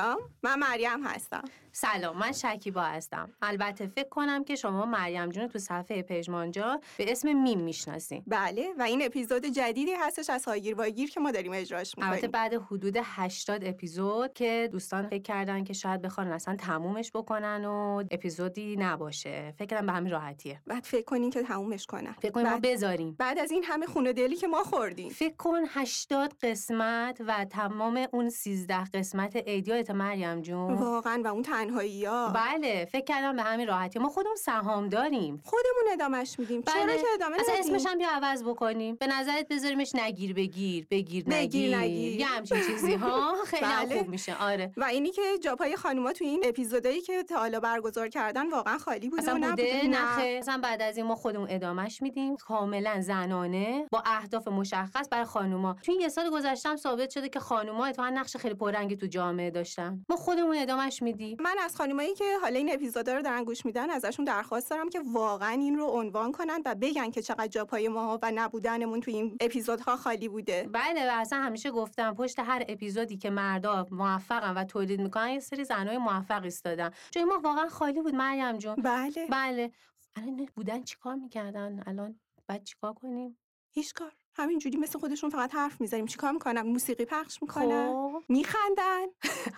[0.00, 1.42] سلام من مریم هستم.
[1.80, 3.30] سلام من شکیبا هستم.
[3.42, 8.68] البته فکر کنم که شما مریم جون تو صفحه پژمانجا به اسم میم می‌شناسین بله
[8.78, 12.12] و این اپیزود جدیدی هستش از هاگیر واگیر که ما داریم اجراش می‌کنیم.
[12.12, 17.64] البته بعد حدود 80 اپیزود که دوستان فکر کردن که شاید بخوان اصلا تمومش بکنن
[17.64, 19.54] و اپیزودی نباشه.
[19.58, 20.60] فکر کنم به همین راحتیه.
[20.66, 22.12] بعد فکر کنین که تمومش کنن.
[22.12, 23.16] فکر کنیم ما بعد, بذاریم.
[23.18, 25.10] بعد از این همه خونه دلی که ما خوردیم.
[25.10, 30.74] فکر کن 80 قسمت و تمام اون 13 قسمت ایدیات مریم جون.
[30.74, 32.28] واقعا و اون تنهایی ها.
[32.28, 33.98] بله فکر کردم به همین راحتی.
[33.98, 35.42] ما خودمون سهام داریم.
[35.44, 36.62] خودمون ادامش میدیم.
[36.62, 36.96] چرا بله.
[36.96, 38.96] که ادامه اصلا ندیم؟ اسمش هم بیا عوض بکنیم.
[38.96, 42.20] به نظرت بذاریمش نگیر بگیر بگیر نگیر, نگیر.
[42.20, 42.94] یه همچین چیزی.
[42.94, 43.98] ها خیلی بله.
[43.98, 44.36] خوب میشه.
[44.42, 44.72] آره.
[44.76, 49.08] و اینی که جاپای خانوما تو این اپیزودایی که تا حالا برگزار کردن واقعا خالی
[49.08, 50.16] بوده اصلا و بوده نه.
[50.16, 50.38] خیر.
[50.38, 52.36] اصلا بعد از این ما خودمون ادامش میدیم.
[52.36, 53.86] کاملا زنانه.
[53.92, 55.76] با اهداف مشخص برای خانوما.
[55.82, 59.50] تو این یه سال گذشتم ثابت شده که خانوما اتفاقا نقش خیلی پررنگی تو جامعه
[59.50, 60.04] داشتن.
[60.08, 61.36] ما خودمون ادامش میدیم.
[61.50, 65.00] من از خانمایی که حالا این اپیزودا رو دارن گوش میدن ازشون درخواست دارم که
[65.12, 69.36] واقعا این رو عنوان کنن و بگن که چقدر جاپای ما و نبودنمون تو این
[69.40, 70.68] اپیزودها خالی بوده.
[70.72, 75.40] بله و اصلا همیشه گفتم پشت هر اپیزودی که مردا موفقن و تولید می‌کنن یه
[75.40, 76.90] سری زنای موفق ایستادن.
[77.10, 78.74] جای ما واقعا خالی بود مریم جون.
[78.74, 79.26] بله.
[79.30, 79.72] بله.
[80.16, 83.38] الان بودن چیکار می‌کردن؟ الان بعد چیکار کنیم؟
[83.70, 84.12] هیچ کار.
[84.34, 86.06] همینجوری مثل خودشون فقط حرف می‌زنیم.
[86.06, 87.88] چیکار می‌کنم موسیقی پخش می‌کنن.
[87.88, 88.22] خب.
[88.28, 89.06] میخندن.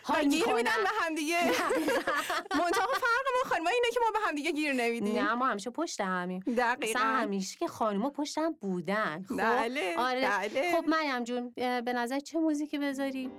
[0.03, 0.55] حال گیر می‌کنن.
[0.55, 1.37] میدن به همدیگه
[2.59, 5.15] منتها فرق ما خانم‌ها اینه که ما به همدیگه گیر نمیدیم.
[5.15, 6.41] نه ما همیشه پشت همیم.
[6.56, 7.00] دقیقاً.
[7.00, 9.25] همیشه که خانوما پشت هم بودن.
[9.28, 10.20] خب؟ بله آره.
[10.20, 10.73] بله.
[10.77, 13.31] خب مریم جون به نظر چه موزیکی بذاریم؟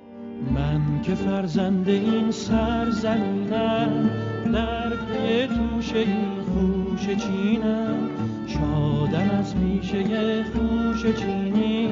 [0.56, 4.10] من که فرزند این سرزمینم
[4.54, 8.23] در پی توش این خوش چینم.
[8.54, 11.88] شادم از پیشه خوش چینی.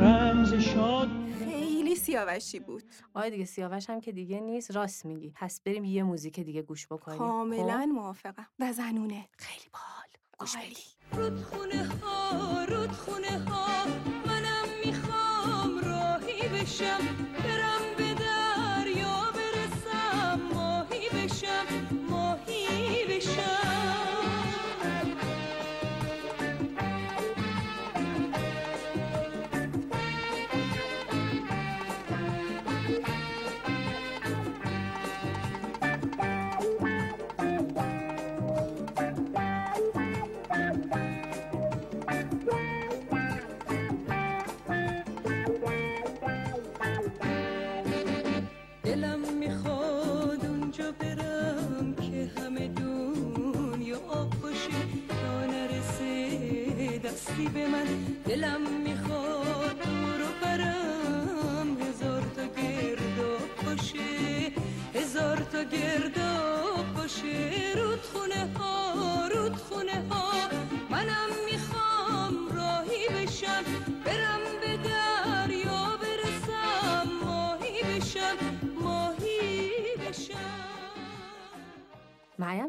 [0.00, 1.08] رمز شاد.
[1.44, 2.82] خیلی سیاوشی بود.
[3.14, 4.70] آره دیگه سیاوش هم که دیگه نیست.
[4.70, 5.32] راست میگی.
[5.36, 7.18] پس بریم یه موزیک دیگه گوش بکنیم.
[7.18, 8.46] کاملا خب؟ موافقم.
[8.58, 9.28] و زنونه.
[9.38, 10.08] خیلی باحال
[10.38, 10.68] گوش عالی.
[10.68, 13.84] بدیم رودخونه ها رودخونه ها
[14.26, 17.00] منم می‌خوام راهی بشم.
[17.44, 17.69] برم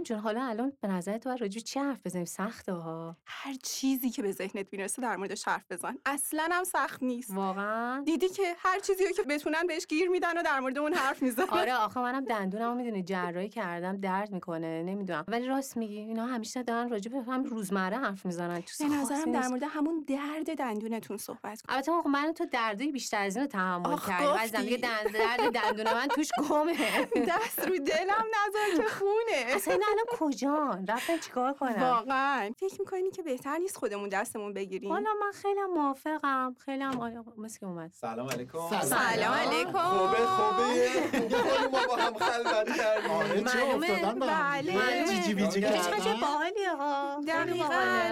[0.02, 3.54] مریم جون حالا الان به نظر تو راجع به چی حرف بزنیم؟ سخته ها هر
[3.64, 5.98] چیزی که به ذهنت می‌رسه در موردش حرف بزن.
[6.06, 7.32] اصلا هم سخت نیست.
[7.34, 11.22] واقعا؟ دیدی که هر چیزی که بتونن بهش گیر میدن و در مورد اون حرف
[11.22, 15.26] می‌زنن آره آخه منم دندونمو می‌دونی جراحی کردم درد می‌کنه نمی‌دونم.
[15.28, 18.64] ولی راست میگی اینا همیشه دارن راجع به هم روزمره حرف می‌زنن.
[18.80, 21.74] به نظرم در مورد همون درد دندونتون صحبت کن.
[21.74, 24.34] البته من تو دردی بیشتر از اینو تحمل کردم.
[24.34, 26.72] عزیزم دیگه دند درد دندون من توش گمه.
[27.30, 29.56] دست رو دلم نذار که خونه.
[29.56, 34.91] اصلا الان کجان رفتن چیکار کنم واقعا فکر می‌کنی که بهتر نیست خودمون دستمون بگیریم
[34.91, 40.17] حالا من خیلی موافقم خیلی هم آیا مثل که اومد سلام علیکم سلام علیکم خوبه
[40.26, 43.59] خوبه یه ما با هم خلوت کردیم آره چه.
[43.76, 45.05] افتادن بله.
[45.08, 45.78] جیجی بیجی بله.
[45.78, 47.66] چه چه کردن باحالیه ها دقیقاً.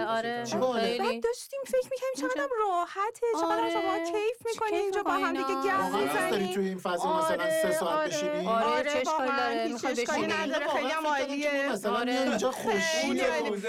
[0.08, 0.98] آره؟ خیلی.
[0.98, 3.70] بعد داشتیم فکر می‌کنیم چقدر راحته چقدر آره.
[3.70, 5.44] شما کیف می‌کنین کیف اینجا با هم دیگه.
[5.44, 8.82] گپ واقعا دوست داری می‌زنین توی این فضا مثلا سه ساعت بشینی آره.
[8.92, 12.04] چه اشکالی واقعاً داره؟ می‌خوای اشکالی بشینی؟ خیلی هم عالیه مثلا آره.
[12.12, 13.06] میای اینجا خوشی.
[13.06, 13.60] معلومه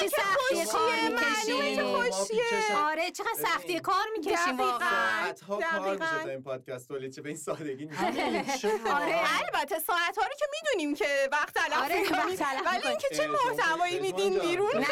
[0.00, 4.58] که سختی کار می‌کشیم خوشیه آره چقدر سختی کار می‌کشیم.
[4.58, 5.90] واقعا کار.
[5.92, 10.34] میشه تا این پادکست تولید چه به این سادگی نیست آره البته ساعت ها رو
[10.38, 12.88] که می‌دونیم که وقت تلف آره، تلف ولی.
[12.88, 14.00] اینکه چه محتوایی.
[14.00, 14.38] میدین.
[14.38, 14.86] بیرون نه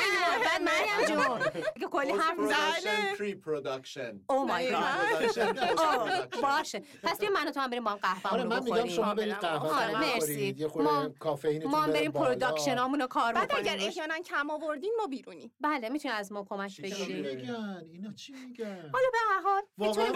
[0.44, 0.62] بعد.
[0.62, 1.38] مریم جون
[1.80, 2.36] که کلی حرف.
[2.36, 6.40] پروداکشن پری پروداکشن او مای دقیقاً.
[6.42, 9.14] باشه پس بیا من و تو هم بریم با هم قهوه آره من میگم شما
[9.14, 10.56] برید قهوه آره، مرسی.
[10.76, 11.12] ما-
[11.70, 12.26] خورده ما بریم.
[12.26, 13.76] production امون رو کار بعد اگر.
[13.80, 18.90] احیانا کم آوردین ما بیرونیم بله می‌تونی از ما کمک بگیری میگن اینا چی میگن
[18.92, 20.08] حالا به هر حال واقعا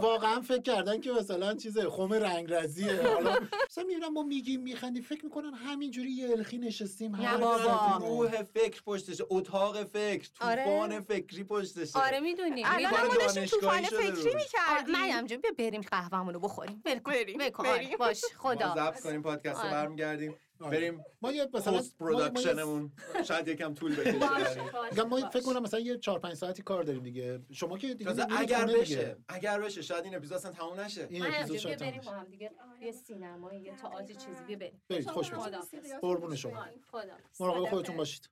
[0.00, 3.38] واقعا فکر کردن که مثلا چیزه خوم رنگرزیه حالا
[3.70, 7.96] مثلا می‌بینم ما میگیم میخندیم فکر می‌کنن همینجوری یه الکی نشستیم نه بابا.
[8.06, 10.64] روح فکر پشتشه اتاق فکر آره.
[10.64, 14.34] طوفان فکری پشتشه آره می‌دونی الان ما دانشگاهی طوفان فکری.
[14.34, 17.40] می‌کردیم مریم جون بیا بریم قهوه‌مون رو بخوریم بریم، بریم.
[17.54, 19.70] آره، باش ما خدا ضبط کنیم پادکست رو آره.
[19.70, 20.21] برمیگردیم آره.
[20.70, 22.92] بریم ما یه مثلا production مون
[23.24, 24.12] شاید یکم طول بکشه.
[24.18, 27.40] باشه میگم ما فکر کنم مثلا یه 4 5 ساعتی کار داریم دیگه.
[27.52, 29.16] شما که دیگه اگر بشه.
[29.28, 31.06] اگر بشه شاید این اپیزود اصلا تموم نشه.
[31.10, 32.10] این مریم اپیزود شاید بریم با.
[32.12, 32.50] هم دیگه.
[32.80, 34.82] یه سینمایی یه تئاتر چیزی بریم.
[34.88, 35.92] برید خوش خداحافظ.
[36.00, 36.66] قربون شما.
[36.90, 38.30] خدا مراقب خودتون باشید.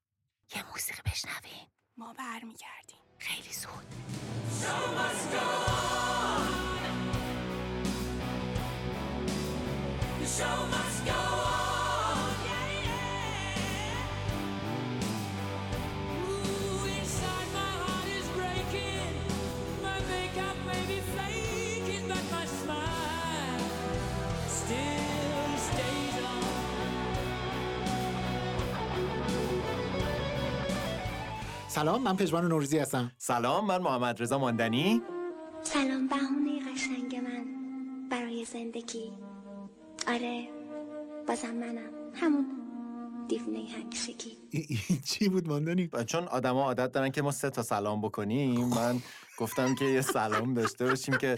[0.56, 1.67] یه موسیقی بشنویم.
[1.97, 3.00] ما برمیگردیم.
[3.19, 3.71] خیلی زود.
[10.43, 11.69] Ooh,
[31.70, 33.12] سلام من پژمان نوروزی هستم.
[33.19, 35.02] سلام من محمد رضا ماندنی.
[35.62, 37.44] سلام بهونه قشنگ من.
[38.11, 39.12] برای زندگی.
[40.08, 40.49] آره
[41.28, 41.90] بازم منم.
[42.14, 42.46] همون
[43.28, 47.62] دیوونه همیشگی این این چی بود ماندنی؟ چون آدما عادت دارن که ما سه تا
[47.62, 48.99] سلام بکنیم من
[49.40, 51.37] گفتم که یه سلام داشته باشیم که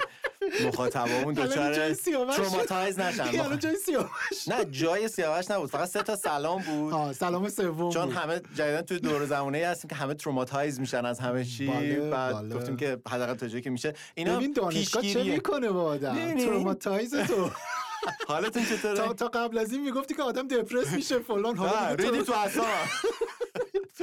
[0.66, 1.94] مخاطبامون الان دچار.
[2.36, 3.22] traumatize نشن.
[3.22, 4.48] الان جای سیاوش.
[4.48, 5.70] نه جای سیاوش نبود.
[5.70, 6.92] فقط سه تا سلام بود.
[6.92, 8.10] آه سلام سوم چون.
[8.10, 11.66] همه جدیدا توی دور زمونه ای هستیم که همه traumatize میشن از همه چی.
[11.66, 12.54] بله، بعد بله.
[12.54, 13.94] گفتیم که حداقل تا جایی که میشه.
[14.14, 15.22] اینا ببین دانشگاه چه.
[15.24, 17.50] می‌کنه با آدم؟ traumatize تو.
[18.28, 21.56] حالتون چطوره؟ تا, قبل از این می‌گفتی که آدم دپرس میشه فلان.
[21.56, 22.32] حالا ریدی تو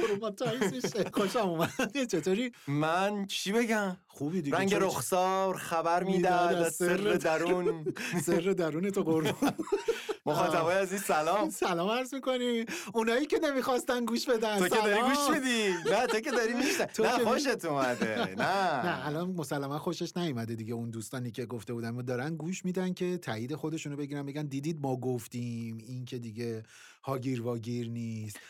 [0.00, 4.56] اعصابم تروماتایز میشه خوشم اومد چطوری من چی بگم؟ خوبی دیگه.
[4.56, 7.84] رنگ رخسار خبر می‌داد از سر درون.
[8.26, 9.52] سر درون تو قربون.
[10.26, 11.50] مخاطبای عزیز سلام.
[11.50, 12.64] سلام عرض می‌کنی.
[12.94, 14.58] اونایی که نمی‌خواستن گوش بدن.
[14.58, 15.00] تو که داری.
[15.00, 15.90] گوش میدی.
[15.90, 18.34] نه تو که داری میشنه تو نه خوشت اومده.
[18.38, 18.86] نه.
[18.86, 20.74] نه الان مسلما خوشش نیومده دیگه.
[20.74, 24.80] اون دوستانی که گفته بودن و دارن گوش میدن که تایید خودشونو بگیرن بگن دیدید
[24.82, 25.78] ما گفتیم.
[25.78, 26.62] این که دیگه
[27.02, 28.40] هاگیر واگیر نیست.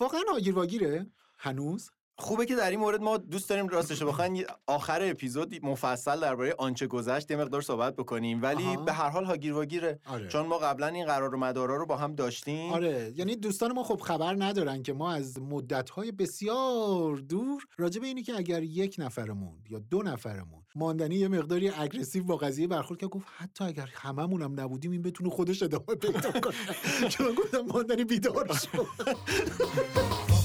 [0.00, 1.06] واقعا هاگیر واگیره
[1.38, 6.54] هنوز؟ خوبه که در این مورد ما دوست داریم راستش بخواین آخر اپیزود مفصل درباره
[6.58, 8.42] آنچه گذشت یه مقدار صحبت بکنیم.
[8.42, 8.76] ولی آها.
[8.76, 10.28] به هر حال هاگیر واگیره آره.
[10.28, 12.72] چون ما قبلا این قرار و مدارا رو با هم داشتیم.
[12.72, 13.12] آره.
[13.16, 18.22] یعنی دوستان ما خب خبر ندارن که ما از مدت‌های بسیار دور راجع به اینی
[18.22, 23.06] که اگر یک نفرمون یا دو نفرمون ماندنی یه مقداری اگریسیو با قضیه برخورد که
[23.06, 26.54] گفت حتی اگر هممون هم نبودیم این بتونه خودش ادامه پیدا کنه.
[27.12, 28.86] چون گفتم ماندنی بیدار شد.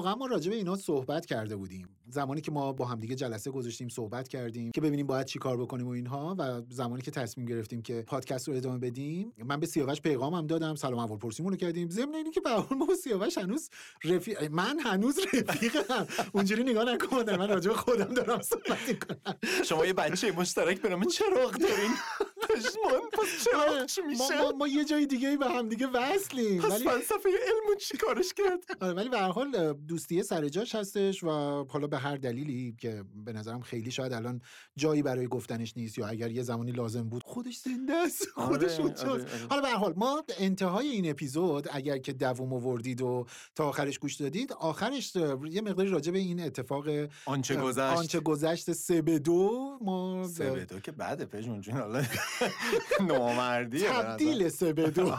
[0.00, 1.88] واقعا ما راجع به اینا صحبت کرده بودیم.
[2.08, 5.86] زمانی که ما با همدیگه جلسه گذاشتیم صحبت کردیم که ببینیم باید چی کار بکنیم
[5.86, 10.00] و اینها و زمانی که تصمیم گرفتیم که پادکست رو ادامه بدیم من به سیاوش
[10.00, 11.90] پیغامم دادم سلام اول پرسیمون رو کردیم.
[11.90, 13.70] ضمن اینی که به ما با سیاوش هنوز
[14.04, 16.06] رفیق من هنوز رفیقم.
[16.32, 19.34] اونجوری نگاه نکن من راجع خودم دارم صحبت می‌کنم.
[19.64, 21.90] شما یه بچه مشترک به نام چراغ دارین.
[22.56, 26.62] پشمان پس چراغ چی ما, میشه؟ ما, ما یه جای دیگه به هم دیگه وصلیم.
[26.62, 30.74] پس ولی فلسفه علمون چی کارش کرد آره ولی به هر حال دوستی سر جاش
[30.74, 31.28] هستش و
[31.68, 34.40] حالا به هر دلیلی که به نظرم خیلی شاید الان
[34.76, 38.82] جایی برای گفتنش نیست یا اگر یه زمانی لازم بود خودش زنده است خودش آره،
[38.82, 39.04] اونجاست.
[39.04, 39.46] آره، آره.
[39.50, 43.98] حالا به هر حال ما انتهای این اپیزود اگر که دووم آوردید و تا آخرش
[43.98, 45.16] گوش دادید آخرش
[45.50, 46.86] یه مقداری راجع به این اتفاق
[47.26, 47.98] آنچه گذشت.
[47.98, 52.04] آنچه گذشت سه به دو ما سه به دو که بعد پژون جون حالا
[53.08, 54.02] نامردیه نظر.
[54.02, 55.14] تبدیل سه به دو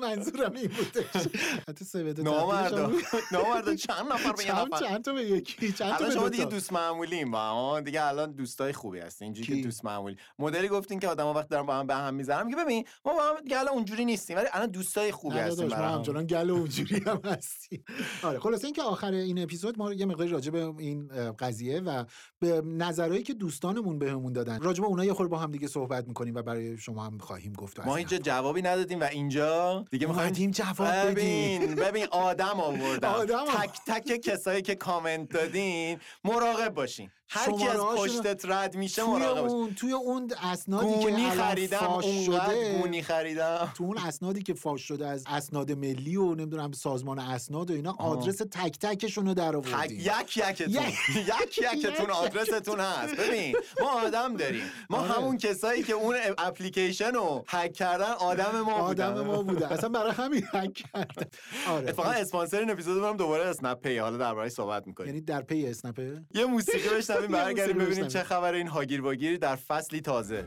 [0.00, 1.28] منظورم این بودش.
[1.68, 2.92] حتی سه به دو نامردا
[3.32, 6.44] نامردا چند نفر به یه نفر؟ چند تا به یکی؟ چند تا شما دیگه.
[6.44, 7.30] دوست معمولیم.
[7.30, 9.26] با هم دیگه الان دوستای خوبی هستین.
[9.26, 10.16] اینجوری که؟ دوست معمولی.
[10.38, 13.22] مدلی گفتین که آدما وقت دارن با هم به هم می‌زنن که ببین ما با
[13.22, 15.74] هم دیگه الان اونجوری نیستیم ولی الان دوستای خوبی هستیم ما.
[15.74, 17.84] همچنان گل و اونجوری هم هستیم.
[18.22, 22.04] آره خلاصه اینکه آخر این اپیزود ما یه مقداری راجع به این قضیه و
[22.40, 26.08] به نظرهایی که دوستانمون بهمون دادن راجع به اونها یه خورده با هم دیگه صحبت
[26.08, 28.18] می‌کنیم و برای شما هم خواهیم گفت ما این اینجا.
[28.18, 31.14] جوابی ندادیم و اینجا دیگه می‌خوایم جواب بدیم.
[31.14, 37.66] ببین ببین آدم آوردم آدم تک تک کسایی که کامنت دادین مراقب باشین هر کی
[37.68, 42.04] از پشتت رد میشه توی مراقب اون توی اون اسنادی که گونی الان خریدم فاش
[42.26, 43.72] شده گونی خریدم.
[43.76, 47.94] تو اون اسنادی که فاش شده از اسناد ملی و نمی‌دونم سازمان اسناد و اینا
[47.98, 50.68] آدرس تک تکشون رو در آوردیم یک یکتون.
[50.68, 53.14] یک- یک یکتون یک آدرستون هست.
[53.16, 54.62] ببین ما آدم داریم.
[54.90, 55.12] ما آره.
[55.12, 59.72] همون کسایی که اون اپلیکیشن رو هک کردن آدم ما آدم ما بوده.
[59.72, 61.26] اصلا برای همین هک کردم
[61.68, 61.88] آره.
[61.88, 63.98] اتفاقا اسپانسر این اپیزود دوباره اسنپ پی.
[63.98, 65.08] حالا درباره‌اش صحبت می‌کنیم.
[65.08, 67.15] یعنی در پی اسنپه یه موسیقی بشنویم.
[67.22, 68.22] یه برگردیم ببینیم چه.
[68.22, 70.44] خبر این هاگیر واگیر در فصلی تازه.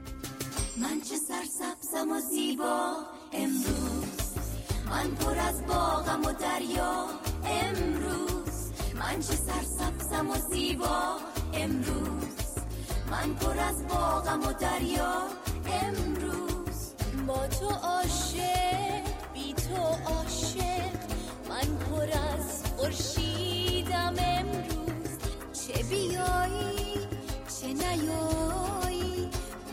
[0.77, 2.93] من چه سرسبزم و زیبا
[3.33, 4.19] امروز.
[4.89, 7.05] من پر از باغم و دریا
[7.45, 8.71] امروز.
[8.99, 11.17] من چه سرسبزم و زیبا
[11.53, 12.23] امروز.
[13.11, 15.23] من پر از باغم و دریا
[15.65, 16.93] امروز.
[17.27, 19.81] با تو عاشق بی تو
[20.13, 20.93] عاشق.
[21.49, 22.63] من پر از
[23.13, 23.28] چه
[25.89, 27.00] بیایی
[27.62, 29.29] چه نیایی؟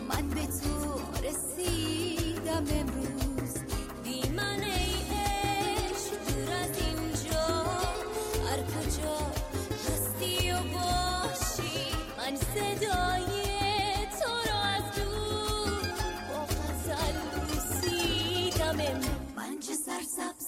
[0.09, 2.63] من به تو رسیدم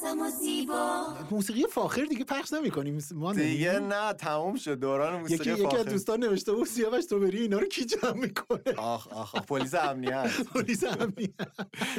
[0.01, 1.05] سرسبزم و زیبا.
[1.31, 3.79] موسیقی فاخر دیگه پخش نمی‌کنیم ما دیگه.
[3.79, 4.79] نه تموم شد.
[4.79, 5.83] دوران یکی موسیقی یکی از فاخر.
[5.83, 10.29] دوستان نوشته بود سیاوش تو بری اینا رو کی جمع می‌کنه؟ آخ آخ پلیس امنیت
[10.53, 11.33] پلیس امنیت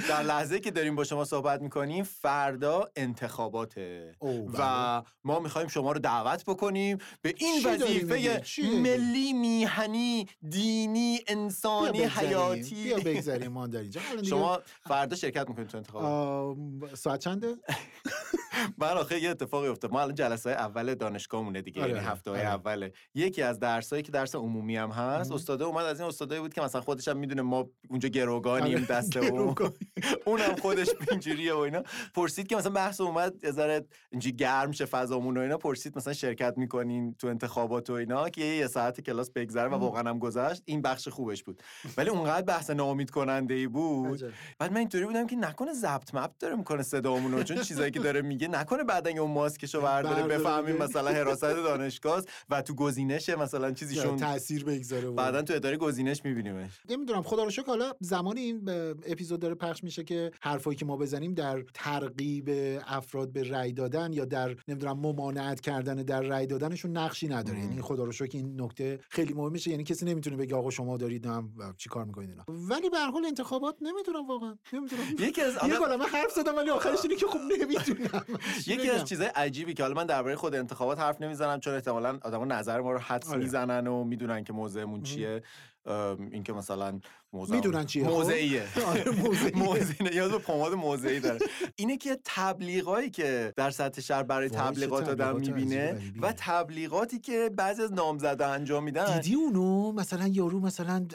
[0.09, 4.14] در لحظه که داریم با شما صحبت می‌کنیم فردا انتخاباته.
[4.19, 8.42] اوه، و ما می‌خوایم شما رو دعوت بکنیم به این؟ وظیفه؟
[8.80, 12.02] ملی میهنی دینی انسانی.
[12.04, 12.85] حیاتی.
[12.85, 16.95] بیا بگذاریم ما الان دیگه، شما فردا شرکت می‌کنید تو انتخابات.
[16.95, 17.57] ساعت چنده؟
[18.79, 19.93] من آخه یه اتفاقی افتاد.
[19.93, 22.51] ما الان جلسه های اول دانشگاهمونه دیگه آره، یعنی هفته های آره.
[22.51, 22.93] اوله.
[23.15, 26.61] یکی از درسایی که درس عمومی هم هست استاده اومد از این استادایی بود که
[26.61, 29.55] مثلا خودش هم می‌دونه ما اونجا گروگانیم آره، دست اون.
[30.27, 31.83] اونم خودش اینجوریه و اینا.
[32.15, 35.59] پرسید که مثلا بحث اومد یه ذره اینجوری گرم شه فضامون و اینا.
[35.59, 40.11] پرسید مثلا شرکت می‌کنین تو انتخابات و اینا که یه, ساعت کلاس بگذره و واقعا
[40.11, 40.63] هم گذشت.
[40.65, 41.63] این بخش خوبش بود.
[41.97, 44.35] ولی اونقدر بحث ناامید کننده ای بود.
[44.59, 48.23] بعد من اینطوری بودم که نکنه ضبط مپ داره می‌کنه صدامون چون چیزایی که داره
[48.23, 50.77] میگه نکنه بعدا اون ماسکشو برداره بفهمیم.
[50.77, 56.71] مثلا حراست دانشگاه و تو گزینش مثلا چیزیشون تاثیر بگذاره بعدا تو اداره گزینش میبینیمش.
[56.89, 58.71] نمی‌دونم خدا رو شکر حالا زمانی این
[59.07, 62.51] اپیزود داره پخش میشه که حرفایی که ما بزنیم در ترغیب
[62.87, 67.59] افراد به رأی دادن یا در نمی‌دونم ممانعت کردن در رأی دادنشون نقشی نداره.
[67.59, 71.27] یعنی خدا رو شکر این نکته خیلی مهمشه یعنی کسی نمی‌تونه بگه آقا شما دارید
[71.27, 72.45] هم چی کار می‌کنید اینا.
[72.49, 74.59] ولی به هر حال انتخابات نمی‌دونم واقعا.
[74.73, 75.03] نمی‌دونم.
[75.19, 75.75] یکی از یه
[76.13, 77.39] حرف زدم ولی آخرش اینه که خب
[77.79, 78.25] نمی‌دونم
[78.67, 82.45] یکی از چیزای عجیبی که حالا من درباره خود انتخابات حرف نمی‌زنم چون احتمالاً آدما
[82.45, 83.39] نظر ما رو حدس آره.
[83.39, 85.43] می‌زنن و می‌دونن که موضعمون چیه.
[86.33, 87.01] اینکه مثلا
[87.33, 88.63] موضع می‌دونن چیه،؟ موضعیه
[89.25, 89.57] موضعیه.
[89.57, 91.39] موضعی نیاز به پماد موضعی داره
[91.77, 96.01] اینه که تبلیغایی که در سطح شهر برای تبلیغات آدم می‌بینه.
[96.21, 101.07] و تبلیغاتی که بعضی از نامزده انجام میدن دیدی اونو مثلا یارو مثلا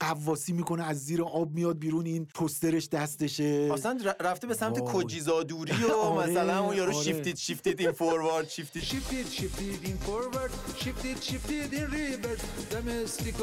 [0.00, 4.80] قواسی می‌کنه از زیر آب میاد بیرون این پوسترش دستشه اصلا رفته به سمت.
[4.80, 7.02] کجیزادوری و آره، مثلا اون یارو آره.
[7.02, 12.42] شیفتید شیفتید این فوروارد شیفتید Shifted, shifted in forward, shifted, shifted in reverse.
[12.70, 13.40] Domestic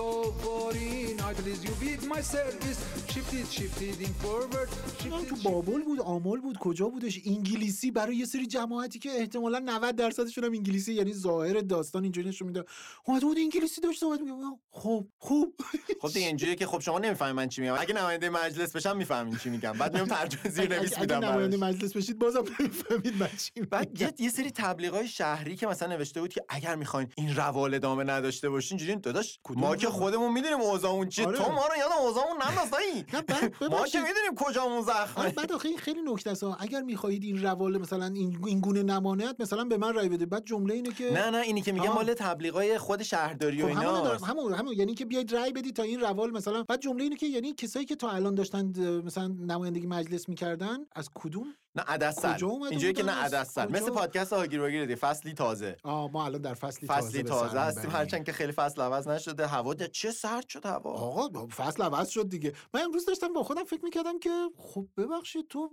[0.59, 2.79] foreign, I please you with my service.
[3.13, 4.69] Shifted, shifted in forward,
[5.01, 9.59] shifted, تو بابل بود آمل بود کجا بودش انگلیسی برای یه سری جماعتی که احتمالا
[9.59, 12.63] 90 درصدشون هم انگلیسی یعنی ظاهر داستان اینجوری نشون میده
[13.05, 14.33] اومده بود انگلیسی داشت صحبت میگه
[14.71, 15.55] خب خوب
[16.01, 19.37] خب دیگه اینجوریه که خب شما نمی‌فهمید من چی میگم اگه نماینده مجلس بشم می‌فهمین
[19.37, 21.75] چی میگم بعد میام ترجمه زیر نویس اگه میدم نماینده براش.
[21.75, 24.05] مجلس بشید بازم نمی‌فهمید من چی بعد میگم.
[24.05, 28.03] یه, یه سری تبلیغای شهری که مثلا نوشته بود که اگر می‌خواین این روال ادامه
[28.03, 31.27] نداشته باشین اینجوری داداش ما که؟ خودمون می‌دونیم اوضاعمون چیه.
[31.27, 31.37] آره.
[31.37, 33.99] تو ما رو یاد اوضاعمون نندازایی نه، بعد ما که.
[33.99, 36.43] می‌دونیم کجامون زخمه آره بعد آخه این خیلی نکته است.
[36.59, 40.45] اگر می‌خواهید این روال مثلا این, این گونه نمانعت مثلا به من رای بده بعد
[40.45, 41.95] جمله اینه که نه نه اینی که میگه آه.
[41.95, 44.73] مال تبلیغای خود شهرداری و خب اینا همون همون.
[44.73, 47.85] یعنی که بیاید رای بدید تا این روال مثلا بعد جمله اینه که یعنی کسایی
[47.85, 48.65] که تا الان داشتن
[49.05, 54.61] مثلا نمایندگی مجلس می‌کردن از کدوم؟ نه عدسل اینجوری که نه عدسل؟ مثل پادکست هاگیر
[54.61, 55.77] واگیر دیگه فصلی تازه.
[55.83, 57.81] آه ما الان در فصلی تازه فصلی تازه سر هستیم.
[57.81, 57.99] می‌بریم.
[57.99, 59.47] هرچند که خیلی فصل عوض نشده.
[59.47, 60.91] هوا چه سرد شد هوا.
[60.91, 62.53] آقا فصل عوض شد دیگه.
[62.73, 65.71] من امروز داشتم با خودم فکر می‌کردم که خب ببخشید تو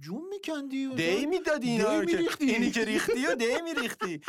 [0.00, 2.44] جون میکندی و دی می‌دادی اینا که می‌ریختی.
[2.44, 4.20] اینی که ریختی و دی میریختی.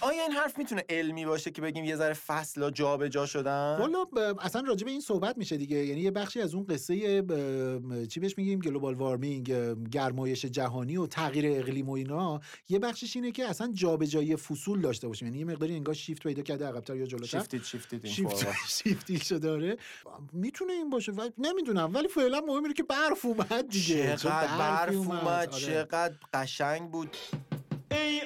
[0.00, 4.18] آیا این حرف می‌تونه علمی باشه که بگیم یه ذره فصلا جابجا شدن؟ والا ب-
[4.40, 5.76] اصلا راجع به این صحبت میشه دیگه.
[5.86, 9.52] یعنی یه بخشی از اون قصه ب- چی بهش میگیم؟ گلوبال وارمینگ
[9.90, 12.40] گرمایش جهانی و تغییر اقلیم و اینا.
[12.68, 15.28] یه بخشش اینه که اصلا جابجایی فصول داشته باشیم.
[15.28, 17.26] یعنی یه مقداری انگار شیفت پیدا کرده عقب‌تر یا جلوتر.
[17.26, 18.46] شیفتید شیفتید این شیفت
[19.22, 19.76] شده داره.
[20.32, 21.12] می‌تونه این باشه.
[21.12, 21.94] ولی نمی‌دونم.
[21.94, 24.16] ولی فعلا مهم اینه که برف اومد دیگه.
[24.16, 25.24] چقدر برف اومد.
[25.24, 25.48] آره.
[25.48, 27.16] چقدر قشنگ بود.
[27.90, 28.20] ای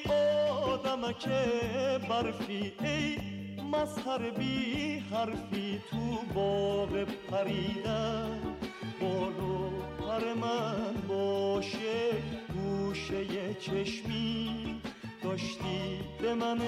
[0.51, 1.29] آدمک
[2.09, 3.19] برفی ای
[3.63, 8.41] مظهر بی حرفی تو باغ پریدن
[9.01, 9.71] بالو
[10.01, 12.13] پر من باشه
[12.55, 14.81] گوشه چشمی.
[15.23, 16.59] داشتی به من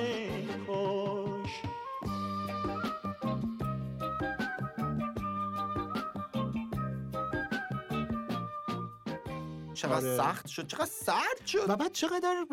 [9.80, 10.16] چقدر آره.
[10.16, 11.64] سخت شد چقدر سرد شد.
[11.68, 12.44] و بعد چقدر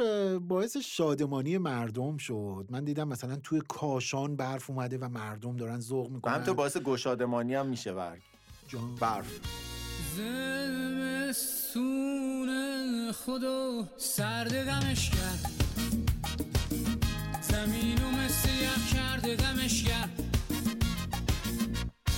[0.41, 2.65] باعث شادمانی مردم شد.
[2.69, 6.33] من دیدم مثلا توی کاشان برف اومده و مردم دارن ذوق می‌کنن.
[6.33, 8.21] همینطور باعث گشادمانی هم میشه برگ.
[8.67, 8.95] جان.
[8.95, 9.39] برف.
[11.27, 12.49] زمستون
[13.11, 15.51] خدا سرد دمش کرد.
[17.41, 20.23] زمین و مثل یخ کرده دمش کرد.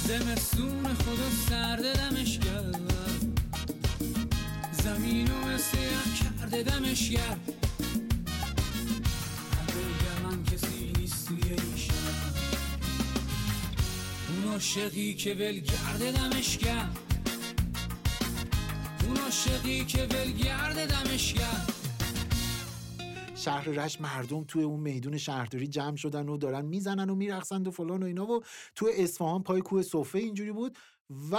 [0.04, 3.09] زمستون خدا سرد دمش کرد.
[4.90, 5.74] زمین و یخ
[6.22, 7.38] کرده دمش اگر
[10.24, 12.34] من کسی نیست توی این شهر.
[14.30, 17.00] اون عاشقی که ولگرد دمش کرد
[19.08, 21.74] اون عاشقی که ولگرد دمش کرد
[23.36, 27.72] شهر رشت مردم توی اون میدون شهرداری جمع شدن و دارن می‌زنن و میرقصند و
[27.72, 28.44] فلان و اینا و
[28.76, 30.78] توی اصفهان پای کوه صفه اینجوری بود.
[31.32, 31.38] و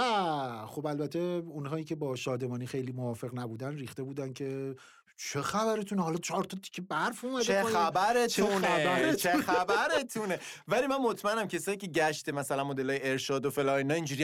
[0.67, 4.75] خب البته اونهایی که با شادمانی خیلی موافق نبودن ریخته بودن که
[5.29, 10.97] چه خبرتونه؟ حالا چهار تا تیکه برف اومده چه خبرتونه؟ خبرتونه؟ چه خبرتونه؟ ولی من
[10.97, 14.21] مطمئنم کسایی که گشت مثلا مدل های ارشاد و فلان اینا اینجوری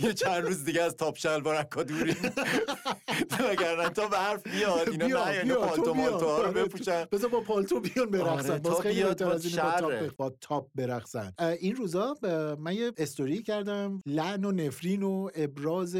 [0.00, 2.16] یه چند روز دیگه از تاپ شلوار عکا دوری
[3.40, 5.94] وگرنه تا برف بیاد اینا نه تو پالتو.
[5.94, 7.04] مالتو ها رو آره، بپوشن.
[7.12, 8.50] بذار با پالتو بیان برقصن.
[8.50, 9.56] آره، باز تا خیلی بهتر از
[10.16, 10.30] با.
[10.40, 11.32] تاپ, برقصن.
[11.60, 12.16] این روزا
[12.58, 15.96] من یه استوری کردم لعن و نفرین و ابراز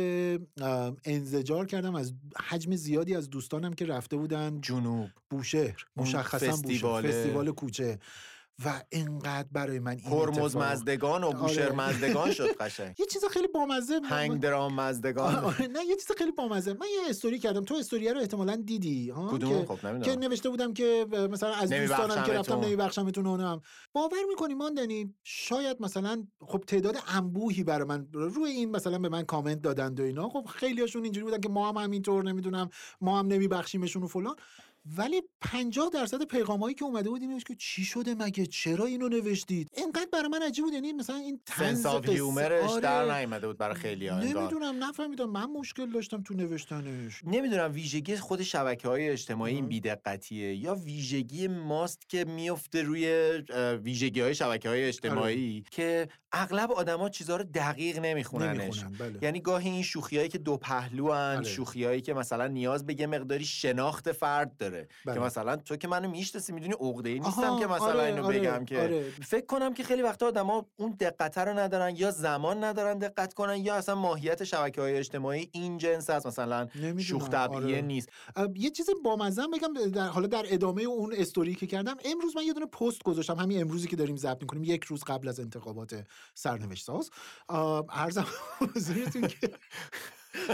[1.05, 2.12] انزجار کردم از
[2.48, 7.03] حجم زیادی از دوستانم که رفته بودن جنوب بوشهر مشخصا بوشهر.
[7.03, 7.99] فستیوال کوچه
[8.64, 11.77] و انقدر برای من این هرمز مزدگان و بوشهر آره.
[11.77, 12.94] مزدگان شد قشنگ.
[13.01, 15.55] یه چیز خیلی بامزه هنگ درام مزدگان.
[15.73, 16.73] نه یه چیز خیلی بامزه.
[16.73, 17.64] من یه استوری کردم.
[17.64, 22.25] تو استوریه رو احتمالا دیدی ها؟ که- خب که نوشته بودم که مثلا از دوستانم
[22.25, 23.27] که رفتم نمیبخشمتون.
[23.27, 23.61] اونم
[23.92, 29.23] باور می‌کنی ماندنی؟ شاید مثلا خب تعداد انبوهی برای من روی این مثلا به من
[29.23, 30.29] کامنت دادند و اینا.
[30.29, 32.70] خب خیلی هاشون اینجوری بودن که ما هم همینطور نمی‌دونم
[33.01, 34.37] ما هم نمیبخشیمشون و فلان.
[34.85, 39.09] ولی 50 درصد پیغامایی که اومده بود این بود که چی شده مگه؟ چرا اینو
[39.09, 40.75] نوشتید؟ اینقدر برای من عجیب بود.
[40.75, 42.81] یعنی مثلا این طنز هیومرش آره.
[42.81, 45.31] در نیومده بود برای خیلی ها نمی‌دونم نفهمیدم.
[45.31, 47.21] من مشکل داشتم تو نوشتنش.
[47.25, 53.07] نمی‌دونم ویژگی خود شبکه های اجتماعی این بیدقتیه یا ویژگی ماست که میفته روی
[53.83, 58.61] ویژگی های شبکه های اجتماعی که اغلب آدما چیزها رو دقیق نمیخوننش.
[58.61, 59.19] نمی‌خونن بله.
[59.23, 61.49] یعنی گاهی این شوخیایی که دو پهلو هن بله.
[61.49, 64.69] شوخیایی که مثلا نیاز به یه مقداری شناخت فرد داره.
[64.70, 65.14] بله.
[65.14, 68.38] که مثلا تو که منو می‌شناسی می‌دونی عقده نیستم آها، که مثلا آره، اینو آره،
[68.38, 69.11] بگم که آره.
[69.11, 73.56] فکر کنم که خیلی وقتا آدما اون دقت رو ندارن یا زمان ندارن دقت کنن
[73.56, 77.80] یا اصلا ماهیت شبکه های اجتماعی این جنس است مثلا شوخ آره.
[77.80, 78.09] نیست
[78.56, 82.52] یه چیز بامزه بگم در حالا در ادامه اون استوری که کردم امروز من یه
[82.52, 86.04] دونه پست گذاشتم همین امروزی که داریم ضبط می‌کنیم یک روز قبل از انتخابات
[86.35, 87.11] سرنوشت ساز
[88.61, 89.50] حضورتون که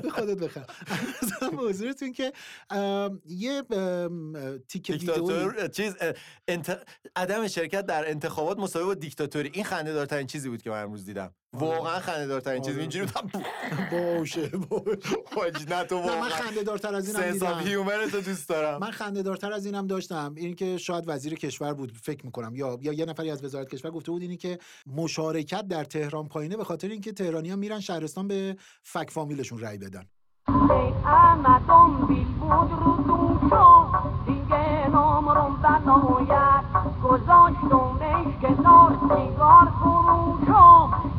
[0.03, 2.33] به خودت بخیر عرضم حضورتون که
[3.27, 4.59] یه ویدئویی.
[4.69, 5.95] دیکتاتور چیز.
[7.17, 9.51] عدم شرکت در انتخابات مساوی با دیکتاتوری.
[9.55, 11.35] این خنده دارترین چیزی بود که من امروز دیدم.
[11.61, 12.73] واقعا خنده دارترین چیز.
[12.73, 12.81] آره.
[12.81, 13.31] اینجوری بودم
[14.19, 15.17] باشه باشه.
[15.37, 16.29] حاج نه تو نه من واقعا.
[16.29, 17.59] خنده دارتر از اینم دیدم.
[17.59, 18.81] هیومر تو دوست دارم.
[18.81, 20.35] من خنده دارتر از اینم داشتم.
[20.37, 22.57] این که شاید وزیر کشور بود فکر می‌کنم.
[22.57, 26.57] یا یا یه نفری از وزارت کشور گفته بود اینی که مشارکت در تهران پایینه
[26.57, 30.05] به خاطر اینکه تهرانیان میرن شهرستان به فک فامیلشون رأی بدن.
[37.05, 41.16] گذاشتمش کنار سیگار فروشم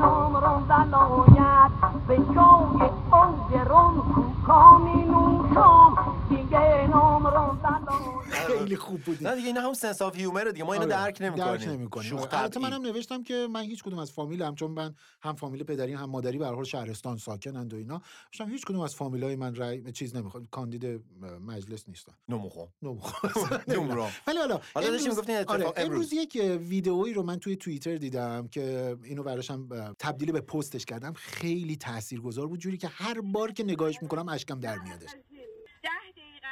[0.00, 1.70] نامرم بناید
[2.08, 5.96] به چای اوگرم کوکا می نوشم
[6.28, 8.15] دیگه نامرم بناید
[8.46, 10.92] خیلی خیلی خوب بودیم نه دیگه اینا هم sense of humor دیگه ما اینو آره،
[10.92, 12.08] درک نمی‌کنیم درک نمی‌کنیم.
[12.08, 12.60] شوخ البته.
[12.60, 16.38] منم نوشتم که من هیچ کدوم از فامیلم چون من هم فامیل پدری هم مادری
[16.38, 20.16] به هر حال شهرستان ساکنند و اینا گفتم هیچ کدوم از فامیلای من رأی چیز
[20.16, 21.00] نمی‌خواد کاندید
[21.46, 22.12] مجلس نیستن.
[22.28, 22.66] نموخو.
[22.82, 26.12] نمی‌خواد نمرو ولی حالا حالا داشتیم امروز, گفتین آره امروز.
[26.12, 31.12] یک ویدئویی رو من توی توییتر دیدم که اینو براشم تبدیل به پستش کردم.
[31.12, 35.10] خیلی تاثیرگذار بود جوری که هر بار که نگاهش می‌کنم اشکم در میادش.
[35.10, 36.46] ده دقیقه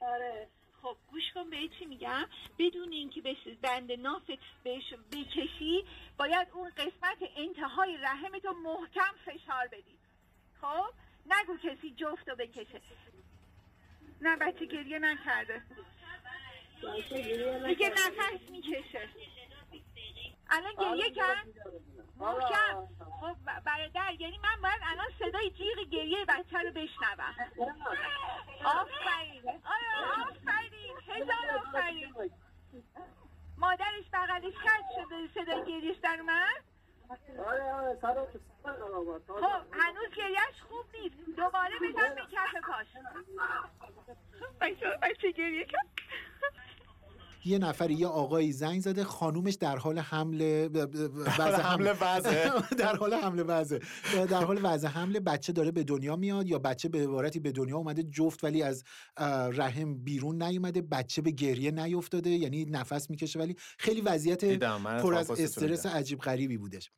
[0.00, 0.48] آره.
[0.86, 2.26] خب گوش کن به چی میگم؟
[2.58, 5.84] بدون اینکه به بند نافت بهش بکشی
[6.18, 9.98] باید اون قسمت انتهای رحمتو محکم فشار بدی.
[10.60, 10.92] خب؟
[11.26, 12.80] نگو کسی جفتو بکشه.
[14.20, 15.62] نه بچه گریه نکرده.
[17.66, 19.08] دیگه نفس می‌کشه.
[20.50, 21.46] الان گریه کرد؟
[22.18, 22.86] محکم
[23.20, 27.34] خب ب- برادر یعنی من باید الان صدای جیغ گریه بچه رو بشنوم.
[28.64, 29.48] آفرین.
[29.48, 30.96] آره آفرین.
[31.08, 32.14] هزار آفرین.
[33.58, 36.64] مادرش بغلش کرد شده صدای گریهش در اومد؟
[39.26, 41.16] خب هنوز گریهش خوب نیست.
[41.36, 42.86] دوباره بزن به کف پاش.
[45.02, 45.86] بچه گریه کرد؟
[47.46, 50.68] یه نفر یه آقایی زنگ زده خانومش در حال حمل
[51.38, 51.92] وضع حمل.
[52.78, 53.78] در حال حمل وضع
[54.30, 57.76] در حال وضع حمل بچه داره به دنیا میاد یا بچه به عبارتی به دنیا
[57.76, 58.84] اومده جفت ولی از
[59.52, 64.44] رحم بیرون نیومده بچه به گریه نیفتاده یعنی نفس می‌کشه ولی خیلی وضعیت
[65.02, 65.86] پر از استرس.
[65.86, 66.90] عجیب غریبی بودش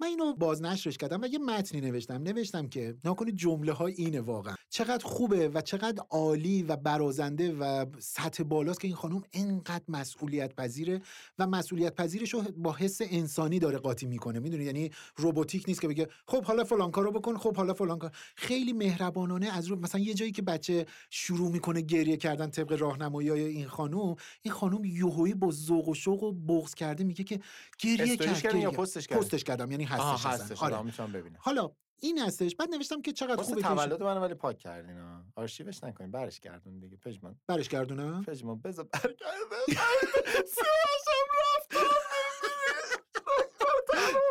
[0.00, 4.54] من اینو بازنشرش کردم و یه متنی نوشتم نوشتم که نکنید جمله های اینه واقعا.
[4.70, 10.54] چقدر خوبه و چقدر عالی و برازنده و سطح بالاست که این خانم انقدر مسئولیت
[10.54, 11.02] پذیره
[11.38, 14.38] و مسئولیت پذیرش رو با حس انسانی داره قاطی می‌کنه.
[14.38, 18.10] می‌دونی؟ یعنی رباتیک نیست که بگه خب حالا فلان کارو بکن خب حالا فلان کار.
[18.34, 23.28] خیلی مهربانانه از رو مثلا یه جایی که بچه شروع می‌کنه گریه کردن طبق راهنمایی
[23.28, 27.40] های این خانم این خانم یوهویی با ذوق و شوق و بغض کرده میگه که
[27.78, 28.70] گریه کرد یا.
[28.70, 29.70] پستش؟ پستش کردم.
[29.70, 30.30] یعنی هستش آها اصلا.
[30.30, 30.62] هستش.
[30.62, 30.82] آره.
[30.82, 31.38] می‌تونم ببینم.
[31.40, 31.70] حالا
[32.00, 32.56] این هستش.
[32.56, 34.96] بعد نوشتم که چقدر خوبه که تولد منو ولی پاک کردین
[35.36, 36.96] آرشیوش نکنین برش گردون دیگه.
[36.96, 37.40] پژمان.
[37.46, 39.56] برش گردونم؟ پژمان بذار برگرده.
[40.56, 42.05] سیاوشم رفتم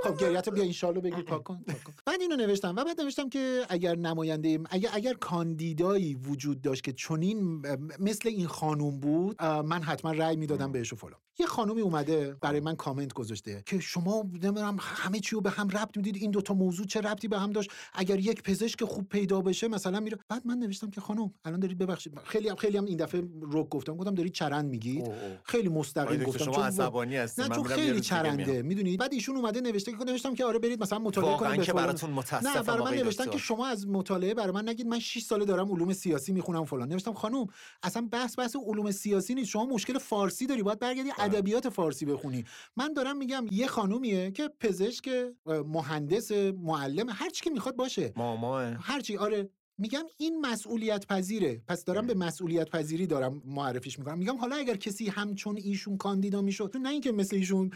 [0.06, 1.94] خب گریت بیا اینشالله بگیر پاک کن پاک کن.
[2.06, 6.94] بعد اینو نوشتم و بعد نوشتم که اگر نماینده اگر اگر کاندیدایی وجود داشت که
[6.94, 7.66] چنین
[8.00, 11.20] مثل این خانوم بود من حتما رأی می‌دادم بهش و فلان.
[11.40, 15.70] یه خانومی اومده برای من کامنت گذاشته که شما نمی‌دونم همه چی رو به هم
[15.70, 19.42] ربط می‌دید این دوتا موضوع چه ربطی به هم داشت؟ اگر یک پزشک خوب پیدا
[19.42, 20.18] بشه مثلا میره.
[20.30, 22.20] بعد من نوشتم که خانم الان دارید ببخشید.
[22.24, 23.96] خیلی هم خیلی هم این دفعه رک گفتم.
[23.96, 25.06] گفتم دارید چرند میگید.
[25.44, 26.46] خیلی مستقیم گفتم.
[26.46, 27.46] شما چون عصبانی هستین.
[27.46, 28.62] نه من چون خیلی چرنده.
[28.62, 31.74] می‌دونید؟ بعد ایشون اومده نوشته که نوشتم که آره برید مثلا مطالعه کنید که.
[31.74, 33.30] براتون متاسفم نه برای من نوشتن.
[33.30, 36.88] که شما از مطالعه برای من نگید من 6 ساله دارم علوم سیاسی می‌خونم فلان.
[36.90, 37.48] نوشتم خانم
[37.84, 39.50] اصلا بحث بحث علوم سیاسی نیست.
[39.50, 42.46] شما مشکل فارسی داری باید برگردی ادبیات فارسی بخونی.
[42.78, 45.10] من دارم میگم یه خانومیه که پزشک
[45.46, 48.14] مهندس معلم هر چی که می‌خواد باشه.
[48.16, 48.60] ماما.
[48.60, 49.50] هرچی آره.
[49.78, 54.18] میگم این مسئولیت پذیره پس دارم به مسئولیت پذیری دارم معرفیش می‌کنم.
[54.18, 57.72] میگم حالا اگر کسی همچون ایشون کاندیدا می‌شد نه اینکه مثل ایشون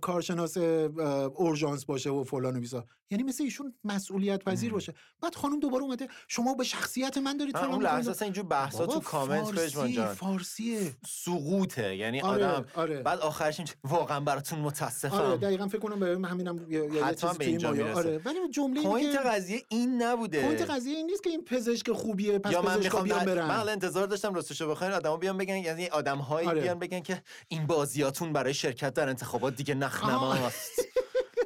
[0.00, 4.94] کارشناس اورژانس باشه و فلان و بیسا یعنی مثل ایشون مسئولیت پذیر باشه.
[5.20, 7.82] بعد خانم دوباره اومده شما به شخصیت من دارید نه، فلان اون.
[7.82, 10.96] لحظه اصلا اینجور بحثا تو کامنت فارسی، فارسیه.
[11.06, 11.96] سقوطه.
[11.96, 13.02] یعنی آره، آدم آره.
[13.02, 15.16] بعد آخرش واقعا براتون متاسفم.
[15.16, 17.66] آره دقیقا فکر کنم به همینم یه- چیزی.
[17.66, 20.42] آره ولی جمله point قضیه این نبوده.
[20.46, 23.68] point قضیه این نیست که این پزشک خوبیه پس یا من می‌خوام بیان من برن
[23.68, 26.60] انتظار داشتم راستشو بخواین آدما بیان بگن یعنی آدم‌هایی آره.
[26.60, 30.70] بیان بگن که این بازیاتون برای شرکت در انتخابات دیگه نخنماست.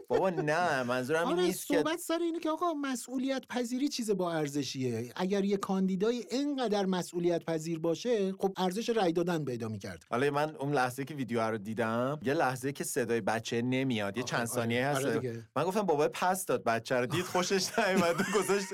[0.09, 4.11] بابا نه منظورم این آره نیست که صحبت سر اینه که آقا مسئولیت پذیری چیز
[4.11, 5.13] با ارزشیه.
[5.17, 10.05] اگر یه کاندیدای اینقدر مسئولیت پذیر باشه خب ارزش رأی دادن پیدا می‌کرد.
[10.11, 14.23] حالا من اون لحظه که ویدیو رو دیدم یه لحظه که صدای بچه نمیاد یه
[14.23, 15.39] چند ثانیه آره هست.
[15.57, 18.67] من گفتم بابا پس داد بچه رو دید خوشش نیومد گذاشت.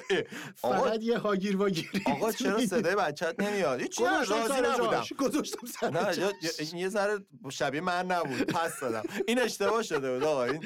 [0.54, 5.04] فقط یه هاگیر واگیری آقا چرا صدای بچت نمیاد؟ هیچ راضی نبودم.
[5.18, 7.18] گذاشتم سر نه یه ذره
[7.50, 8.42] شبیه من نبود.
[8.42, 9.02] پس دادم.
[9.28, 10.44] این اشتباه شده بود آقا.
[10.44, 10.60] این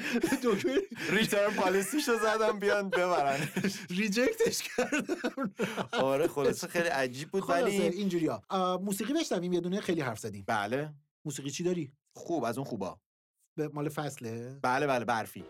[1.17, 3.47] ریترن پالیسیشو زدم بیان ببرن.
[3.89, 5.53] ریجکتش کردم.
[5.91, 8.77] آره خلاصه خیلی عجیب بود خلاصه ولی اینجوری ها.
[8.83, 10.43] موسیقی بشنویم یه دونه خیلی حرف زدیم.
[10.47, 10.93] بله.
[11.25, 12.99] موسیقی چی داری؟ خوب از اون خوبا.
[13.57, 14.59] به مال فصله.
[14.61, 15.43] بله بله برفی.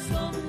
[0.00, 0.39] So.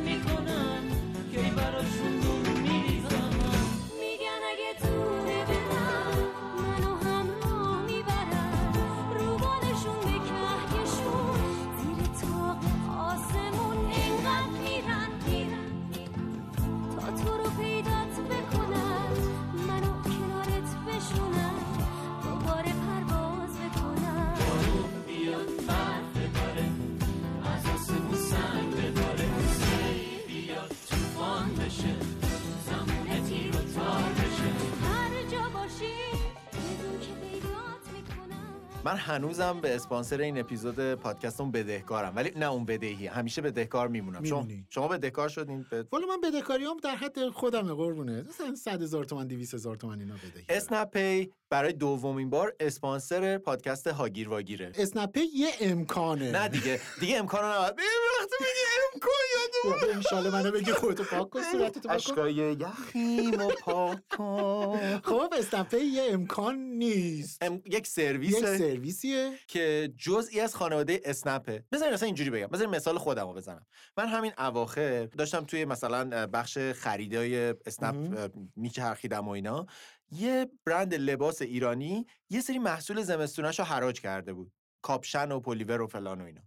[38.85, 44.23] من هنوزم به اسپانسر این اپیزود پادکستمون بدهکارم ولی نه اون بدهی همیشه بدهکار میمونم.
[44.23, 44.65] شما میمونی.
[44.69, 48.21] شما بدهکار شدین به والا من بدهکاریام در حد خودم قربونه.
[48.29, 50.45] مثلا 100 هزار تومن 200 هزار تومن اینا بدهی.
[50.49, 54.71] اسنپ پی برای دومین بار اسپانسر پادکست هاگیر واگیره.
[54.75, 56.31] اسنپ پی یه امکانه.
[56.31, 56.79] نه دیگه.
[56.99, 57.75] دیگه نباید.
[57.75, 57.87] ببین
[58.19, 61.89] وقتی میگی امکان یادم ان شاءالله منو بگی خودتو پاک کن صورتتو پاک کن.
[61.95, 64.99] اشکای یخیم و پاک کن.
[65.03, 67.43] خب پی یه امکان نیست.
[67.43, 69.31] ام- یک یک سرویس سرویسیه.
[69.47, 71.63] که جزئی از خانواده اسنپه.
[71.71, 72.47] بذارین اصلا اینجوری بگم.
[72.47, 73.65] بذارین مثال خودم رو بزنم.
[73.97, 79.65] من همین اواخر داشتم توی مثلا بخش خریدای اسنپ میچرخیدم و اینا
[80.11, 84.51] یه برند لباس ایرانی یه سری محصول زمستونش رو حراج کرده بود.
[84.83, 86.41] کاپشن و پلیور و فلان و اینا.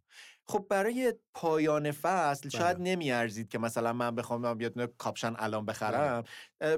[0.46, 2.84] خب برای پایان فصل شاید بله.
[2.84, 6.24] نمیارزید که مثلا من بخوام دونه کاپشن الان بخرم اه،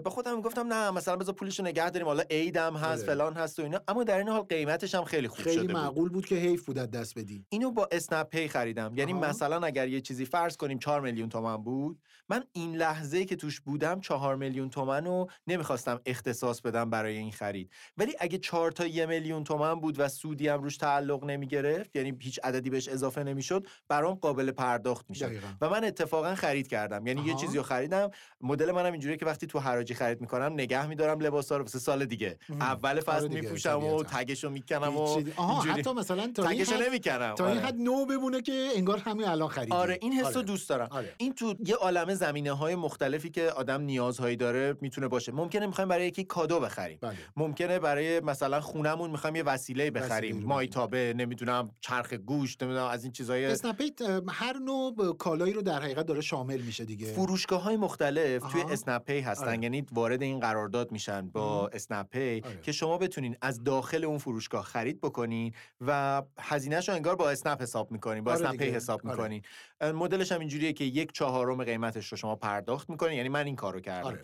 [0.05, 3.15] به خودم گفتم نه مثلا بذار پولشو نگه داریم حالا عیدم هست بله.
[3.15, 5.77] فلان هست و اینا اما در این حال قیمتش هم خیلی خوب خیلی شده بود.
[5.77, 9.21] معقول بود که حیف بود دست بدی اینو با اسنپ پی خریدم یعنی آها.
[9.21, 13.61] مثلا اگر یه چیزی فرض کنیم 4 میلیون تومن بود من این لحظه که توش
[13.61, 18.87] بودم 4 میلیون تومن رو نمی‌خواستم اختصاص بدم برای این خرید ولی اگه 4 تا
[18.87, 23.23] یه میلیون تومن بود و سودی هم روش تعلق نمی‌گرفت یعنی هیچ عددی بهش اضافه
[23.23, 25.31] نمی‌شد برام قابل پرداخت می‌شد.
[25.61, 27.41] و من اتفاقا خرید کردم یعنی یه آها.
[27.41, 31.57] چیزی رو خریدم مدل منم اینجوریه که وقتی تو حراجی خرید می‌کنم نگه میدارم لباسا
[31.57, 32.63] رو واسه سال دیگه مهم.
[32.63, 34.03] اول آره فصل میپوشم و.
[34.03, 35.01] تگشو می‌کنم و
[35.37, 35.81] آها اینجوری.
[35.81, 39.73] حتی مثلا تا تگشو نمی‌کنم تا این حد نو بمونه که انگار همین الان خریدی
[39.73, 40.43] آره این حس رو آره.
[40.43, 41.15] دوست دارم آره.
[41.19, 45.89] این تو یه عالمه زمینه های مختلفی که آدم نیازهایی داره می‌تونه باشه ممکنه می‌خوایم
[45.89, 51.71] برای یکی کادو بخریم بله ممکنه برای مثلا خونمون می‌خوایم یه وسیله بخریم مایتابه نمی‌دونم
[51.81, 56.07] چرخ گوشت نمی‌دونم از این چیزای اسنپ پی اه، هر نوع کالایی رو در حقیقت
[56.07, 58.71] داره شامل میشه دیگه فروشگاه های مختلف توی آها.
[58.71, 59.63] اسنپ پی هستن آره.
[59.65, 61.71] یعنی وارد این قرارداد میشن با.
[61.73, 62.61] اسنپ پی آره.
[62.61, 67.63] که شما بتونین از داخل اون فروشگاه خرید بکنین و هزینهش رو انگار با اسنپ
[67.63, 68.71] حساب می‌کنین با آره اسنپ پی.
[68.71, 69.05] حساب.
[69.05, 69.43] می‌کنین
[69.83, 73.81] مدلش هم اینجوریه که یک چهارم قیمتش رو شما پرداخت می‌کنین یعنی من این کارو
[73.81, 74.19] کردم.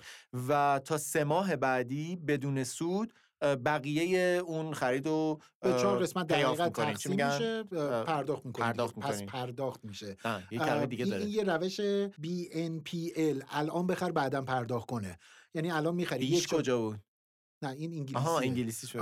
[0.48, 6.32] و تا سه ماه بعدی بدون سود بقیه اون خرید رو به چهار قسمت.
[6.32, 7.62] چی تقسیم؟ میشه
[8.06, 9.26] پرداخت می‌کنه پرداخت پس می‌کنین.
[9.26, 10.16] پرداخت میشه
[10.50, 15.18] یه کلمه دیگه این, داره این یه روش BNPL الان بخر بعدا پرداخت کنه
[15.54, 17.00] یعنی الان می‌خری یک کجا بود
[17.64, 19.00] نه این انگلیسیه آها انگلیسی شد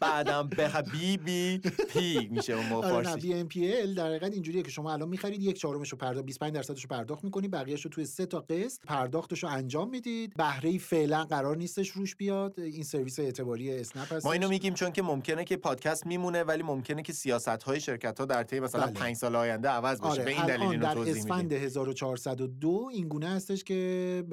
[0.00, 4.62] بعدم بخ بی بی پی میشه اون موقع آره نه فارسی BNPL در حقیقت اینجوریه
[4.62, 7.90] که شما الان می‌خرید یک چهارمش رو پرداخت 25 درصدش رو پرداخت می‌کنید بقیه‌اش رو
[7.90, 10.34] توی سه تا قسط پرداختش رو انجام می‌دید.
[10.34, 12.60] بهره فعلا قرار نیستش روش بیاد.
[12.60, 14.24] این سرویس اعتباری اسنپ هستش.
[14.24, 18.20] ما اینو میگیم چون که ممکنه که پادکست میمونه ولی ممکنه که سیاست های شرکت
[18.20, 18.92] ها در طی مثلا بله.
[18.92, 20.08] پنج سال آینده عوض بشه.
[20.08, 24.24] آره به این دلیل اینو در اسفند میدیم 1402 این گونه هستش که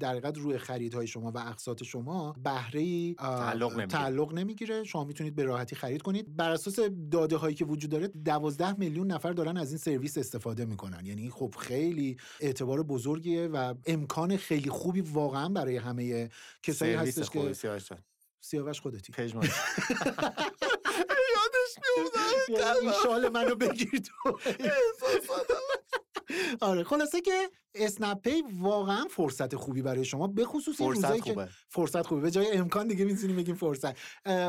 [0.00, 2.80] در حقیقت روی خریدهای شما و اقساط شما بهره
[3.18, 3.86] تعلق نمی‌گیره.
[3.86, 4.84] تعلق نمی‌گیره.
[4.84, 6.36] شما می‌تونید به راحتی خرید کنید.
[6.36, 6.78] بر اساس
[7.10, 11.06] داده هایی که وجود داره 12 میلیون نفر دارن از این سرویس استفاده می‌کنن.
[11.06, 16.28] یعنی خب خیلی اعتبار بزرگیه و امکان خیلی خوبی واقعا برای همه
[16.62, 17.52] کسایی هستش که
[18.40, 19.12] سیاوش خودتی.
[19.12, 19.48] پژمان.
[22.48, 24.38] یعنی این شال منو بگیر تو.
[26.60, 31.20] آره خلاصه که اسنپ پی واقعا فرصت خوبی برای شما به خصوص این فرصت روزایی
[31.20, 31.48] که خوبه.
[31.68, 32.20] فرصت خوبه.
[32.20, 33.96] به جای امکان دیگه می‌تونیم بگیم فرصت.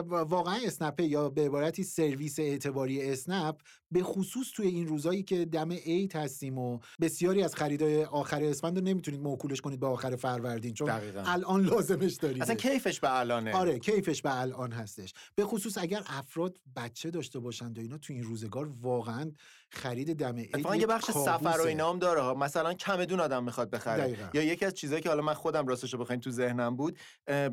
[0.08, 3.56] واقعا اسنپ پی یا به عبارتی سرویس اعتباری اسنپ
[3.92, 8.78] به خصوص توی این روزایی که دم عید هستیم و بسیاری از خریدای آخر اسفند
[8.78, 11.24] رو نمی‌تونید موکولش کنید به آخر فروردین چون دقیقاً.
[11.26, 12.42] الان لازمش دارید.
[12.42, 13.54] اصلا کیفش به الانه.
[13.54, 15.14] آره کیفش به الان هستش.
[15.36, 19.32] به خصوص اگر افراد بچه داشته باشند و اینا تو این روزگار واقعا
[19.73, 21.65] خرید دم عید اتفاقا یه بخش سفر و کابوسه.
[21.65, 24.29] اینا هم داره مثلا چمدون آدم می‌خواد بخره دقیقاً.
[24.34, 26.99] یا یکی از چیزایی که حالا من خودم راستش رو بخواین تو ذهنم بود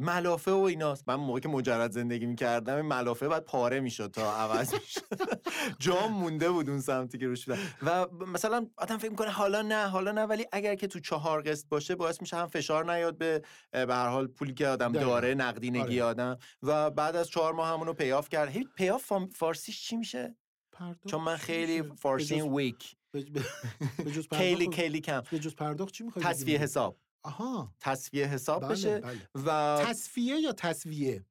[0.00, 4.32] ملافه و ایناست من موقعی که مجرد زندگی می‌کردم این ملافه بعد پاره می‌شد تا
[4.32, 5.00] عوض می‌شد
[5.78, 9.86] جام مونده بود اون سمتی که روش بودم و مثلا آدم فکر می‌کنه حالا نه
[9.88, 13.42] حالا نه ولی اگر که تو چهار قسط باشه باعث میشه هم فشار نیاد به
[13.72, 15.10] به هر حال پولی که آدم دقیقاً.
[15.10, 16.10] داره نقدینگی آره.
[16.10, 20.36] آدم و بعد از چهار ماه همونو پیاف کرد هی پیاف فارسیش چی میشه
[20.78, 22.96] پرداخت چون من خیلی؟ فارسی ویک.
[24.30, 25.22] پرداخت- کیلی کم.
[25.30, 26.96] به جز پرداخت چی می‌خوای تصفیه حساب.
[27.22, 27.72] آها.
[27.80, 29.18] تصفیه حساب بله، بشه بله.
[29.34, 31.24] و تصفیه یا تصویه؟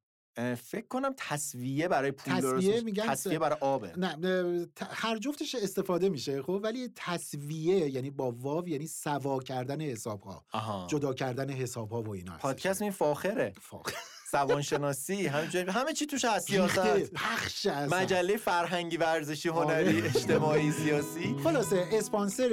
[0.62, 2.80] فکر کنم تصویه برای پول میشه.
[2.80, 3.92] میگن تصفیه برای آبه.
[3.98, 10.22] نه هر جفتش استفاده میشه خب؟ ولی تصویه یعنی با واو یعنی سوا کردن حساب
[10.22, 10.86] ها آها.
[10.90, 12.36] جدا کردن حساب ها و اینا.
[12.38, 13.52] پادکست این فاخره.
[13.70, 13.92] فاخ-
[14.30, 17.12] زبانشناسی همه همه چی توش هست سیاست.
[17.12, 17.98] پخش اصلا.
[17.98, 20.08] مجله فرهنگی ورزشی هنری آره.
[20.16, 21.36] اجتماعی سیاسی.
[21.44, 22.48] خلاصه اسپانسر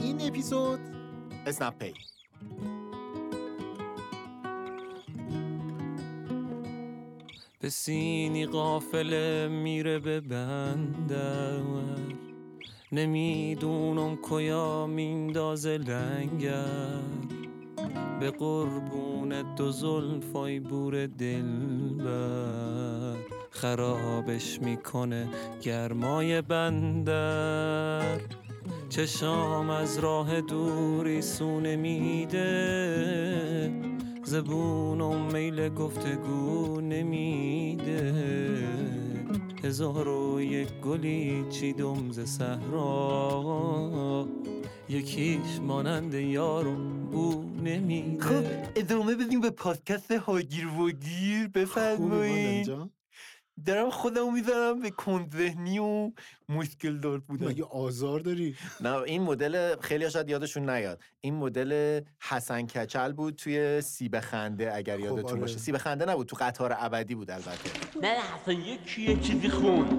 [0.00, 0.80] این اپیزود؟
[1.46, 1.94] اسنپ پی.
[7.60, 11.60] به سینی قافله میره به بندر.
[12.92, 17.00] نمی‌دونم کجا میندازه لنگر.
[18.20, 21.44] به قربون دو زلفای بور دل
[23.50, 25.28] خرابش می‌کنه
[25.62, 28.20] گرمای بندر.
[28.88, 32.50] چشام از راه دوری سونه میده.
[34.24, 38.14] زبونم میل گفتگو نمیده.
[39.64, 44.26] هزار و یک گلی چیدم ز صحرا.
[44.90, 46.74] یکیش مانند یارو
[47.12, 48.24] بو نمیده.
[48.24, 48.44] خب
[48.76, 52.70] ادامه بدیم به پادکست هاگیر وگیر بفرمایید.
[53.66, 56.12] دارم خودمو می‌ذارم به کندذهنی و
[56.48, 57.48] مشکل دار بودن.
[57.48, 61.02] مگه آزار داری؟ نه این مدل خیلی شاید یادشون نیاد.
[61.20, 65.40] این مدل حسن کچل بود توی سیب خنده اگر یادتون آره.
[65.40, 67.70] باشه سیب خنده نبود تو قطار ابدی بود البته.
[68.02, 69.98] نه حسن یکی یه چیزی خوند.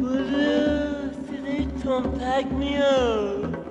[0.00, 3.61] بره صدای تنپک میاد.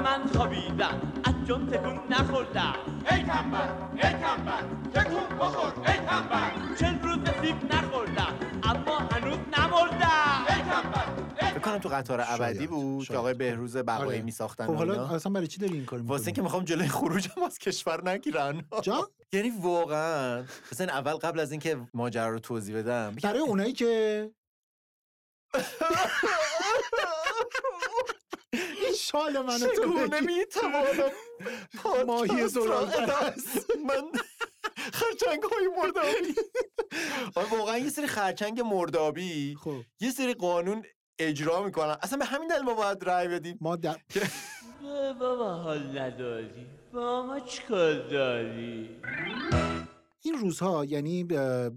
[0.00, 2.74] من خوابیدم از جان تکون نخوردم
[3.10, 6.74] ای تنبل ای تنبل تکون بخور ای تنبل.
[6.78, 13.06] چه روز سیب نخوردم اما هنوز نمردم ای تنبل فکر کنم تو قطار ابدی بود
[13.06, 14.22] که آقای بهروز بقایی آره.
[14.22, 17.58] میساختن خب حالا اصلا برای چی داری این کار واسه اینکه می‌خوام جلوی خروجم از
[17.58, 18.64] کشور نگیرن.
[18.82, 23.14] جان یعنی واقعا مثلا اول قبل از اینکه ماجرا رو توضیح بدم.
[23.22, 24.30] برای اونایی که
[28.96, 30.20] شال منو تو چگونه.
[30.20, 31.12] می‌توانم
[32.06, 32.86] ماهی زلال
[33.86, 34.20] من
[34.92, 36.34] خرچنگ های مردابی.
[37.34, 39.76] آره واقعا یه سری خرچنگ مردابی خب.
[40.00, 40.84] یه سری قانون
[41.18, 41.96] اجرا می‌کنن.
[42.02, 43.58] اصلا به همین دلیل ما باید رأی بدیم.
[43.60, 43.96] ما در
[45.20, 46.66] بابا حال نداری.
[46.92, 48.90] با ما چیکار داری؟
[50.26, 51.24] این روزها یعنی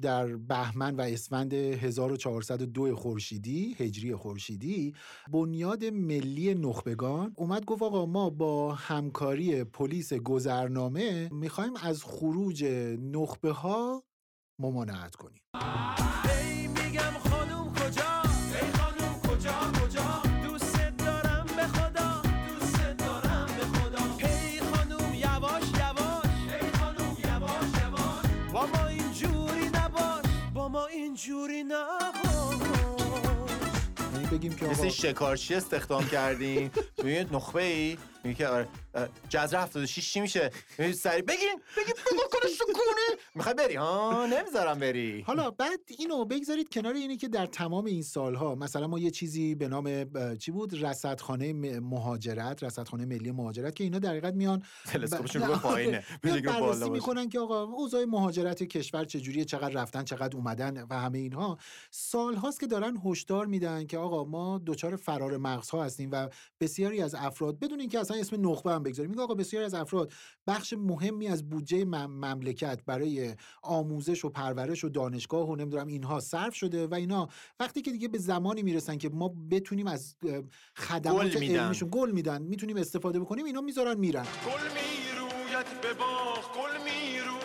[0.01, 4.93] در بهمن و اسفند 1402 خورشیدی هجری خورشیدی
[5.31, 12.63] بنیاد ملی نخبگان اومد گفت آقا ما با همکاری پلیس گذرنامه می‌خوایم از خروج
[12.99, 14.03] نخبه ها
[14.59, 15.41] ممانعت کنیم.
[31.19, 32.59] اینجوری نباش.
[34.13, 38.67] یعنی بگیم که سری شکارچی استخدام کردیم توی نخبه ای میگه که آره
[39.29, 45.21] جذر 76 چی میشه؟ سری بگین بگین بگو کنه سکونه؟ می‌خوای بری؟ ها نمی‌ذارم بری.
[45.21, 49.55] حالا بعد اینو بگذارید کنار اینی که در تمام این سالها مثلا ما یه چیزی
[49.55, 50.05] به نام
[50.35, 55.59] چی بود؟ رصدخانه مهاجرت رصدخانه ملی مهاجرت که اینا در حقیقت میان تلسکوپشون رو نه،
[55.59, 56.03] پایینه.
[56.23, 56.89] بررسی.
[56.89, 61.57] می‌کنن که آقا اوضاع مهاجرت کشور چجوریه چقدر رفتن چقدر اومدن و همه اینها.
[61.91, 66.29] سال هاست که دارن هشدار میدن که آقا ما دچار فرار مغزها هستیم و
[66.59, 69.11] بسیاری از افراد بدون اینکه اصلا اسم نخبه هم بگذاریم.
[69.11, 70.13] میگه آقا بسیاری از افراد
[70.47, 76.19] بخش مهمی از بودجه مم- مملکت برای آموزش و پرورش و دانشگاه و نمی‌دونم اینها
[76.19, 80.15] صرف شده و اینا وقتی که دیگه به زمانی می‌رسن که ما بتونیم از
[80.75, 81.59] خدمات گل میدن.
[81.59, 84.23] علمیشون گل میدن می‌تونیم استفاده بکنیم اینا می‌ذارن میرن.
[84.23, 87.39] گل می‌روید به باغ گل می‌روید.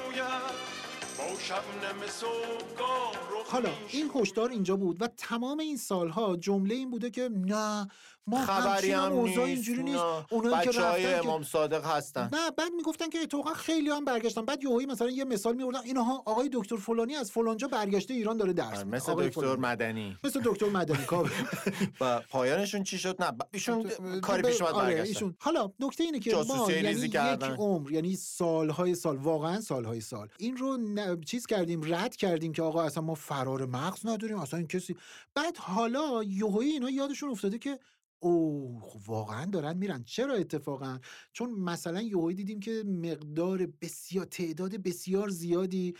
[3.47, 7.89] حالا این هشدار اینجا بود و تمام این سالها جمله این بوده که نه
[8.27, 10.03] ما خبری هم نیست اینجوری نیست.
[10.31, 14.65] اونایی که رفتن امام صادق هستن نه بعد می‌گفتن که اتفاقا خیلی هم برگشتن بعد
[14.65, 18.79] یهویی مثلا یه مثال میوردن اینها آقای دکتر فلانی از فلانجا برگشته ایران داره درس
[18.79, 18.97] میده.
[18.97, 19.57] مثل آقای دکتر.
[19.57, 21.31] مدنی مثل دکتر مدنی کاوه
[22.01, 23.91] و پایانشون چی شد نه ایشون
[24.21, 25.35] کاری پیش اومد آره، برگشتن.
[25.39, 27.17] حالا نکته اینه که ما یعنی یک.
[27.59, 30.79] عمر یعنی سالهای سال واقعا سالهای سال این رو
[31.27, 34.97] چیز کردیم رد کردیم که آقا اصلا ما فرار مغز نداریم اصلا این کسی
[35.35, 37.79] بعد حالا یهویی اینا یادشون افتاده که
[38.25, 40.05] او خب واقعا دارن میرن.
[40.05, 40.99] چرا اتفاقا؟
[41.33, 45.95] چون مثلا یهویی دیدیم که مقدار بسیار تعداد بسیار زیادی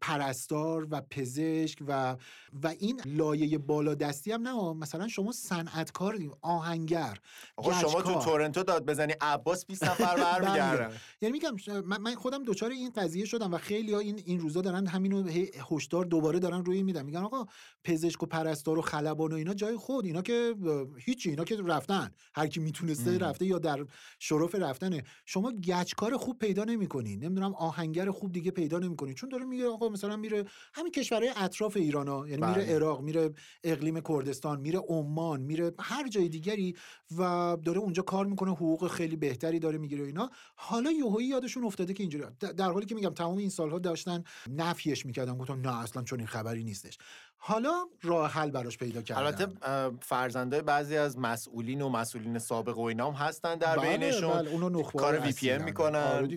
[0.00, 2.16] پرستار و پزشک و
[2.62, 7.18] و این لایه بالادستی هم نه مثلا شما صنعتکار دیم آهنگر
[7.56, 8.20] آقا شما تو.
[8.20, 10.92] تورنتو داد بزنی عباس 20 نفر برمیگردن.
[11.20, 14.86] یعنی میگم من خودم دچار این قضیه شدم و خیلی ها این این روزا دارن
[14.86, 15.28] همینو
[15.70, 17.02] هشدار دوباره دارن روی میدن.
[17.02, 17.46] میگن آقا
[17.84, 20.86] پزشک و پرستار و خلبان و اینا جای خود اینا که اه،
[21.30, 23.18] چی اینا که رفتن هر کی می‌تونسته.
[23.18, 23.86] رفته یا در
[24.18, 25.02] شرف رفتنه.
[25.26, 29.88] شما گچکار خوب پیدا نمی‌کنین نمی‌دونم آهنگر خوب دیگه پیدا نمی‌کنین چون داره میگه آقا
[29.88, 32.74] مثلا میره همین کشورهای اطراف ایرانا یعنی میره بله.
[32.74, 33.30] عراق میره
[33.64, 36.76] اقلیم کردستان میره عمان میره هر جای دیگری
[37.18, 40.30] و داره اونجا کار می‌کنه حقوق خیلی بهتری داره می‌گیره اینا.
[40.54, 45.06] حالا یهویی یادشون افتاده که اینجوری در حالی که میگم تمام این سالها داشتن نفیش
[45.06, 46.98] می‌کردن گفتم نه اصلا چون این خبری نیستش.
[47.42, 49.22] حالا راه حل براش پیدا کردن.
[49.22, 53.98] البته اه، فرزندای بعضی از مسئولین و مسئولین سابق و اینا هم هستن در بله،
[53.98, 54.42] بینشون.
[54.42, 55.64] بله، نخبه کار وی پی اصلیلن.
[55.64, 55.98] می‌کنن.
[55.98, 56.28] آره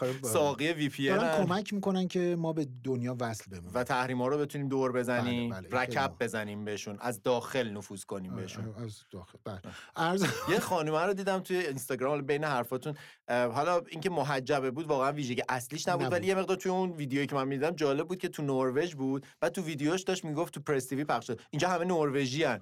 [0.00, 3.70] آره، ساقی وی پی دارن کمک می‌کنن که ما به دنیا وصل بمونیم.
[3.74, 8.36] و تحریما رو بتونیم دور بزنیم بله، بله، رکب بزنیم بهشون از داخل نفوذ کنیم
[8.36, 8.74] بهشون.
[8.84, 9.60] از داخل بله.
[9.96, 12.94] عرض یه خانومه رو دیدم توی اینستاگرام بین حرفاتون
[13.28, 16.12] حالا اینکه محجبه بود واقعا ویژگی اصلیش نبود.
[16.12, 19.26] ولی یه مقدار توی اون ویدیویی که من می‌دیدم جالب بود که تو نروژ بود
[19.40, 21.40] بعد تو ویدیوش داشت می‌گفت تو پرس تیوی پخش شد.
[21.50, 22.60] اینجا همه نروژی ان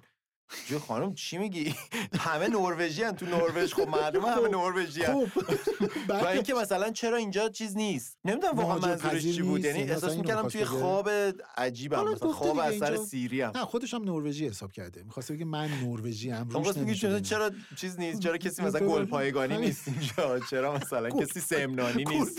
[0.68, 1.74] جو خانم چی میگی؟
[2.18, 3.74] همه نروژی تو نروژ.
[3.74, 5.28] خب معلومه همه نروژی ان خوب
[6.08, 8.18] و اینکه مثلا چرا اینجا چیز نیست.
[8.24, 9.64] نمی‌دونم واقعا منظورش چی بود.
[9.64, 10.64] یعنی احساس می‌کردم توی.
[10.64, 11.10] خواب
[11.56, 15.02] عجیبم مثلا خواب از سر سیری هم نه خودش هم نروژی حساب کرده.
[15.02, 19.56] می‌خواسته بگه من نروژی ام خواست بگید چرا چیز نیست؟ چرا کسی مثلا گل پایگانی.
[19.56, 22.38] نیست اینجا؟ چرا مثلا گل- کسی سمنانی نیست؟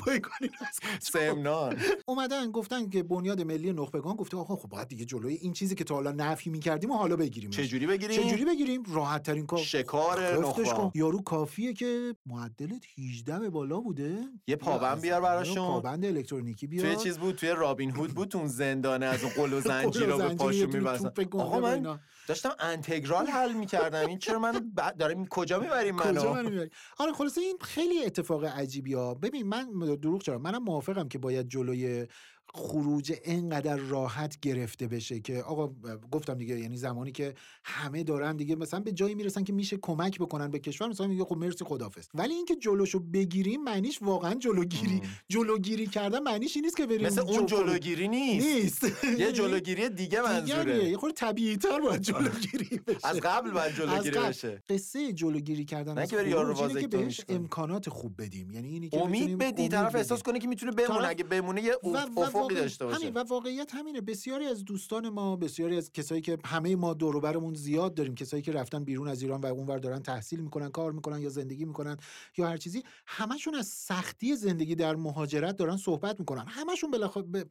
[1.14, 1.78] سمنان.
[2.06, 5.84] اومدن گفتن که بنیاد ملی نخبگان گفته آقا خب باید دیگه جلوی این چیزی که
[5.84, 9.60] تا حالا نفی می‌کردیم و حالا بگیریم چجوری بگیریم؟ چجوری بگیریم؟ راحت ترین کار.
[9.60, 10.92] شکار نخبه.
[10.96, 14.20] یارو کافیه که معدلت 18 به بالا بوده.
[14.48, 15.56] یه پابند بیار براشون.
[15.56, 16.86] پابند الکترونیکی بیار.
[16.86, 20.18] توی چیز بود؟ توی رابین هود بود اون زندانه از اون قل و زنجیر رو
[20.18, 21.10] به میبستن.
[21.10, 22.00] توپ گنده آقا من.
[22.28, 24.08] داشتم انتگرال حل می‌کردم.
[24.08, 24.72] این چرا من.
[25.00, 26.66] داریم کجا می‌بریم منو؟
[26.98, 29.70] آره خلاصه این خیلی اتفاق عجیبی ها ببین من
[30.02, 32.08] دروغ چرا؟ منم موافقم که باید جلوی
[32.54, 35.74] خروج انقدر راحت گرفته بشه که آقا
[36.12, 37.34] گفتم دیگه یعنی زمانی که
[37.64, 41.24] همه دارن دیگه مثلا به جایی می‌رسن که میشه کمک بکنن به کشور مثلا میگه
[41.24, 46.78] خب مرسی خدافظ ولی اینکه جلوشو بگیریم معنیش واقعا جلوگیری جلوگیری کردن معنیش این نیست
[46.78, 50.90] که بریم مثل اون جلوگیری نیست نیست یه جلوگیری دیگه منظوره دیگریه.
[50.90, 54.20] یه خورده طبیعی تر باید جلوگیری بشه از قبل باید جلوگیری.
[54.20, 54.64] بشه.
[54.70, 57.22] قصه جلوگیری کردن نه که بهش.
[57.30, 60.24] امکانات خوب بدیم یعنی اینی که امید بدی طرف احساس.
[60.24, 61.76] کنه که می‌تونه بمونه اگه بمونه یه
[62.40, 62.98] افقی داشته باشه.
[62.98, 64.02] همین و واقعیت همینه.
[64.02, 68.16] بسیاری از دوستان ما بسیاری از کسایی که همه ما دور و برمون زیاد داریم
[68.16, 71.66] کسایی که رفتن بیرون از ایران و اونور دارن تحصیل می‌کنن کار می‌کنن یا زندگی
[71.66, 71.98] می‌کنن
[72.38, 76.46] یا هر چیزی همشون از سختی زندگی در مهاجرت دارن صحبت می‌کنن.
[76.48, 76.92] همشون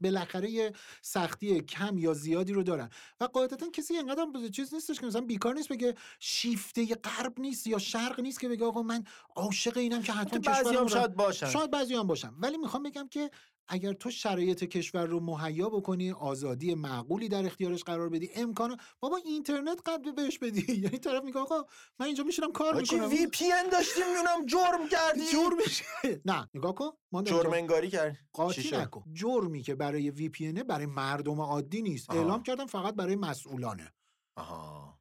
[0.01, 0.72] بالاخره
[1.03, 2.91] سختی کم یا زیادی رو دارن.
[3.20, 7.66] و قاعدتا کسی اینقدر هم چیز نیستش که مثلا بیکار نیست بگه شیفته غرب نیست
[7.66, 9.05] یا شرق نیست که بگه آقا من
[9.36, 11.51] عاشق اینم که حتما بعضی کشورم هم شاید باشن.
[11.51, 12.30] شاید بعضی هم باشن.
[12.39, 13.30] ولی می‌خوام بگم که
[13.69, 19.16] اگر تو شرایط کشور رو مهیا بکنی آزادی معقولی در اختیارش قرار بدی امکان بابا
[19.16, 20.64] اینترنت قد بهش بدی.
[20.85, 21.64] یعنی طرف میگه آقا
[21.99, 23.09] من اینجا میشینم کار می‌کنم.
[23.09, 25.21] VPN داشتیم میونم جرم کردی.
[25.33, 25.83] جرمش
[26.25, 26.91] نه نگاه کن.
[27.12, 28.16] ما جرم انگاری کرد.
[28.33, 29.05] قاطی؟ نکن.
[29.12, 32.11] جرمی که برای VP برای مردم عادی نیست.
[32.11, 33.93] اعلام کردم فقط برای مسئولانه.
[34.37, 34.97] آها.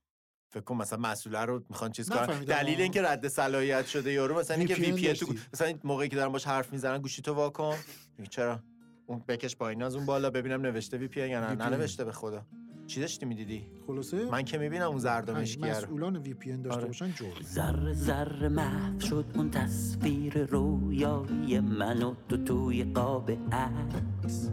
[0.49, 2.39] فکر کن مثلا مسئوله رو می‌خوان چیز کنن.
[2.43, 5.33] دلیل اینکه رد صلاحیت شده یارو مثلا اینکه VP تو.
[5.53, 7.75] مثلا موقعی که دارن باش حرف می‌زنن گوشی تو واکن
[8.17, 8.59] میگه چرا؟
[9.05, 11.55] اون بکش پایین از اون بالا ببینم نوشته VP یا نه.
[11.55, 12.45] ننوشته به خدا.
[12.87, 15.67] چی داشتی می‌دیدی؟ خلاصه؟ من که می‌بینم اون زرد مشکی رو.
[15.67, 16.87] مسئولان وی پی داشته آره.
[16.87, 17.43] باشن جرم.
[17.43, 24.49] ذره ذره محو شد اون تصویر رویایی من و تو توی قاب عکس.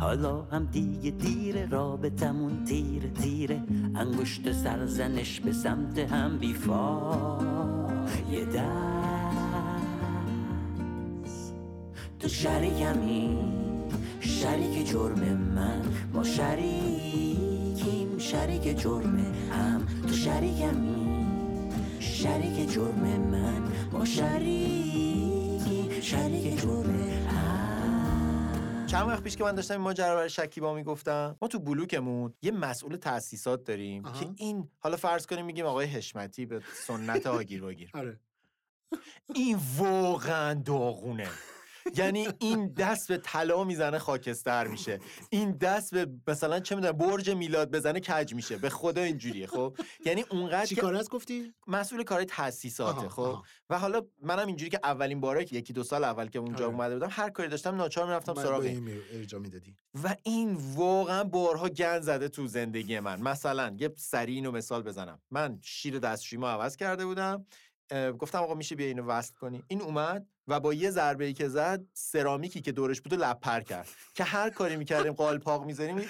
[0.00, 3.62] حالا هم دیگه دیره رابطمون تیره تیره.
[3.94, 7.80] انگشت سرزنش به سمت هم بیفایده
[8.60, 9.06] است
[12.20, 13.38] تو شریکمی
[14.20, 15.20] شریک جرم
[15.54, 15.82] من.
[16.12, 19.18] ما شریکیم شریک جرم
[19.50, 19.86] هم.
[20.06, 21.26] تو شریکمی
[22.00, 23.62] شریک جرم من.
[23.92, 26.90] ما شریکیم شریک جرم
[27.28, 27.75] هم.
[28.86, 32.50] چند وقت پیش که من داشتم این ماجرا برای شکیبا می‌گفتم ما تو بلوکمون یه
[32.50, 37.90] مسئول تاسیسات داریم که این حالا فرض کنیم میگیم آقای حشمتی به سنت آگیر واگیر
[37.94, 38.20] آره.
[39.34, 41.28] این واقعا داغونه.
[41.96, 45.00] یعنی این دست به طلا می‌زنه خاکستر میشه.
[45.30, 48.56] این دست به مثلا چه می‌دونم برج میلاد بزنه کج میشه.
[48.56, 53.36] به خدا اینجوریه خب؟ یعنی اونقدر چی که کار است گفتی؟ مسئول کار تاسیساته خب.
[53.70, 56.74] و حالا منم اینجوری که اولین باره که یکی دو سال اول که اونجا آره.
[56.74, 58.90] اومده بودم هر کاری داشتم ناچار می‌رفتم سراغ این.
[59.12, 59.76] ارجاع می‌دادی.
[60.04, 63.20] و این واقعا بارها گند زده تو زندگی من.
[63.20, 65.20] مثلا یه سریع اینو مثال بزنم.
[65.30, 67.46] من شیر دستشویمو عوض کرده بودم.
[68.18, 70.26] گفتم آقا میشه بیا اینو وصل کنی این اومد.
[70.48, 73.88] و با یه ضربه ای که زد سرامیکی که دورش بود و لپر کرد.
[74.14, 76.06] که هر کاری می‌کردیم قالپاق می‌زنیم این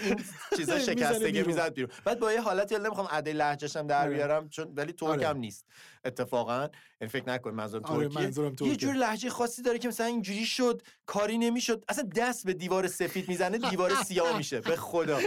[0.57, 1.43] چیزا شکستگی.
[1.43, 1.91] می‌زد بیرون.
[2.05, 4.14] بعد با یه حالتی حالا نمی‌خوام اده لهجهشم در آره.
[4.14, 5.28] بیارم چون ولی ترک آره.
[5.28, 5.64] هم نیست.
[6.05, 6.68] اتفاقا
[7.01, 8.68] یعنی فکر نکن منظورم آره، ترکیه.
[8.68, 8.76] یه.
[8.76, 13.28] جور لهجه خاصی داره که مثلا اینجوری شد کاری نمی‌شد اصلا دست به دیوار سفید
[13.28, 14.61] می‌زنه دیوار سیاه میشه.
[14.61, 15.20] به خدا.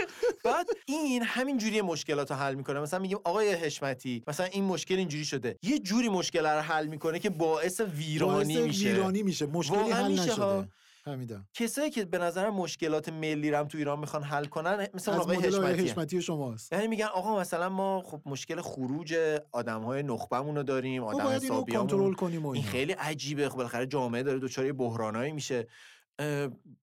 [0.44, 2.80] بعد این همین جوری مشکلات رو حل می‌کنه.
[2.80, 5.56] مثلا میگیم آقای حشمتی مثلا این مشکل اینجوری شده.
[5.62, 8.99] یه جوری مشکل رو حل می‌کنه که باعث ویرانی میشه.
[9.00, 10.60] ویرانی میشه مشکلی حل میشه ها.
[10.60, 10.72] نشده
[11.04, 11.48] فهمیدم.
[11.54, 15.82] کسایی که به نظر مشکلات ملی رم تو ایران می‌خوان حل کنن مثلا آقای حشمتی
[15.82, 16.72] حشمتی شماست.
[16.72, 19.14] یعنی میگن آقا مثلا ما خب مشکل خروج
[19.52, 21.88] آدم های نخبمون رو داریم ما آدم حسابیامون.
[21.88, 22.62] کنترل کنیم این.
[22.62, 23.48] خیلی عجیبه.
[23.48, 25.66] خب بالاخره جامعه داره دچار بحرانایی میشه.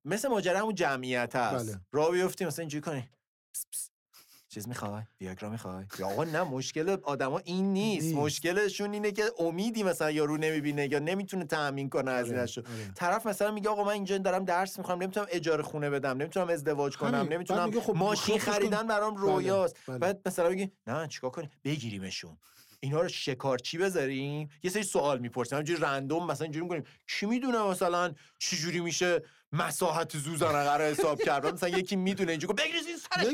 [0.05, 1.69] مثل ماجرا همون جمعیت هست.
[1.69, 1.81] بله.
[1.91, 3.09] راه بیفتی مثلا اینجوری کنی.
[4.49, 8.05] چیز می‌خوای ویاگرا می‌خوای یا آقا نه مشکل آدما این نیست.
[8.05, 8.17] نیست.
[8.17, 12.91] مشکلشون اینه که امیدی مثلا یارو نمی‌بینه یا نمی‌تونه تامین کنه آره، هزینه‌شو آره.
[12.95, 16.97] طرف مثلا میگه آقا من اینجا دارم درس می‌خوام نمی‌تونم اجاره خونه بدم نمی‌تونم ازدواج
[16.97, 17.23] کنم همین.
[17.23, 18.39] بعد نمی‌تونم میگه خب ماشین.
[18.39, 19.97] خریدن برام بله، رویاست بله.
[19.97, 22.37] بعد مثلا بگی نه چیکار کنیم بگیریمشون
[22.79, 27.63] اینا رو شکارچی بذاریم یه سری سوال می‌پرسیم همینجوری رندوم مثلا اینجوری می‌کنیم کی می‌دونه
[27.63, 32.87] مثلا چی جوری میشه مساحت زوزانقه رو حساب کرد مثلا یکی می‌دونه اینجوری گفت بگیریز
[32.87, 33.27] این سرش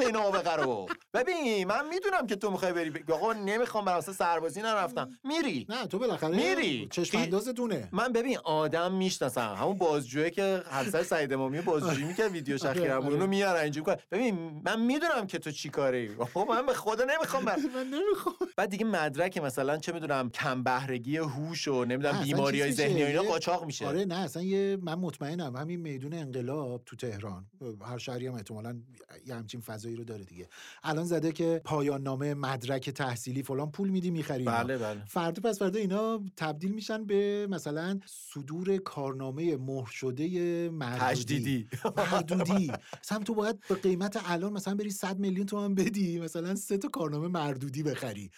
[0.00, 3.84] پدر سوخت این آبقه رو ببین من می‌دونم که تو می‌خوای بری بگی آقا نمی‌خوام
[3.84, 6.88] واسه سربازی نرفتم میری نه تو بالاخره میری.
[6.90, 12.54] چشم اندازتونه من ببین آدم می‌شناسم همون بازجویه که همسر سعید امامی بازجویی می‌کرد ویدیو
[12.54, 13.12] آره، شخیرم آره.
[13.12, 14.04] اونو میارن اینجوری می‌کنن.
[14.10, 16.10] ببین من می‌دونم که تو چی کاری
[16.48, 17.44] من به خدا نمی‌خوام.
[17.76, 22.72] من نمی‌خوام بعد دیگه مدرک مثلا چه می‌دونم کم بهرگی هوش و نمی‌دونم بیماری های.
[22.72, 26.96] ذهنی و اینا قاچاق میشه آره نه اصلا یه من مطمئنم همین میدون انقلاب تو
[26.96, 27.46] تهران
[27.86, 28.80] هر شهری هم احتمالاً
[29.26, 29.60] یه همچین
[29.90, 30.48] فضایی رو داره دیگه.
[30.82, 35.04] الان زده که پایان نامه مدرک تحصیلی فلان پول میدی می‌خری بله بله.
[35.04, 41.68] فردا پس فردا اینا تبدیل میشن به مثلا صدور کارنامه مهر شده مردودی تجدیدی.
[41.96, 46.78] مردودی مثلا تو باید به قیمت الان مثلا بری 100 میلیون تومن بدی مثلا سه
[46.78, 48.30] تا کارنامه مردودی بخری.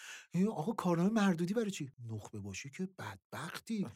[0.51, 3.87] آقا کارنامه مردودی برای چی؟ نخبه باشی که بدبختی.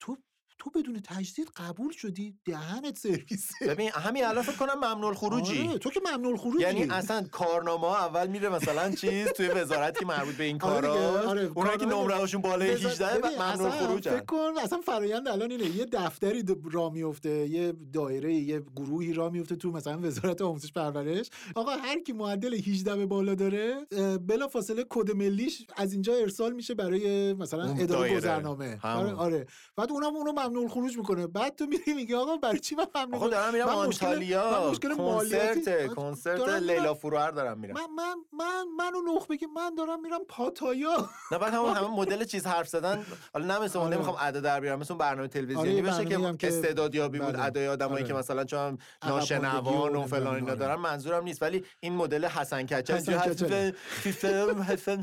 [0.00, 0.16] تو
[0.58, 3.66] تو بدون تجدید قبول شدی؟ دهنت سرویسه.
[3.68, 7.84] ببین همین الان فکر کنم ممنوع خروجی آره، تو که ممنوع خروجی یعنی اصلا کارنامه
[7.86, 11.28] اول میره مثلا چیز توی وزارت که مربوط به این آره کارا.
[11.30, 14.78] آره، اونایی که نمره هاشون بالای بذار- 18 بعد ببین، ممنوع خروجن فکر کن اصلا
[14.80, 19.98] فرایند الان اینه یه دفتری را میفته یه دایره یه گروهی را میفته تو مثلا
[20.02, 21.30] وزارت آموزش پرورش.
[21.54, 23.86] آقا هر کی معدل 18 به بالا داره
[24.26, 28.16] بلا فاصله کد ملیش از اینجا ارسال میشه برای مثلا اداره.
[28.16, 28.78] گذرنامه.
[28.82, 29.46] آره آره.
[29.76, 31.26] بعد اونم اونو ممنوع خروج می‌کنه.
[31.26, 34.70] بعد تو میری میگی آقا برای چی من ممنوع آقا دارم میرم من آنتالیا.
[34.70, 37.74] مشکل مالیاتی کنسرت کنسرت لیلا فروهر دارم میرم.
[37.74, 41.08] من من من منو نخ بگی من دارم میرم پاتایا.
[41.32, 43.06] نه بعد همون همون مدل چیز حرف زدن.
[43.34, 43.96] حالا نه مثل اون آره.
[43.96, 45.72] نمی‌خوام ادا در بیارم مثل اون برنامه تلویزیونی.
[45.72, 47.44] آره، بشه هم که استعدادیابی بود بله.
[47.44, 48.12] ادای آدمایی آره.
[48.12, 51.42] که مثلا چون ناشنوان و فلان اینا دارن منظورم نیست.
[51.42, 53.72] ولی این مدل حسن کچل حسن.
[54.62, 55.02] حسن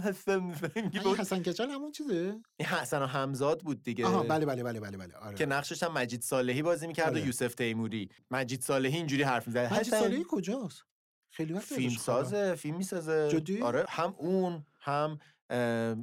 [1.19, 4.05] حسن کچل همون چیزه؟ این حسن و همزاد بود دیگه.
[4.05, 5.13] آها بله بله بله بله بله.
[5.33, 5.37] آره.
[5.37, 7.25] که نقشش هم مجید صالحی بازی می‌کرد و آره.
[7.25, 8.09] یوسف تیموری.
[8.31, 9.73] مجید صالحی اینجوری حرف می‌زد.
[9.73, 10.83] مجید صالحی کجاست؟
[11.31, 13.29] خیلی وقت فیلم سازه فیلم می‌سازه.
[13.31, 15.19] جدی؟ آره هم اون هم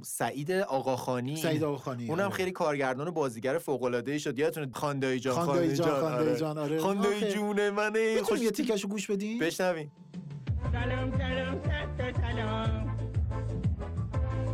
[0.03, 1.37] سعید آقاخانی.
[1.37, 2.35] سعید آقاخانی اونم آره.
[2.35, 4.39] خیلی کارگردان و بازیگر فوق العاده ای شد.
[4.39, 6.79] یادتونه خاندایی جان خاندایی جان خاندایی جان آره.
[6.79, 7.33] خاندایی.
[7.33, 9.91] جون منه خوش یه تیکشو گوش بدیم؟ بشنوین
[10.73, 11.63] سلام سلام
[12.13, 12.90] سلام.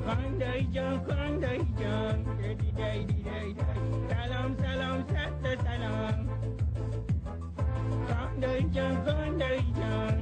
[0.07, 3.63] جان خاندایی جان دی دی دی دی دی دی.
[4.11, 6.29] سلام سلام صد سلام
[8.73, 10.17] جان خاندایی جان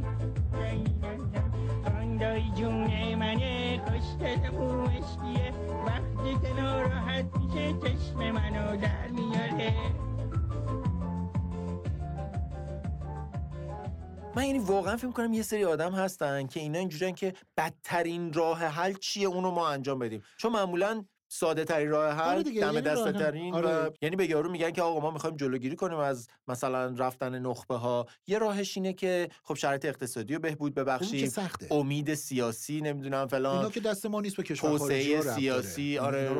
[0.53, 1.41] دی دی دی.
[1.85, 5.53] خاندایی جون منه خوشگل موشکیه
[5.87, 9.73] وقتی که ناراحت میشه چشم منو در میاره
[14.37, 18.59] من یعنی واقعا فکر کنم یه سری آدم هستن که اینا اینجوریان که بدترین راه
[18.59, 22.81] حل چیه اونو ما انجام بدیم چون معمولا ساده ترین راه آره حل دیگه، دم
[22.81, 23.19] دسته حل.
[23.19, 23.93] ترین و آره.
[24.03, 28.07] یعنی به یارو میگن که آقا ما می‌خوایم جلوگیری کنیم از مثلا رفتن نخبه ها
[28.27, 31.33] یه راهش اینه که خب شرایط اقتصادی رو بهبود ببخشیم
[31.71, 35.35] امید سیاسی نمی‌دونم اینا فلان که دست ما نیست به کشور خارجی توسعه.
[35.35, 36.31] سیاسی اینا آره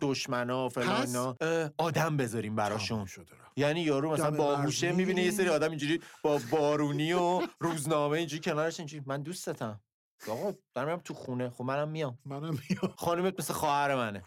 [0.00, 1.36] دشمنا فلان اینا
[1.78, 3.24] آدم بذاریم براشون شده.
[3.58, 4.96] یعنی یارو مثلا باهوشه مرزی.
[4.96, 9.04] می‌بینه یه سری آدم اینجوری با بارونی و روزنامه اینجوری کنارش اینجوری.
[9.06, 9.80] من دوستتم.
[10.28, 11.50] آقا دارم میرم تو خونه.
[11.50, 12.18] خب منم میام.
[12.24, 12.94] منم میام.
[12.96, 14.22] خانومت مثل خواهر منه.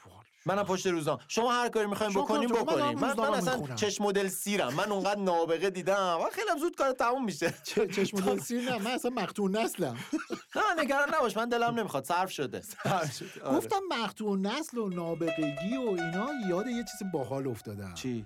[0.45, 1.21] منم پشت روزنامه.
[1.27, 2.83] شما هر کاری بکنین کار کنید.
[2.83, 3.75] من من, من اصلا می‌خونم.
[3.75, 4.73] چشم مدل سیرم.
[4.73, 6.17] من اونقدر نابغه دیدم.
[6.21, 7.53] و خیلی زود کار تموم میشه.
[7.65, 8.77] چشم دل سیر نه.
[8.77, 9.97] من اصلا مقتون نسلم.
[10.55, 11.37] نه نگران نباش.
[11.37, 12.03] من دلم نمی‌خواد.
[12.13, 12.61] صرف شده.
[12.85, 13.11] آره.
[13.57, 17.93] گفتم مقتون نسل و نابغگی و اینا یاد یه چیز باحال افتادم.
[17.93, 18.25] چی؟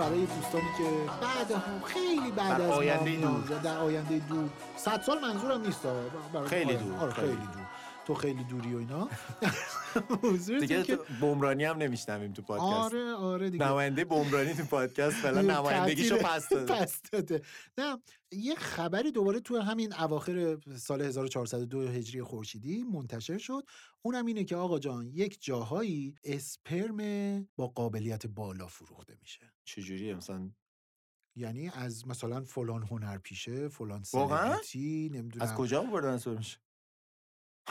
[0.00, 3.58] برای دوستانی که بعد هم خیلی بعد در از ما آینده دور.
[3.58, 5.80] در آینده دور صد سال منظورم نیست
[6.46, 6.76] خیلی.
[6.76, 7.36] دور، آره خیلی.
[7.36, 7.66] دور
[8.06, 9.08] تو خیلی دوری و اینا
[10.60, 15.16] دیگه که- تو بمرانی هم نمیشنویم تو پادکست آره آره دیگه نماینده بمرانی تو پادکست
[15.16, 16.16] فعلا نمایندگیشو.
[16.18, 17.42] پس داده پس داده
[17.78, 17.98] نه
[18.32, 23.62] یه خبری دوباره تو همین اواخر سال 1402 هجری خورشیدی منتشر شد
[24.02, 26.98] اونم اینه که آقا جان یک جاهایی اسپرم
[27.56, 30.50] با قابلیت بالا فروخته میشه چجوریه مثلا؟
[31.36, 35.42] یعنی از مثلا فلان هنرپیشه فلان واقعا؟ سلبریتی نمی‌دونم.
[35.44, 36.58] از کجا بردن سرمش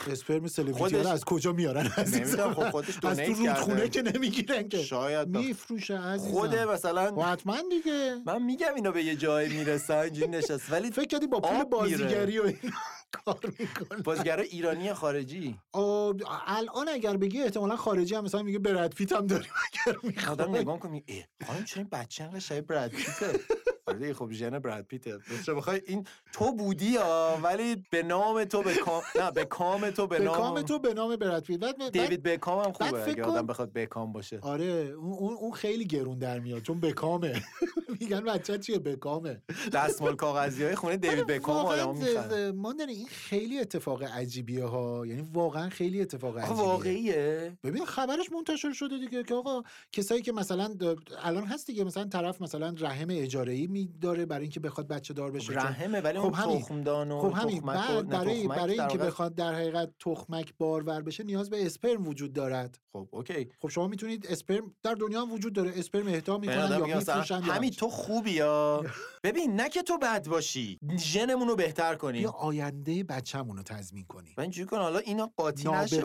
[0.06, 3.88] اسپرم سلبریتی خودش- رو از کجا میارن عزیزم؟ نمی‌دونم، خب خودش از تو رودخونه.
[3.88, 4.82] که نمی‌گیرن که.
[4.82, 6.30] شاید میفروشه عزیزم.
[6.32, 8.20] خود مثلا حتما دیگه.
[8.26, 11.64] من میگم اینا به یه جایی می‌رسن اینجوری نشست ولی فکر کردی با پول.
[11.64, 12.76] بازیگری و اینا.
[13.12, 14.02] کار می‌کنه.
[14.02, 15.58] بازیگرا ایرانی خارجی؟
[16.46, 19.50] الان اگر بگی احتمالا خارجی هم مثلا میگه برد پیت هم داریم
[19.86, 19.98] اگر
[20.30, 23.40] آدم می‌خوای نگاه ای خانم چرا این بچه انقدر شبیه براد پیته؟
[23.86, 25.18] آره خب ژن براد پیته.
[25.46, 29.90] چه بخوای این تو بودی یا؟ ولی به نام تو به کام نه به کام
[29.90, 31.60] تو به به نام کام تو به نام براد پیت.
[31.60, 34.38] بعد دیوید بکام هم خوبه اگه آدم بخواد بکام باشه.
[34.42, 34.64] آره
[34.98, 37.42] اون, اون, خیلی گرون در میاد چون بکامه.
[38.00, 39.42] میگن بچه چیه؟ بکامه.
[39.72, 45.06] دستمال کاغذی های خونه دیوید بکام آدمو می‌خرن ماندنی این خیلی اتفاق عجیبیه ها.
[45.06, 46.62] یعنی واقعا خیلی اتفاق عجیبیه.
[46.62, 47.58] واقعیه.
[47.64, 50.74] ببین خبرش منتشر شده دیگه که آقا کسایی که مثلا
[51.22, 55.14] الان هست دیگه مثلا طرف مثلا رحم اجاره ای می داره برای اینکه بخواد بچه
[55.14, 55.46] دار بشه.
[55.46, 56.60] چون- رحمه ولی خب اون همین.
[56.60, 57.60] تخمدان و خب همین.
[57.60, 62.78] برای برای در اینکه بخواد در حقیقت تخمک بارور بشه نیاز به اسپرم وجود دارد.
[62.92, 63.48] خب اوکی.
[63.62, 65.72] خب شما می‌تونید اسپرم در دنیا هم وجود داره.
[65.76, 67.70] اسپرم اهدا می‌کنن یا میفروشن همین.
[67.70, 68.84] تو خوبی یا؟
[69.24, 70.78] ببین نه که تو بد باشی.
[70.98, 75.32] ژنمون رو بهتر کنیم یا آینده بچه‌مون رو تضمین کنیم من اینجوری کن حالا اینا
[75.36, 76.04] قاطی نشه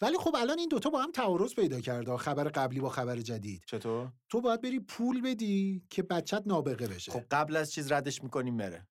[0.00, 3.64] ولی خب الان این دوتا با هم تعارض پیدا کرده خبر قبلی با خبر جدید.
[3.66, 7.12] چطور؟ تو باید بری پول بدی که بچت نابغه بشه.
[7.12, 8.86] خب قبل از چیز ردش می‌کنیم بره.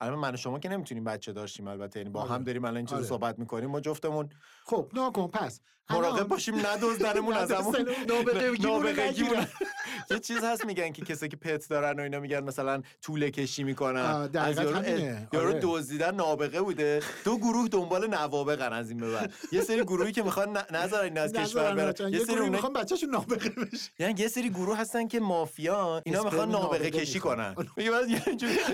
[0.00, 2.30] الان من و شما که نمی‌تونیم بچه داشتیم البته یعنی با آره.
[2.30, 3.06] هم داریم الان این چیزو آره.
[3.06, 4.28] صحبت می‌کنیم ما جفتمون
[4.64, 5.60] خب ناکن پس.
[5.90, 9.46] مراقب باشیم ندزدنمون از همون ندزدن، نابغگیمون.
[10.10, 13.64] یه چیز هست میگن که کسی که پت دارن و اینا میگن مثلا طوله کشی
[13.64, 14.84] می‌کنن از یارو.
[15.32, 15.60] یارو آره.
[15.62, 20.56] دزدیدن نابغه بوده دو گروه دنبال نوابغن از این بعد یه سری گروهی که می‌خوان
[20.56, 22.10] ن- نذارن این از کشور برن بچه‌ها.
[22.10, 26.50] یه سری می‌خوان بچه‌شون نابغه بشه یعنی یه سری گروه هستن که مافیان اینا می‌خوان
[26.50, 27.20] نابغه نابغه کشی.
[27.20, 28.06] کنن میگه من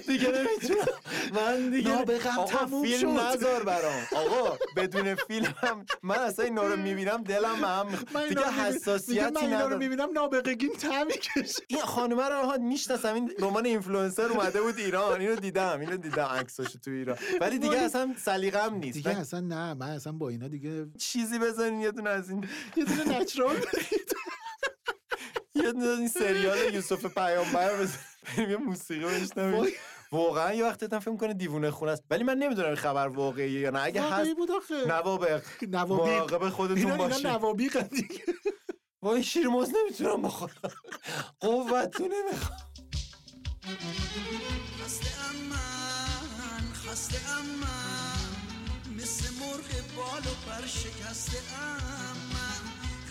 [0.06, 0.86] دیگه نمی‌تونم
[1.34, 3.20] من دیگه نابغه‌م آقا تموم فیلم شد.
[3.22, 5.54] نذار برام آقا بدون فیلم
[6.02, 7.88] من اصلا اینا رو می‌بینم دلم به هم
[8.28, 13.14] دیگه حساسیتی من اینا رو ندارم می‌بینم نابغگیم تعمی کشه این خانومه رو ها می‌شناسم.
[13.14, 15.20] این به عنوان اینفلوئنسر اومده بود ایران.
[15.20, 15.80] اینو دیدم.
[15.80, 16.24] اینو دیدم.
[16.24, 17.18] عکساشو تو ایران.
[17.40, 17.78] ولی دیگه.
[17.78, 18.96] اصلا سلیقه‌م نیست.
[18.96, 19.74] دیگه اصلا نه.
[19.74, 23.56] من اصلا با اینا دیگه چیزی بزنین یه دونه از این یه دونه نچرال
[25.54, 27.98] یه دونه این سریال یوسف پیامبر بزن
[28.36, 29.72] بریم یه موسیقی بشنویم.
[30.12, 32.02] واقعا یه وقتی فکر کنه دیوونه خونه است.
[32.10, 33.82] ولی من نمی‌دونم این خبر واقعیه یا نه.
[33.82, 34.30] اگه هست
[34.86, 35.42] نوابق.
[35.62, 37.76] مراقب خودتون اینا اینا باشین نوابیق
[39.02, 40.54] دیگه وای شیرموز نمی‌تونم بخورم.
[41.40, 42.58] قوتو نمی‌خوام.
[44.84, 48.30] خسته ام من خسته ام من
[49.02, 52.62] مثل مرغ بال و پر شکسته ام من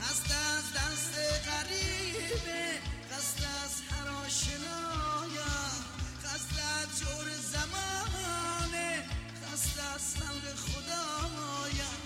[0.01, 1.15] خسته از دست
[1.47, 2.79] غریبه
[3.11, 5.71] خسته از هر آشنایم
[6.23, 9.03] خسته از جور زمانه
[9.45, 12.01] خسته از خلق خدایم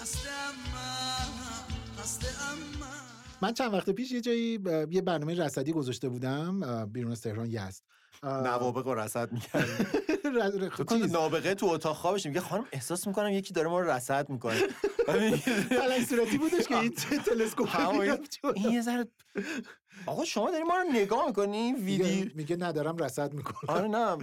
[0.00, 3.07] خسته ام من خسته ام من
[3.42, 4.60] من چند وقت پیش یه جایی
[4.90, 7.82] یه برنامه رصدی گذاشته بودم بیرون از تهران یزد.
[8.22, 9.30] نوابق رو رصد
[10.88, 14.60] چیز، نابغه تو اتاق خوابش میگه خانم احساس می‌کنم یکی داره ما رو رصد می‌کنه.
[15.70, 16.94] پلنگ صورتی بودش که این
[17.26, 17.68] تلسکوپ
[18.54, 19.06] این یه ذره
[20.06, 23.74] آقا شما داری ما رو نگاه می‌کنی؟ ویدیو میگه, ندارم رصد می‌کنم.
[23.76, 24.16] آره نه.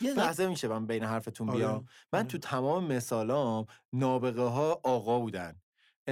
[0.00, 1.58] یه لحظه میشه من بین حرفتون آره.
[1.58, 1.86] بیام.
[2.12, 5.59] من تو تمام مثالام نابغه ها آقا بودن.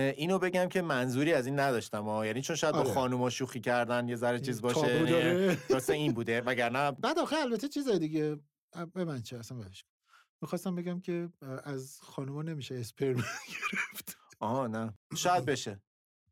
[0.01, 2.93] اینو بگم که منظوری از این نداشتم ها یعنی چون شاید با آره.
[2.93, 5.61] خانوما شوخی کردن یه ذره چیز باشه.
[5.71, 6.41] واسه این بوده.
[6.41, 8.37] وگرنه بعد آخه البته چیز دیگه
[8.95, 9.85] به من چه اصلا بهش
[10.43, 11.29] می‌خواستم بگم که
[11.65, 13.25] از خانوما نمیشه اسپرم
[14.41, 14.95] آها نه.
[15.17, 15.83] شاید بشه.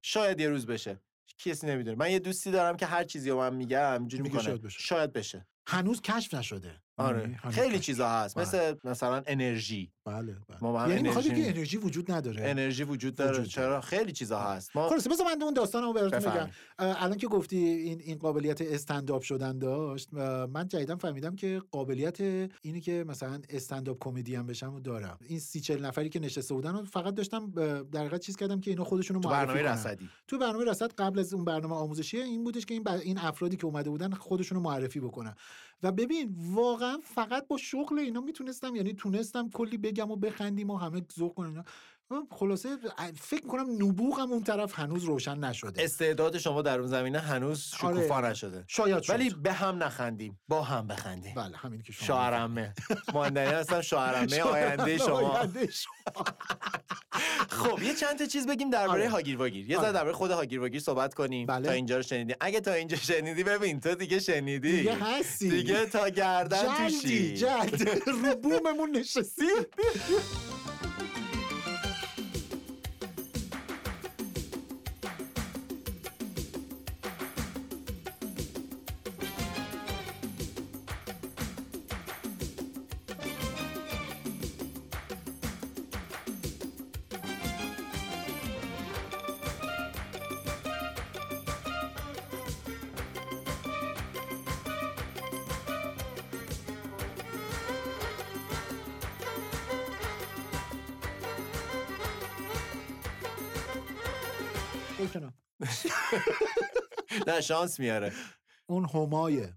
[0.03, 1.01] شاید یه روز بشه.
[1.39, 1.97] کسی نمی‌دونه.
[1.97, 4.43] من یه دوستی دارم که هر چیزی رو من میگم اینجوری می‌کنه.
[4.43, 4.79] شاید بشه.
[4.79, 5.47] شاید بشه.
[5.67, 6.83] هنوز کشف نشده.
[6.99, 7.21] آره.
[7.21, 8.35] یعنی خیلی چیزا هست.
[8.35, 8.45] بله.
[8.47, 9.93] مثل مثلا انرژی.
[10.05, 10.59] بله بله.
[10.61, 12.49] ما هم یعنی انرژی بگی انرژی وجود نداره.
[12.49, 13.31] انرژی وجود داره.
[13.33, 14.77] وجود چرا؟ خیلی چیزا هست.
[14.77, 16.49] ما خلاصه بذار من اون داستانمو براتون بگم.
[16.79, 20.14] الان که گفتی این این قابلیت استنداپ شدن داشت
[20.53, 22.21] من جدیدا فهمیدم که قابلیت
[22.62, 25.19] اینی که مثلا استنداپ کمدین بشم رو دارم.
[25.27, 27.51] این سی چل نفری که نشسته بودن فقط داشتم
[27.93, 29.73] در حقیقت چیز کردم که اینا خودشونو تو معرفی برنامه کنن.
[29.73, 30.09] رصدی.
[30.29, 33.57] تو برنامه رصد قبل از اون برنامه آموزشی این بودش که این ب- این افرادی
[33.57, 35.35] که اومده بودن خودشونو معرفی بکنن.
[35.82, 40.76] و ببین واقعا فقط با شغل اینا می‌تونستم یعنی تونستم کلی بگم و بخندیم و
[40.76, 41.64] همه ذوق کنن.
[42.30, 42.68] خلاصه
[43.20, 45.82] فکر کنم نبوغم اون طرف هنوز روشن نشده.
[45.84, 48.28] استعداد شما در اون زمینه هنوز شکوفا آره.
[48.28, 48.64] نشده.
[48.68, 49.12] شاید شد.
[49.12, 50.40] ولی به هم نخندیم.
[50.48, 51.34] با هم بخندیم.
[51.34, 52.74] بله همین که شما شاعرمه
[53.14, 55.46] ماندنی هستم شاعرمه آینده شما.
[57.48, 59.11] خب یه چند تا چیز بگیم درباره آره.
[59.11, 59.86] هاگیر واگیر یه آره.
[59.86, 61.46] ذره درباره خود هاگیر واگیر صحبت کنیم.
[61.46, 61.66] بله.
[61.66, 62.34] تا اینجا رو شنیدی.
[62.40, 64.76] اگه تا اینجا شنیدی ببین تو دیگه شنیدی.
[64.76, 65.50] دیگه هستی.
[65.50, 67.36] دیگه تا گردن توشی.
[67.36, 67.88] جلد.
[68.09, 69.44] رو بوممون نشستی.
[107.37, 108.12] نه شانس میاره.
[108.66, 109.55] اون همایه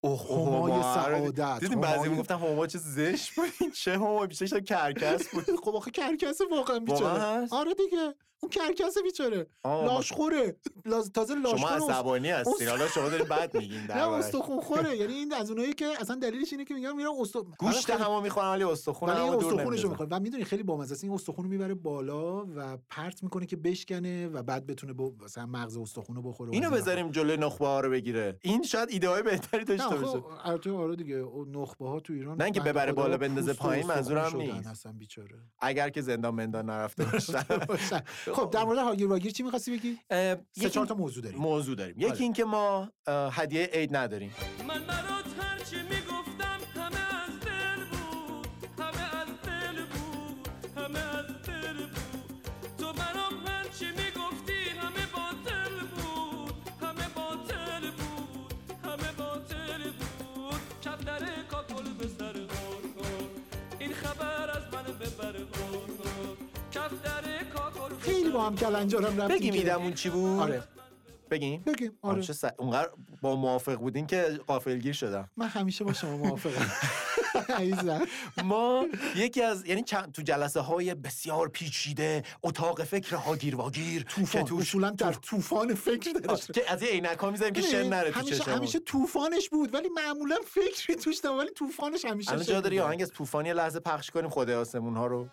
[0.00, 0.20] اوه
[0.56, 0.94] همای هما.
[0.94, 5.44] سعادت دیدیم بعضی همای- می‌گفتن هما چه زشت بود چه هما بیشتر کرکس بود.
[5.64, 8.14] خب آخه کرکسه واقعا بیچاره؟ آره دیگه.
[8.42, 9.46] اون کرکسه بیچاره.
[9.64, 10.56] لاشخوره.
[10.84, 14.08] لاز- تازه شما لاشخور است- عصبانی هستین است- حالا شما دارین بد میگین نه.
[14.08, 17.90] استخون خوره یعنی این از اونایی که اصلا دلیلش اینه که میگن میرن استخون گوشت
[17.90, 19.64] همو می‌خورن ولی استخون ولی همو دور.
[19.64, 21.04] می‌خوره و می‌دونی خیلی بامزه است.
[21.04, 25.46] این استخون رو می‌بره بالا و پرت می‌کنه که بشکنه و بعد بتونه با مثلا
[25.46, 28.38] مغز استخون رو بخوره اینو بذاریم جلوی نخبه ها رو بگیره.
[28.40, 30.06] این شاید ایده های بهتری داشته باشه.
[30.18, 31.24] آخه البته آره دیگه.
[31.52, 34.66] نخبه ها تو ایران نه اینکه بنده ببره بالا بندازه پایین منظورم نیست.
[34.66, 35.38] اصلا بیچاره.
[35.58, 37.04] اگر که زندان مندان نرفته
[37.68, 38.02] باشن.
[38.30, 38.42] باشن.
[38.42, 41.74] خب در مورد هاگیر واگیر چی می‌خواستی بگی سه یکی- چهار تا موضوع داریم موضوع
[41.76, 42.20] داریم یکی آره.
[42.20, 44.34] اینکه ما هدیه عید نداریم
[44.68, 51.76] من برات هرچی می‌گفتم همه از دل بود همه از دل بود همه از دل
[51.86, 52.40] بود
[52.78, 58.54] تو برام هرچی می‌گفتی همه باطل بود همه باطل بود
[58.84, 62.40] همه باطل بود کفتر کاکل به سر.
[63.80, 66.36] این خبر از من ببر غار غار.
[68.30, 70.62] خیلی با هم کلنجارم رفتیم بگیم ایدمون چی بود؟ آره.
[71.30, 71.62] بگیم.
[71.62, 72.14] بگیم آره.
[72.14, 72.22] آره.
[72.22, 72.44] چه س...
[72.58, 72.90] اونقدر
[73.22, 75.30] با موافق بودین که قافلگیر شدم.
[75.36, 76.72] من همیشه با شما موافقم.
[78.44, 80.12] ما یکی از یعنی چند...
[80.12, 84.42] تو جلسه های بسیار پیچیده اتاق فکر هاگیر واگیر طوفان.
[84.42, 87.88] که توش اصولا در طوفان فکر درش که از این عینک ها می‌ذاریم که شن
[87.88, 88.56] نره تو همیشه چشمون.
[88.56, 92.80] همیشه طوفانش بود ولی معمولا فکری توش نبود ولی طوفانش همیشه الان شن جا داری.
[92.80, 95.26] آهنگ از طوفانی لحظه پخش کنیم خدای آسمون ها رو.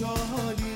[0.00, 0.69] عشقا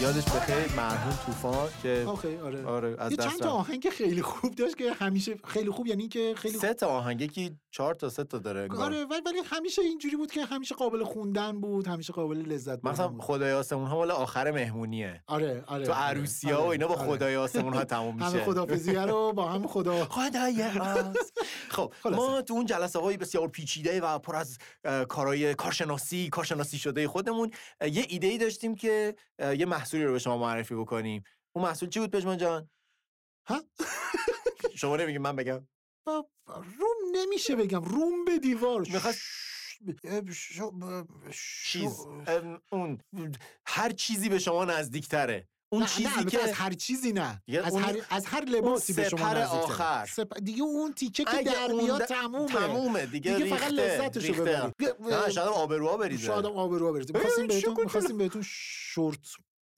[0.00, 2.04] یادش بخیر مرحوم طوفان که
[2.42, 3.50] آره آره از یه چند دست تا.
[3.50, 7.56] آهنگ خیلی خوب داشت که همیشه خیلی خوب یعنی که خیلی سه تا آهنگ یکی
[7.70, 8.82] چهار تا سه تا داره انگار.
[8.82, 12.90] آره ولی ولی همیشه اینجوری بود که همیشه قابل خوندن بود همیشه قابل لذت بردن
[12.90, 16.62] مثلا بود خدای آسمون ها مال آخر مهمونیه آره آره تو آره، عروسی ها و
[16.62, 17.08] آره، اینا با آره.
[17.08, 20.64] خدای آسمون ها تموم همه میشه خدافزی رو با هم خدا خدای
[21.70, 21.92] خب.
[22.04, 24.58] ما تو اون جلسه های بسیار پیچیده و پر از
[25.08, 29.14] کارهای کارشناسی کارشناسی شده خودمون یه ایده ای داشتیم که
[29.58, 31.24] یه محصولی رو به شما معرفی بکنیم.
[31.56, 32.70] اون محصول چی بود پژمان جان؟
[33.48, 33.62] ها؟
[34.76, 35.66] شما نمیگی من بگم.
[36.46, 37.84] روم نمیشه بگم.
[37.84, 38.84] روم به دیوار.
[40.32, 41.06] شو-
[41.64, 42.06] چیز
[42.72, 42.98] اون
[43.66, 47.42] هر چیزی به شما نزدیکتره اون نه، چیزی نه که از هر چیزی نه.
[47.64, 49.62] از هر از هر لباسی به شما نزدیک‌تره.
[49.62, 50.06] آخر.
[50.06, 52.52] سپ- دیگه اون تیکه که در میاد تمومه.
[52.52, 54.32] تمومه دیگه, دیگه فقط ریخته، لذتشو.
[54.32, 54.74] ببرید.
[55.00, 56.26] نه شاید آبروها بریزه.
[56.26, 57.12] شاید آبروها بریزه.
[57.14, 59.18] می‌خواستیم بهتون می‌خواستیم بهتون شورت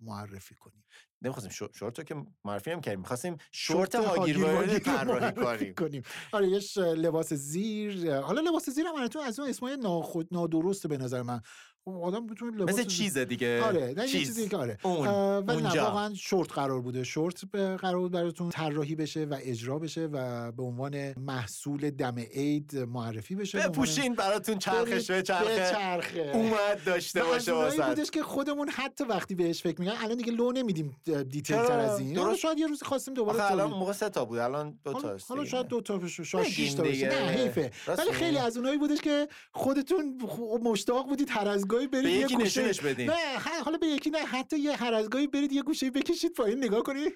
[0.03, 0.85] معرفی کنیم.
[1.23, 6.03] نمی‌خواستیم شورت شورت رو که معرفی هم کردیم می‌خواستیم شورت هاگیرواری طراحی معرفی کنیم.
[6.33, 11.23] آره یه لباس زیر حالا لباس زیر هم از اون اسمای ناخود نادرسته به نظر
[11.23, 11.41] من.
[11.85, 14.49] خب آدم می‌تونه لباس مثل زیر- چیزه دیگه آره نه چیز.
[14.49, 15.09] که آره اون.
[15.09, 15.81] اه، ولی نه.
[15.83, 20.53] واقعا شورت قرار بوده شورت به- قرار بود براتون طراحی بشه و اجرا بشه و
[20.53, 26.31] به عنوان محصول دم عید معرفی بشه به بپوشین براتون چرخش برید چرخه.
[26.35, 30.33] اومد داشته و باشه واسه بودش که خودمون حتی وقتی بهش فکر میگن الان دیگه
[30.33, 32.39] لو نمیدیم دیتیل تر؟ از این درست.
[32.41, 35.43] شاید یه روزی خواستیم دوباره الان موقع سه تا بود الان دو حالا, تاست حالا
[35.43, 35.51] دیگه.
[35.51, 37.09] شاید دو تا بشه شاید شش تا بشه دیگه.
[37.09, 38.13] نه حیفه ولی.
[38.13, 40.19] خیلی از اونایی بودش که خودتون
[40.63, 43.11] مشتاق بودید هر از گاهی برید به یه یکی گوشه- نشونش بدین.
[43.11, 46.65] نه حالا به یکی نه حتی یه هر از گاهی برید یه گوشه بکشید پایین
[46.65, 47.13] نگاه کنید.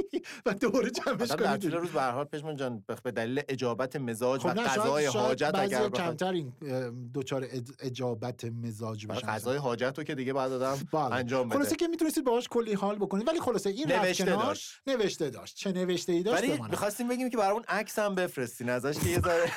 [0.46, 3.10] و دوباره جمعش آدم در طول کنید روز به هر حال پشمان جان به- به
[3.10, 5.96] دلیل اجابت مزاج خب و شاید حاجت اگر بخواد.
[5.96, 6.52] کمتر این
[7.20, 9.26] اج- اجابت مزاج بشن.
[9.26, 11.14] قضای حاجت رو که دیگه بعد آدم بله.
[11.14, 11.58] انجام بده.
[11.58, 13.28] خلاصه که می‌تونستید باهاش کلی حال بکنید.
[13.28, 14.80] ولی خلاصه این رفت نوشته کنار، داشت.
[14.86, 15.56] نوشته داشت.
[15.56, 16.60] چه نوشته ای داشت؟ ولی.
[16.70, 19.44] می‌خواستیم بگیم که برامون عکس هم بفرستین ازش که یه ذره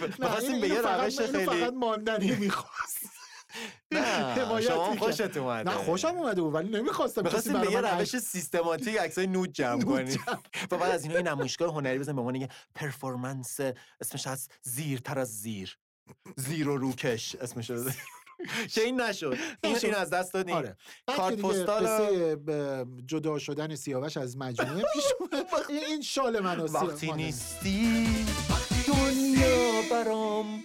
[0.00, 3.17] نه، می‌خواستیم به یه روش خیلی فقط ماندنی می‌خواست.
[3.92, 4.96] نه شما.
[4.96, 5.70] خوشت اومده.
[5.70, 10.24] نه خوشم اومده بود ولی نمی‌خواستم می‌خواستیم به یه روش سیستماتیک عکسای نود جمع کنیم.
[10.70, 13.60] و بعد از اینا این نمایشگاه هنری بزنیم به عنوان یه پرفورمنس
[14.00, 15.78] اسمش از زیرتر از زیر.
[16.36, 17.70] زیر و روکش اسمش
[18.74, 19.36] که این نشد.
[19.64, 20.54] این, این از دست دادیم.
[20.54, 20.76] آره.
[21.06, 21.86] که کارت پستال
[23.06, 25.04] جدا شدن سیاوش از مجموعه پیش
[25.68, 26.88] این- شال من و سیاوش.
[26.92, 28.06] وقتی نیستی
[28.86, 30.64] دنیا برام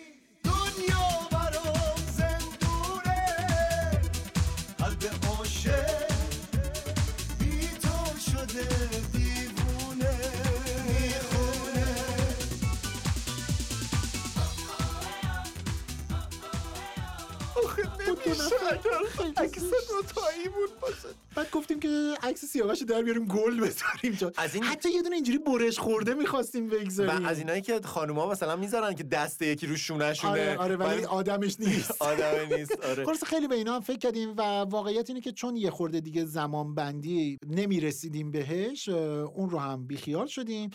[19.38, 21.08] عکس دوتایی بود باشه.
[21.36, 25.02] بعد گفتیم که عکس سیاوش رو در بیاریم گل بذاریم جا از این- حتی یه
[25.02, 27.26] دونه اینجوری برش خورده می‌خواستیم بگذاریم.
[27.26, 30.76] و از اینایی که خانوما مثلا می‌ذارن که دست یکی رو شونه شونه آره آره
[30.76, 32.02] ولی آدمش نیست.
[32.02, 33.06] آدم نیست آره.
[33.08, 36.26] خلاص خیلی به اینا هم فکر کردیم و واقعیت اینه که چون یه خورده دیگه
[36.26, 40.70] زمان بندی نمی‌رسیدیم بهش اون رو هم بیخیال شدیم.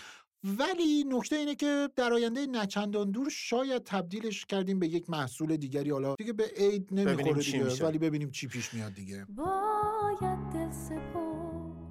[0.45, 5.91] ولی نکته اینه که در آینده نچندان دور شاید تبدیلش کردیم به یک محصول دیگری.
[5.91, 7.85] حالا دیگه به عید نمی‌خوره دیگه میشه.
[7.85, 9.27] ولی ببینیم چی پیش میاد دیگه.
[9.37, 11.89] باید دل سپرد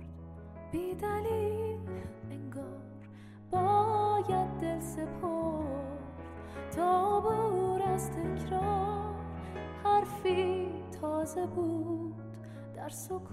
[0.71, 1.79] بی دلیل
[2.31, 2.81] انگار.
[3.51, 5.97] باید دل سپرد
[6.75, 9.15] تا بور از تکرار.
[9.83, 10.67] حرفی
[11.01, 12.15] تازه بود
[12.75, 13.27] در سکوت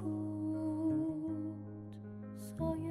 [2.58, 2.83] سایه.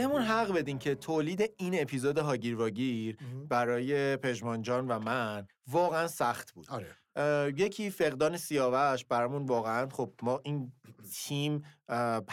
[0.00, 3.16] بهمون حق بدین که تولید این اپیزود هاگیر واگیر
[3.48, 6.66] برای پژمان جان و من واقعا سخت بود.
[6.70, 6.86] آره.
[7.56, 10.72] یکی فقدان سیاوش برامون واقعا خب ما این
[11.10, 11.62] تیم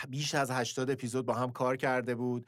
[0.09, 2.47] بیش از 80 اپیزود با هم کار کرده بود.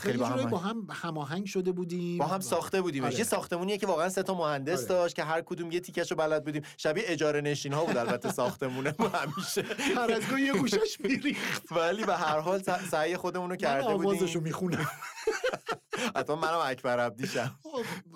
[0.00, 2.18] خیلی با هم با هم هماهنگ شده بودیم.
[2.18, 3.18] با هم ساخته بودیم آره.
[3.18, 4.88] یه ساختمونیه که واقعا سه تا مهندس آره.
[4.88, 6.62] داشت که هر کدوم یه تیکش رو بلد بودیم.
[6.76, 9.64] شبیه اجاره نشین ها بود البته ساختمونه ما همیشه.
[9.96, 11.72] هر از یه گوشش میریخت.
[11.72, 14.86] ولی به هر حال سعی خودمون رو کرده آوازشو بودیم می‌خونم.
[16.16, 17.58] حتما منم اکبر عبدیشم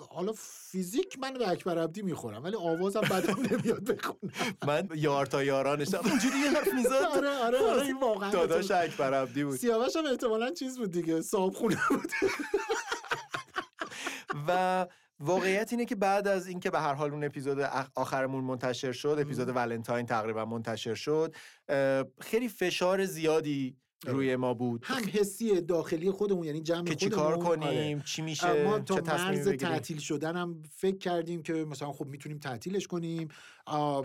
[0.09, 4.33] حالا فیزیک من به اکبر عبدی می‌خورم ولی آوازم بدم نمیاد بخونم.
[4.67, 6.01] من یار تا یارانشم.
[6.05, 9.57] اینجوری یه حرف می‌زد؟ آره آره آره این واقعا داداش اکبر عبدی بود.
[9.57, 12.11] سیاوش هم احتمالا چیز بود دیگه صاحب خونه بود.
[14.47, 14.87] و
[15.19, 17.59] واقعیت اینه که بعد از اینکه به هر حال اون اپیزود
[17.95, 21.35] آخرمون منتشر شد اپیزود ولنتاین تقریبا منتشر شد
[22.21, 23.77] خیلی فشار زیادی
[24.07, 24.81] روی ما بود.
[24.85, 27.25] هم حسی داخلی خودمون یعنی جمع که چی خودمون.
[27.25, 28.01] کار کنیم آره.
[28.05, 32.39] چی میشه ما تا چه مرز تعطیل شدن هم فکر کردیم که مثلا خب می‌تونیم
[32.39, 33.27] تعطیلش کنیم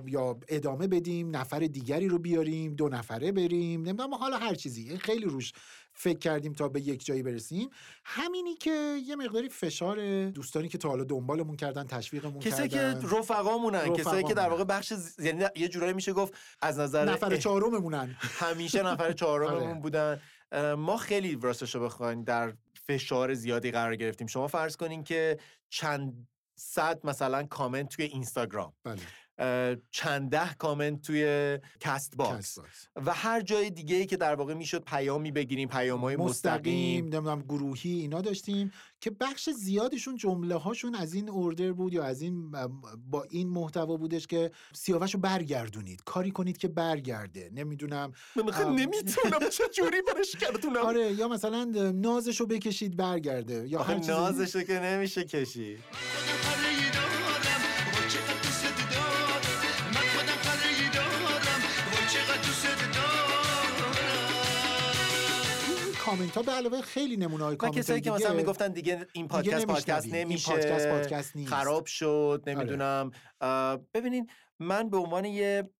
[0.06, 4.96] یا ادامه بدیم نفر دیگری رو بیاریم دو نفره بریم نمی‌دونم حالا هر چیزی.
[4.96, 5.52] خیلی روش
[6.00, 7.70] فکر کردیم تا به یک جایی برسیم.
[8.04, 13.08] همینی که یه مقداری فشار دوستانی که تا حالا دنبالمون کردن تشویقمون کسایی که کردن.
[13.18, 14.48] رفقامونن کسایی که در.
[14.48, 18.16] واقع بخش ز- یعنی یه جورایی میشه گفت از نظر نفر چهارممونن.
[18.20, 19.80] همیشه نفر چهارممون آره.
[19.80, 20.20] بودن.
[20.74, 22.52] ما خیلی راستش رو بخواین در
[22.86, 24.26] فشار زیادی قرار گرفتیم.
[24.26, 25.38] شما فرض کنین که
[25.68, 28.72] چند صد مثلا کامنت توی اینستاگرام.
[28.84, 29.00] بله.
[29.90, 32.58] چند ده کامنت توی کست‌باکس.
[32.96, 37.00] و هر جای دیگه ای که در واقع می‌شد پیامی بگیریم پیام های مستقیم.
[37.00, 42.20] نمی‌دونم گروهی اینا داشتیم که بخش زیادشون جمله هاشون از این order بود یا از
[42.20, 42.50] این
[43.10, 46.02] با این محتوا بودش که سیاوش رو برگردونید.
[46.04, 47.50] کاری کنید که برگرده.
[47.54, 49.48] نمی‌دونم من آخه نمی‌تونم.
[49.50, 51.64] چه جوری برش گردونم؟ آره یا مثلا
[51.94, 53.68] نازش رو بکشید برگرده.
[53.68, 54.10] یا چیزی.
[54.10, 55.78] نازشو که نمیشه کشی
[66.10, 69.66] کامنت ها به علاوه خیلی نمونه های کامنت کسایی که مثلا می‌گفتن دیگه این پادکست
[69.66, 70.06] پادکست.
[70.06, 71.52] این نمیشه پادکست پادکست نیست.
[71.52, 71.62] آره.
[71.62, 75.70] خراب شد نمی‌دونم اه، ببینین من به عنوان یه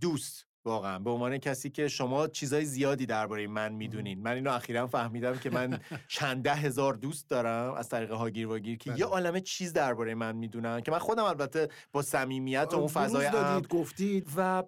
[0.00, 4.86] دوست واقعا به عنوان کسی که شما چیزای زیادی درباره من می‌دونین من اینو اخیرا
[4.86, 9.00] فهمیدم که من چند ده هزار دوست دارم از طریق هاگیر واگیر که بله.
[9.00, 13.30] یه عالمه چیز درباره من می‌دونن که من خودم البته با صمیمیت و اون فضای
[13.30, 14.62] دادید، گفتید و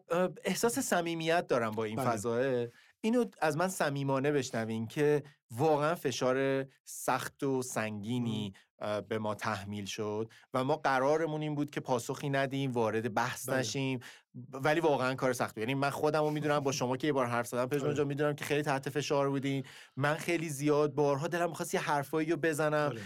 [0.44, 2.10] احساس صمیمیت دارم با این بله.
[2.10, 2.66] فضاه
[3.04, 8.52] اینو از من صمیمانه بشنوین که واقعا فشار سخت و سنگینی
[9.08, 13.58] به ما تحمیل شد و ما قرارمون این بود که پاسخی ندیم وارد بحث بله.
[13.58, 14.00] نشیم
[14.52, 15.58] ولی واقعا کار سخت بود.
[15.58, 17.96] یعنی من خودم رو می‌دونم با شما که یه بار حرف زدم پژمان آره.
[17.96, 19.64] جان می‌دونم که خیلی تحت فشار بودین
[19.96, 23.00] من خیلی زیاد بارها دلم می‌خواست یه حرفایی رو بزنم آره.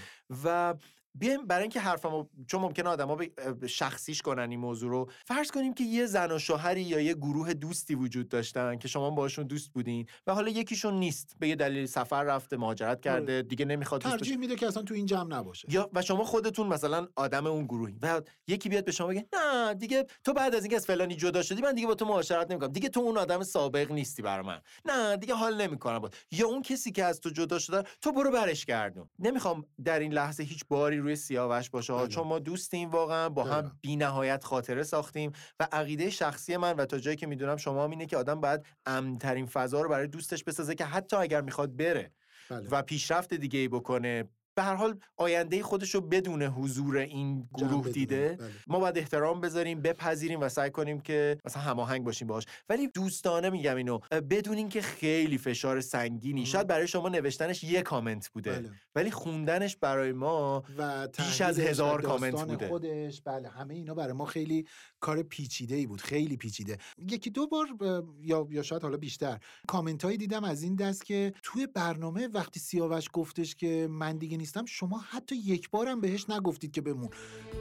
[0.44, 0.74] و
[1.18, 3.16] بیایم برای اینکه حرفمو چون ممکنه آدما
[3.60, 7.14] به شخصیش کنن این موضوع رو فرض کنیم که یه زن و شوهری یا یه
[7.14, 11.56] گروه دوستی وجود داشتن که شما باشون دوست بودین و حالا یکیشون نیست به یه
[11.56, 15.68] دلیل سفر رفته مهاجرت کرده دیگه نمی‌خواد ترجیح میده که اصلا تو این جمع نباشه.
[15.72, 19.74] یا و شما خودتون مثلا آدم اون گروهی و یکی بیاد به شما بگه نه
[19.74, 22.72] دیگه تو بعد از اینکه از فلانی جدا شدی من دیگه با تو معاشرت نمی‌کنم.
[22.72, 24.60] دیگه تو اون آدم سابق نیستی برا من.
[24.84, 26.08] نه دیگه حال نمی‌کنم.
[26.32, 29.08] یا اون کسی که از تو جدا شده تو برو برش گردون.
[29.18, 32.08] نمی‌خوام در این لحظه هیچ باری روی سیاوش باشه ها، بله.
[32.08, 33.52] چون ما دوستیم واقعا با بله.
[33.52, 37.84] هم بی نهایت خاطره ساختیم و عقیده شخصی من و تا جایی که می‌دونم شما
[37.84, 41.76] هم اینه که آدم باید امنترین فضا رو برای دوستش بسازه که حتی اگر می‌خواد
[41.76, 42.12] بره
[42.50, 42.68] بله.
[42.70, 44.24] و پیشرفت دیگه ای بکنه
[44.58, 47.88] به هر حال آینده خودش رو بدون حضور این گروه.
[47.88, 48.50] دیده بله.
[48.66, 53.50] ما باید احترام بذاریم بپذیریم و سعی کنیم که مثلا هماهنگ باشیم باهاش ولی دوستانه
[53.50, 53.98] میگم اینو
[54.30, 58.70] بدون اینکه خیلی فشار سنگینی شاید برای شما نوشتنش یه کامنت بوده بله.
[58.94, 62.68] ولی خوندنش برای ما و بیش از هزار کامنت بوده.
[62.68, 64.66] خودش بله همه اینا برای ما خیلی
[65.00, 69.38] کار پیچیده ای بود خیلی پیچیده یکی دو بار اه، یا یا شاید حالا بیشتر
[69.68, 74.36] کامنت هایی دیدم از این دست که توی برنامه وقتی سیاوش گفتش که من دیگه
[74.48, 77.10] نیستم شما حتی یک بارم بهش نگفتید که بمون.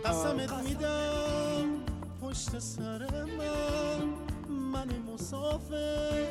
[0.05, 1.83] قسمت میدم
[2.21, 4.07] پشت سر من
[4.49, 6.25] من مسافر.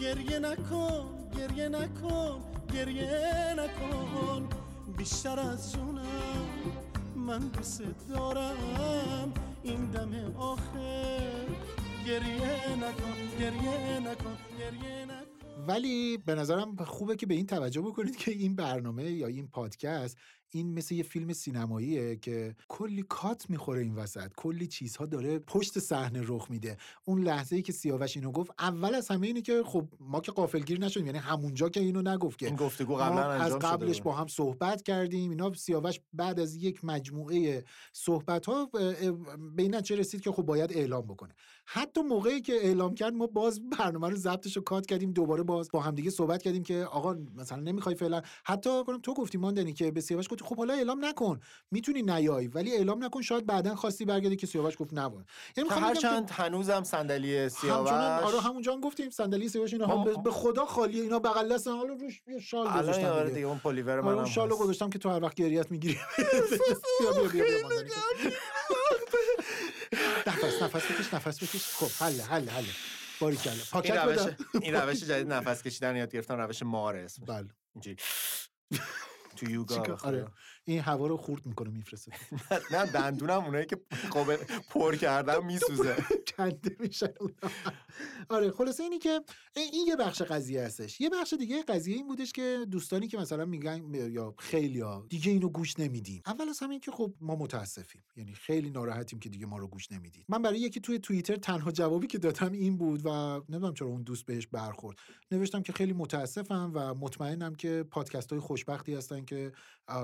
[0.00, 2.42] گریه نکن گریه نکن
[2.74, 4.48] گریه نکن.
[4.96, 6.48] بیشتر از جونم
[7.16, 9.32] من دوست دارم.
[9.62, 11.46] این دم آخر.
[12.06, 15.31] گریه نکن گریه نکن گریه نکن.
[15.56, 20.18] ولی به نظرم خوبه که به این توجه بکنید که این برنامه یا این پادکست
[20.52, 24.32] این مثل یه فیلم سینماییه که کلی کات می‌خوره این وسط.
[24.36, 26.76] کلی چیزها داره پشت صحنه رخ میده.
[27.04, 30.32] اون لحظه ای که سیاوش اینو گفت اول از همه اینه که خب ما که
[30.32, 34.02] قافلگیر نشدیم یعنی همونجا که اینو نگفت که این گفتگو قبلا از قبلش.
[34.02, 35.30] با هم صحبت کردیم.
[35.30, 38.66] اینا سیاوش بعد از یک مجموعه صحبت ها
[39.56, 41.34] به این نتیجه رسید که خب باید اعلام بکنه.
[41.64, 45.68] حتی موقعی که اعلام کرد ما باز برنامه رو ضبطش رو کات کردیم دوباره باز
[45.72, 49.90] با همدیگه صحبت کردیم که آقا مثلا نمی‌خوای فعلا حتی کنم تو گفتی ماندنی که
[49.90, 51.40] به سیاوش گفتی خب حالا اعلام نکن.
[51.70, 55.26] می‌تونی نیای ولی اعلام نکن شاید بعدا خواستی برگردی که سیاوش گفت نبود
[55.56, 57.90] یعنی می‌خوام بگم که هنوزم صندلی سیاوش.
[57.90, 61.54] همچنان آره همونجا هم گفتیم صندلی سیاوش اینا هم ما- به- خدا خالیه اینا بغل
[61.54, 63.46] دست حالا روش یه شال گذاشتم آره دیگه.
[63.46, 64.56] اون پلیور آره منم اون شالو.
[64.56, 65.94] گذاشتم که تو هر وقت گریت می‌گیری.
[66.18, 67.90] بیا بیا بیا بیا ماندنی.
[70.26, 71.66] نفس نفس بکش نفس بکش.
[71.66, 72.64] خب حل حل حل.
[73.20, 77.28] باری کلا این پاکت روش این روش جدید نفس کشیدن یاد گرفتم روش ماره اسمش.
[77.28, 77.48] بله.
[77.74, 77.96] اینجوری.
[79.46, 80.32] تو یوگا چیکار- به آره خدا.
[80.64, 82.12] این هوا رو خورد می‌کنه میفرسته.
[82.70, 83.76] نه دندونم اونایی که
[84.10, 84.36] قابل
[84.70, 85.96] پر کردم میسوزه.
[86.36, 87.12] کنده میشن.
[88.28, 89.20] آره خلاصه اینی که
[89.56, 91.00] این یه بخش قضیه هستش.
[91.00, 95.48] یه بخش دیگه قضیه این بودش که دوستانی که مثلا میگن یا خیلی دیگه اینو
[95.48, 96.22] گوش نمیدیم.
[96.26, 98.04] اول از همه که خب ما متاسفیم.
[98.16, 100.24] یعنی خیلی ناراحتیم که دیگه ما رو گوش نمی‌دید.
[100.28, 103.08] من برای یکی توی توییتر تنها جوابی که دادم این بود و
[103.48, 104.98] نمی‌دونم چرا اون دوست بهش برخورد.
[105.30, 109.52] نوشتم که خیلی متاسفم و مطمئنم که پادکست های خوشبختی هستن که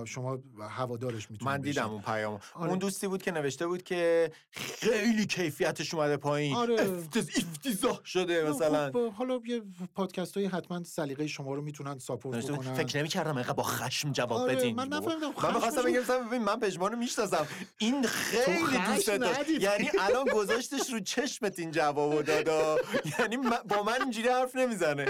[0.05, 0.39] شما
[0.71, 2.41] هوادارش می‌تونه من دیدم اون پیام.
[2.55, 2.71] آره.
[2.71, 6.55] اون دوستی بود که نوشته بود که خیلی کیفیتش اومده پایین.
[6.57, 6.77] آره.
[6.77, 8.91] افتز- افتضاح شده مثلا.
[8.93, 9.63] خب حالا یه
[9.95, 12.75] پادکست های حتما سلیقه شما رو می‌تونن ساپورت بکنن.
[12.75, 14.77] فکر نمی‌کردم اینقدر با خشم جواب آره، بدین.
[14.77, 17.47] من نفهمیدم من رو- بگم ببین من پژمانو می‌شناسم.
[17.79, 19.49] این خیلی دوست داشت.
[19.51, 22.77] یعنی الان گذاشتش رو چشمت این جوابو دادا.
[23.19, 23.37] یعنی
[23.69, 25.05] با من اینجوری حرف نمی‌زنه.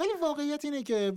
[0.00, 1.12] ولی واقعیت اینه که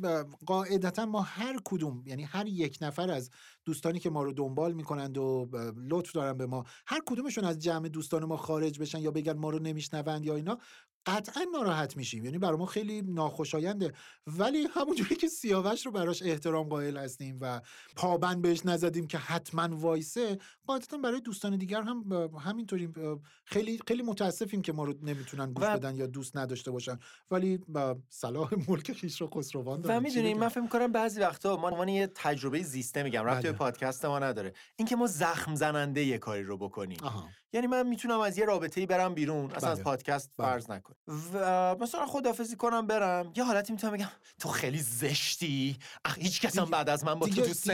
[0.46, 3.30] قاعدتا ما هر کدوم یعنی هر یک نفر از
[3.66, 5.50] دوستانی که ما رو دنبال می‌کنند و
[5.90, 6.64] لطف دارن به ما.
[6.86, 10.58] هر کدومشون از جمع دوستان ما خارج بشن یا بگن ما رو نمیشنوند یا اینا
[11.06, 12.26] قطعا ناراحت میشیم.
[12.26, 13.94] یعنی برای ما خیلی ناخوشاینده.
[14.28, 17.62] ولی همونجوری که سیاوش رو براش احترام قائل هستیم و
[17.96, 20.38] پابند بهش نزدیم که حتما وایسه
[20.68, 25.78] قاعدتا برای دوستان دیگر هم اه، خیلی خیلی متاسفیم که ما رو نمی‌تونن گوش و-
[25.78, 27.00] بدن یا دوست نداشته باشن.
[27.32, 31.22] ولی با صلاح ملک خیش رو خسروان و دارن چی می‌دونی؟ من فکر می‌کنم بعضی
[31.22, 33.24] وقتا ما عنوان یه تجربه زیسته میگم.
[33.26, 33.52] رفت بله.
[33.52, 34.54] به پادکست ما نداره.
[34.76, 36.98] اینکه ما زخم زننده یه کاری رو بکنیم.
[37.04, 37.30] آها.
[37.54, 39.52] یعنی من می‌تونم از یه رابطه برم بیرون.
[39.52, 39.84] اصلا از بله.
[39.84, 40.48] پادکست بله.
[40.48, 40.94] فرض نکن
[41.34, 43.32] و مثلا خدافزی کنم برم.
[43.36, 45.78] یه حالتی می‌تونم بگم تو خیلی زشتی.
[46.06, 47.72] اخ هیچ کس هم بعد از من با تو دوست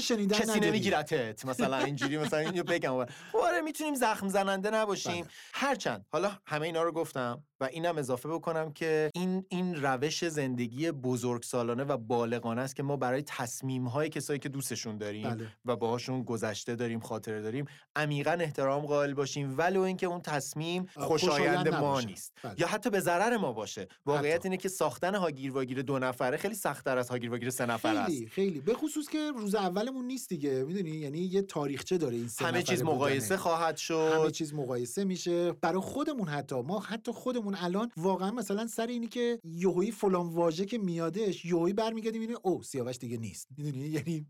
[0.00, 0.60] شنیدن کسی.
[0.60, 1.44] نمیگیرتت.
[1.44, 3.04] مثلا اینجوری مثلا اینو بگم.
[3.32, 5.24] خب آره می‌تونیم زخم زننده نباشیم.
[5.24, 5.32] بله.
[5.54, 7.44] هرچند حالا همه اینا رو گفتم.
[7.60, 12.96] و اینم اضافه بکنم که این این روش زندگی بزرگسالانه و بالغانه است که ما
[12.96, 15.46] برای تصمیم های کسایی که دوستشون داریم بله.
[15.64, 17.64] و باهاشون گذشته داریم خاطره داریم
[17.96, 22.06] عمیقا احترام قائل باشیم ولو اینکه اون تصمیم خوشایند ما نباشه.
[22.06, 22.54] نیست بله.
[22.58, 24.48] یا حتی به ضرر ما باشه واقعیت حتی.
[24.48, 28.10] اینه که ساختن هاگیر واگیر دو نفره خیلی سختتر از هاگیر واگیر سه نفره است
[28.10, 32.28] خیلی خیلی به خصوص که روز اولمون نیست دیگه می‌دونی یعنی یه تاریخچه داره این
[32.28, 33.38] سه همه چیز مقایسه بودنه.
[33.38, 38.66] خواهد همه شد چیز مقایسه میشه برای خودمون حتی ما حتی خودمون الان واقعا مثلا
[38.66, 43.48] سر اینی که یهویی فلان واژه که میادش یهویی برمیگردیم اینه او سیاوش دیگه نیست
[43.58, 44.26] می‌دونی یعنی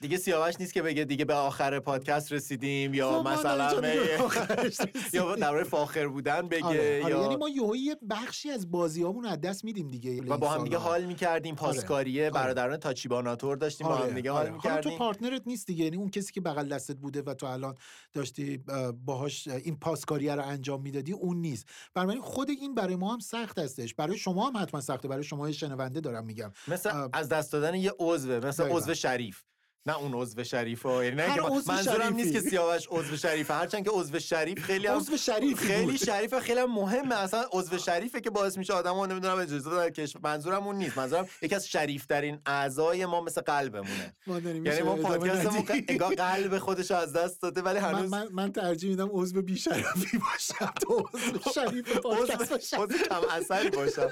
[0.00, 3.82] دیگه سیاوش نیست که بگه دیگه به آخر پادکست رسیدیم یا خب، ما مثلا
[5.12, 7.14] یا درباره فاخر بودن بگه آره، آره.
[7.14, 10.64] یا یعنی ما یهویی یه بخشی از بازیامون از دست میدیم دیگه و با هم
[10.64, 10.76] دیگه.
[10.76, 12.30] حال می‌کردیم پاسکاریه آره.
[12.30, 14.50] برادران تاچیباناتور داشتیم با هم دیگه حال آره.
[14.50, 17.46] حالا تو می‌کردیم پارتنرت نیست دیگه یعنی اون کسی که بغل دستت بوده و تو
[17.46, 17.74] الان
[18.12, 22.96] داشتی اه، باهاش اه، این پاسکاریه رو انجام می‌دادی اون نیست بنابراین خود این برای
[22.96, 23.94] ما هم سخت هستش.
[23.94, 25.08] برای شما هم حتما سخته.
[25.08, 26.52] برای شما شنونده دارم میگم.
[26.68, 28.62] مثل از دست دادن یه عضوه مثل.
[28.62, 29.42] عضو شریف.
[29.88, 32.40] نه اون عضو شریف ها یعنی نه که منظورم نیست که.
[32.40, 35.96] سیاوش عضو شریفه هرچند که عضو شریف خیلی هم عضو شریفی خیلی بود.
[35.96, 37.14] شریفه خیلی هم مهمه.
[37.14, 40.98] اصلا عضو شریفه که باعث میشه آدمو نمی‌دونم اجازه بدن کشور منظورم اون نیست.
[40.98, 44.16] منظورم یکی از شریف ترین اعضای ما مثل قلبمونه.
[44.26, 45.64] یعنی ما پادکستمون.
[45.88, 50.72] انگار قلب خودش از دست داده ولی هنوز من, من ترجیح میدم عضو بیشرفی باشم.
[50.80, 54.10] تو عضو شریف پادکست عضو کم اثری باشم.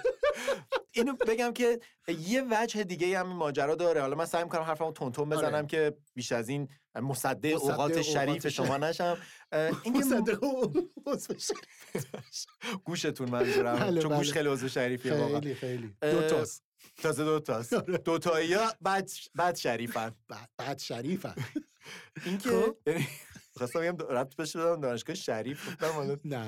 [0.93, 1.81] اینو بگم که
[2.29, 4.01] یه وجه دیگه هم این ماجرا داره.
[4.01, 5.66] حالا من سعی می‌کنم حرفمو تونتون بزنم.
[5.75, 5.91] آره.
[5.91, 8.49] که بیش از این مصدق مصدق اوقات اوقات شریف.
[8.49, 9.19] شما نشم.
[9.85, 10.45] اینکه مصدق
[11.07, 12.07] عضو شریف.
[12.85, 13.79] گوشتون منظورم.
[13.79, 14.35] بله، چون گوش بله.
[14.35, 15.41] خیلی عضو شریفیه واقعا.
[15.41, 15.95] خیلی خیلی.
[16.03, 16.63] دو تاست.
[17.03, 17.75] تازه دو تاست.
[18.05, 20.15] دو تایی ها بد بد شریفن.
[20.29, 21.35] بعد- بعد شریفم
[22.27, 22.77] اینکه خب.
[22.87, 23.09] یعنی
[23.57, 26.47] خواستم بگم ربط بشه بدم دانشگاه شریف گفتم حالا نه.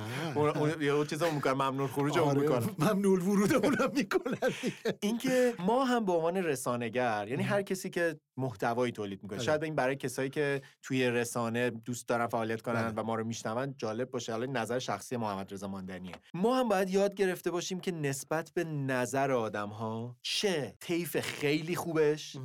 [0.81, 2.77] یه چیزا می‌کنم ممنون خروج اون آره، می‌کنم.
[2.79, 4.39] ممنوع ورودمون هم می‌کنن
[5.01, 9.47] اینکه ما هم به عنوان رسانه‌گر یعنی هر کسی که محتوایی تولید می‌کنه بله.
[9.47, 13.03] شاید این برای کسایی که توی رسانه دوست دارن فعالیت کنن بله.
[13.03, 14.33] و ما رو میشنون جالب باشه.
[14.33, 16.15] حالا نظر شخصی محمد رضا ماندنیه.
[16.35, 21.77] ما هم باید یاد گرفته باشیم که نسبت به نظر آدم ها چه طیف خیلی
[21.77, 22.37] خوبش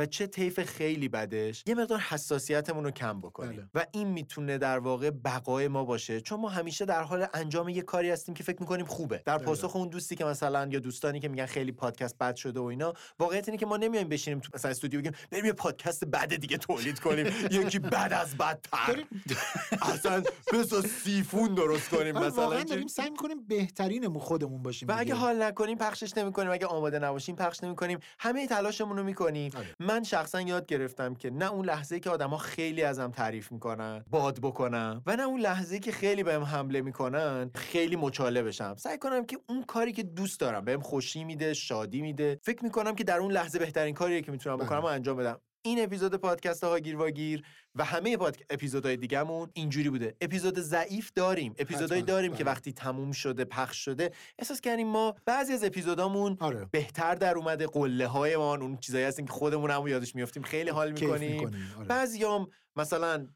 [0.00, 3.68] و چه طیف خیلی بدش یه مقدار حساسیتمون رو کم بکنیم بله.
[3.74, 7.82] و این می‌تونه در واقع بقای ما باشه چون ما همیشه در حال انجام یه
[7.82, 9.38] کاری هستیم که فکر می‌کنیم خوبه در.
[9.38, 12.92] پاسخ اون دوستی که مثلا یا دوستانی که میگن خیلی پادکست بد شده و اینا
[13.18, 16.56] واقعیت اینه که ما نمیایم بشینیم تو مثلا استودیو بگیم بریم یه پادکست بد دیگه
[16.58, 19.04] تولید کنیم یکی بد از بدتر
[19.92, 20.22] اصلا
[20.52, 22.64] بسا سیفون درست کنیم آره، مثلا واقعا.
[22.64, 25.14] داریم سعی می‌کنیم بهترینمون خودمون باشیم و اگه.
[25.14, 29.66] حال نکنیم پخشش نمی‌کنیم اگه آماده نباشیم پخش نمی‌کنیم همه تلاشمون رو می‌کنیم آره.
[29.90, 34.40] من شخصا یاد گرفتم که نه اون لحظه که آدما خیلی ازم تعریف می‌کنن باد
[34.40, 39.26] بکنم و نه اون لحظه که خیلی بهم حمله می‌کنن خیلی مچاله بشم سعی کنم
[39.26, 43.18] که اون کاری که دوست دارم بهم خوشی میده شادی میده فکر می‌کنم که در
[43.18, 44.66] اون لحظه بهترین کاریه که می‌تونم بله.
[44.66, 47.42] بکنم و انجام بدم این اپیزود پادکست هاگیر واگیر
[47.74, 52.02] و همه پاد اپیزودهای دیگهمون اینجوری بوده اپیزود ضعیف داریم اپیزودهایی.
[52.02, 52.52] داریم که بله.
[52.52, 56.68] وقتی تموم شده پخش شده احساس کردیم ما بعضی از اپیزودامون آره.
[56.70, 60.92] بهتر در اومده قله هایمان اون چیزایی هستن که خودمون هم یادش میافتیم خیلی حال
[60.94, 61.86] کیف می‌کنیم می‌کنیم، آره.
[61.86, 63.26] بعضیام مثلا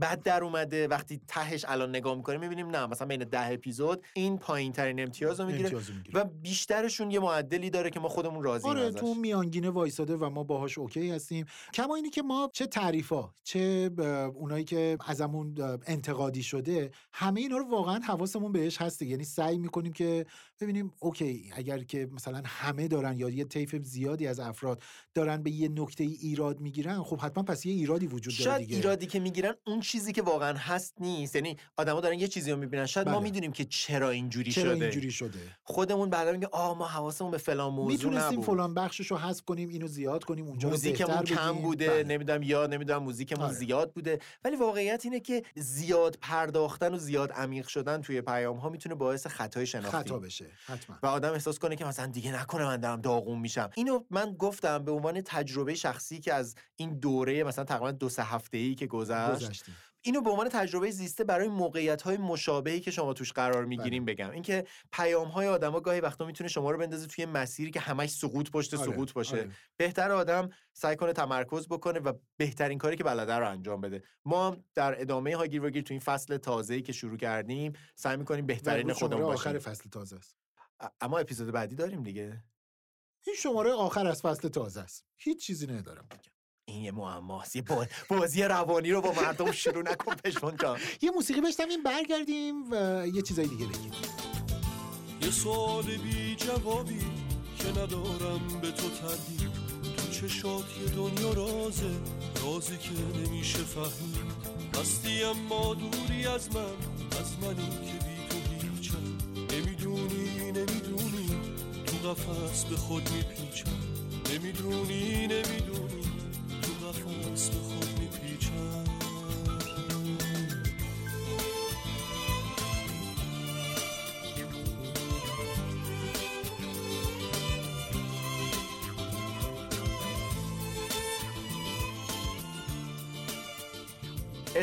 [0.00, 4.38] بد در اومده وقتی تهش الان نگاه می‌کنیم می‌بینیم نه مثلا بین ده اپیزود این
[4.38, 5.80] پایین ترین امتیاز رو می‌گیره.
[6.14, 10.44] و بیشترشون یه معدلی داره که ما خودمون راضییم آره تو میانگینه وایساده و ما
[10.44, 11.46] باهاش اوکی هستیم.
[11.74, 13.90] کما اینی که ما چه تعریفا چه
[14.34, 15.54] اونایی که ازمون
[15.86, 20.26] انتقادی شده همه اینا رو واقعا حواسمون بهش هست یعنی سعی می‌کنیم که
[20.60, 24.82] ببینیم اوکی اگر که مثلا همه دارن یا یه طیف زیادی از افراد
[25.14, 28.58] دارن به یه نکته ای ایراد می‌گیرن خب حتما پس یه ایرادی وجود داره شاید
[28.58, 28.76] دیگه.
[28.76, 31.34] ایرادی که می‌گیرن اون چیزی که واقعا هست نیست.
[31.34, 32.86] یعنی آدما دارن یه چیزی رو می‌بینن.
[32.86, 33.22] شاید ما بله.
[33.22, 34.84] می‌دونیم که چرا اینجوری چرا شده.
[34.84, 35.38] اینجوری شده.
[35.62, 39.68] خودمون بعدا میگه آه ما حواسمون به فلان موضوع می‌تونستیم فلان بخشش رو حذف کنیم
[39.68, 41.52] اینو زیاد کنیم اونجا موزیکمون کم.
[41.52, 42.02] بوده بله.
[42.02, 43.54] نمی‌دونم یا نمی‌دونم موزیکمون آره.
[43.54, 44.18] زیاد بوده.
[44.44, 49.26] ولی واقعیت اینه که زیاد پرداختن و زیاد عمیق شدن توی پیام ها می‌تونه باعث
[49.26, 49.96] خطای شناختی.
[49.96, 50.46] خطا بشه.
[50.66, 50.96] حتما.
[51.02, 53.70] و آدم احساس کنه که مثلا دیگه نکنه من دارم داغون میشم.
[53.74, 58.22] اینو من گفتم به عنوان تجربه شخصی که از این دوره مثلا تقریبا دو سه
[58.22, 62.90] هفته ای که گذشت گذشتیم اینو به عنوان تجربه زیسته برای موقعیت های مشابهی که
[62.90, 64.14] شما توش قرار می‌گیریم بله.
[64.14, 64.30] بگم.
[64.30, 68.50] اینکه پیام های آدما گاهی وقتا می‌تونه شما رو بندازه توی مسیری که همش سقوط
[68.50, 69.36] پشت آره، سقوط باشه.
[69.36, 69.50] آره.
[69.76, 74.02] بهتر آدم سعی کنه تمرکز بکنه و بهترین کاری که بلده رو انجام بده.
[74.24, 78.82] ما در ادامه هاگیر واگیر تو این فصل تازه‌ای که شروع کردیم سعی می‌کنیم بهترین
[78.82, 79.72] شماره خودمون آخر باشیم.
[79.72, 80.36] فصل تازه است.
[81.00, 82.44] اما اپیزود بعدی داریم دیگه.
[83.26, 85.06] این شماره آخر از فصل تازه است.
[85.16, 86.30] هیچ چیزی ندارم دیگه.
[86.68, 90.78] این یه معماست یه با- بازی روانی رو با مردم شروع نکن پشمان جان.
[91.02, 93.92] یه موسیقی بشنویم برگردیم و یه چیزای دیگه بگیم.
[95.22, 97.00] یه سوال بی جوابی
[97.58, 99.50] که ندارم به تو تردید.
[99.96, 101.90] تو چشات یه دنیا رازه
[102.44, 104.48] رازی که نمیشه فهمید.
[104.80, 106.60] هستی اما دوری از من
[107.20, 108.36] از منی که بی تو
[108.76, 109.18] هیچم.
[109.52, 111.28] نمی‌دونی نمی‌دونی
[111.86, 113.70] تو قفس به خود میپیچم.
[114.34, 115.87] نمی‌دونی نمی‌دونی.
[117.38, 118.87] تو قفس به خود میپیچم.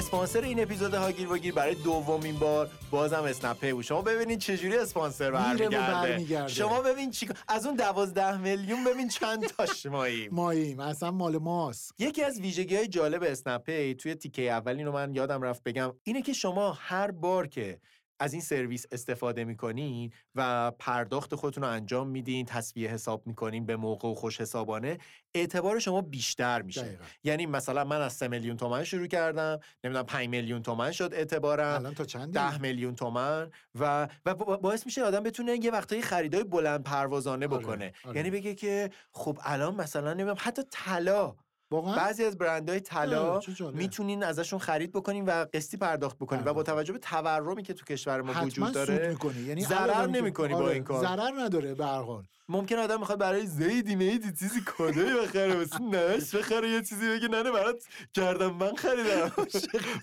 [0.06, 3.84] اسپانسر این اپیزود هاگیر واگیر برای دومین بار بازم اسنپ پی بود.
[3.84, 6.48] شما ببینید چجوری اسپانسر میره و برمیگرده.
[6.48, 10.30] شما ببین چی از اون دوازده میلیون ببین چند تاش ماییم.
[10.34, 10.80] ماییم.
[10.80, 11.94] اصلا مال ماست.
[12.00, 15.94] یکی از ویژگی های جالب اسنپ پی توی تیکه اول اینو من یادم رفت بگم
[16.04, 17.80] اینه که شما هر بار که
[18.20, 23.76] از این سرویس استفاده می‌کنین و پرداخت خودتون رو انجام میدین تسویه حساب می‌کنین به
[23.76, 24.98] موقع و خوش حسابانه
[25.36, 27.04] اعتبار شما بیشتر میشه دقیقاً.
[27.24, 31.76] یعنی مثلا من از 3 میلیون تومن شروع کردم نمی‌دونم 5 میلیون تومن شد اعتبارم
[31.76, 36.02] الان تا چند 10 میلیون تومن و و با- باعث میشه آدم بتونه یه وقتایی
[36.02, 38.16] خریدای بلند پروازانه آره، بکنه آره.
[38.18, 41.36] یعنی بگه که خب الان مثلا نمی‌دونم حتی طلا
[41.72, 43.76] واقعا؟ بعضی از برندهای طلا جالب.
[43.76, 46.44] می‌تونین ازشون خرید بکنین و قسطی پرداخت بکنین.
[46.44, 46.64] و با.
[46.64, 49.42] توجه به تورمی که تو کشور ما وجود داره می‌کنی.
[49.42, 51.02] یعنی ضرر نمی‌کنی با آره، این کار.
[51.02, 52.24] ضرر نداره به هر حال.
[52.50, 57.28] ممکن آدم می‌خواد برای زیدی میدی چیزی کادوی بخره واسه نش بخره یه چیزی بگه
[57.28, 57.84] نه نه برات
[58.14, 59.32] کردم من خریدم.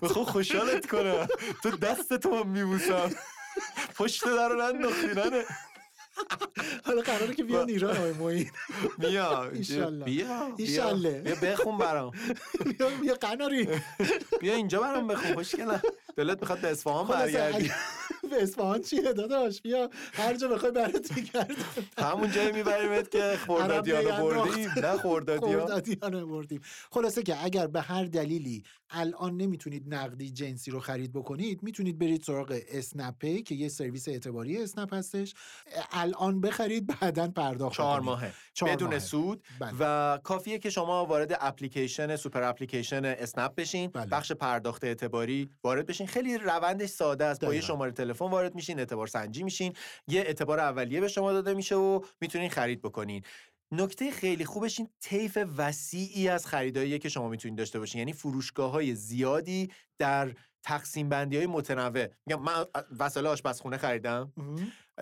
[0.01, 1.27] می‌خوام خوشحالت کنم.
[1.63, 3.09] تو دست تو میبوسم.
[3.95, 5.07] پشت در رو ننداختی
[6.85, 8.51] حالا قراره که بیان ایران آقای معین
[10.05, 10.05] بیا.
[10.05, 10.83] بیا.
[11.23, 12.11] بیا بخون برام
[12.77, 13.67] بیا بیا قناری
[14.39, 15.81] بیا اینجا برام بخون خوشگلم
[16.17, 17.71] دلت می‌خواد به اصفهان خلاصه برگردی
[18.31, 21.55] به اصفهان چیه داداش بیا هر جا بخوای برات میگردم
[21.97, 26.61] همون جایی میبریمت که خوردادیانو بردیم نه خوردادیان خوردادیانه بردیم
[26.91, 32.23] خلاصه که اگر به هر دلیلی الان نمی‌تونید نقدی جنسی رو خرید بکنید می‌تونید برید
[32.23, 35.33] سراغ اسنپ که یه سرویس اعتباری اسنپ هستش
[35.91, 37.99] الان بخرید بعدا پرداخت چهار.
[37.99, 38.99] ماهه چهار بدون ماهه.
[38.99, 39.71] سود بله.
[39.79, 44.05] و کافیه که شما وارد اپلیکیشن سوپر اپلیکیشن اسنپ بشین بله.
[44.05, 47.45] بخش پرداخت اعتباری وارد بشین خیلی روندش ساده است.
[47.45, 47.61] با یه.
[47.61, 49.73] شماره تلفن وارد میشین اعتبار سنجی میشین.
[50.07, 53.23] یه اعتبار اولیه به شما داده میشه و می‌تونین خرید بکنین.
[53.71, 57.99] نکته خیلی خوبش این طیف وسیعی از خریداییه که شما می‌تونید داشته باشین.
[57.99, 62.07] یعنی فروشگاه های زیادی در تقسیم بندی های متنوع.
[62.25, 62.65] میگم من
[62.99, 64.33] وسایل آشپزخونه خریدم.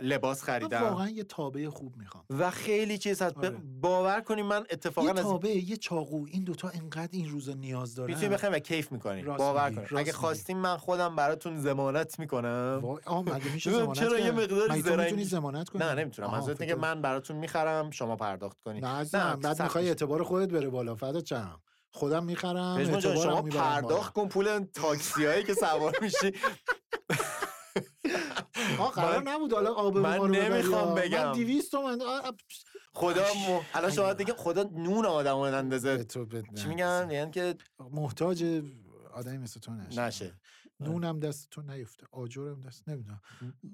[0.02, 0.82] لباس خریدم.
[0.84, 2.26] واقعا یه تابع خوب می‌خوام.
[2.30, 3.38] و خیلی چیز هست.
[3.38, 3.50] آره.
[3.82, 7.96] باور کنید من اتفاقا یه از تابع یه چاقو این دوتا انقدر این روزا نیاز
[7.96, 8.10] دارن.
[8.14, 10.12] می‌تونید بخرید و کیف می‌کنین راست باور راست اگه میگی.
[10.12, 12.82] خواستین من خودم براتون ضمانت می‌کنم.
[13.06, 16.32] آه مگه میشه ضمانت چرا یه تو زرنگ- می‌تونی ضمانت کنی؟ نه نمی‌تونم.
[16.32, 19.88] منظورت اینه من براتون می‌خرم شما پرداخت کنید نه عزیزم بعد می‌خوای.
[19.88, 21.60] اعتبار خودت بره بالا فدات چم
[21.94, 26.32] خودم می‌خرم شما پرداخت کن پول تاکسی هایی که سوار میشی.
[28.82, 30.96] آه قرار من- نبود حالا آب من نمی‌خوام.
[30.96, 31.26] بگم.
[31.28, 32.00] من 200 تومن.
[32.94, 33.60] خدا م...
[33.74, 36.04] الان شما دیگه خدا نون آدم رو اندازه.
[36.04, 36.26] تو
[36.56, 37.56] چی میگن؟ یعنی که
[37.92, 38.62] محتاج
[39.14, 40.02] آدمی مثل تو نشه.
[40.02, 40.34] نشه.
[40.82, 43.22] نونم دست تو نیفته آجرم دست نمی‌دونم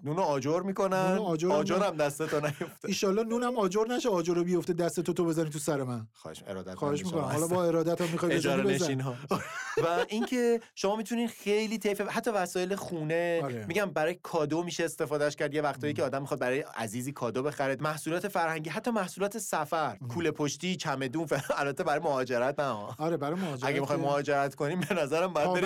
[0.03, 1.85] نون آجر می‌کنن نون آجر هم آجر نه.
[1.85, 5.49] هم دست تو نیفته ایشالله نونم آجر نشه آجر رو بیفته دست تو تو بزنی
[5.49, 7.47] تو سر من خواهش ارادت خواهش می‌کنم حالا.
[7.47, 9.15] با ارادت هم می‌خوای اجاره نشین ها
[9.85, 13.65] و اینکه شما می‌تونین خیلی طیف حتی وسایل خونه آره.
[13.65, 17.77] میگم برای کادو میشه استفادهش کرد یه وقتایی که آدم می‌خواد برای عزیزی کادو بخره
[17.79, 21.27] محصولات فرهنگی حتی محصولات سفر کوله پشتی چمدون.
[21.57, 22.65] البته برای مهاجرت نه.
[22.97, 25.65] آره برای مهاجرت اگه می‌خوای مهاجرت کنیم به نظرم باید.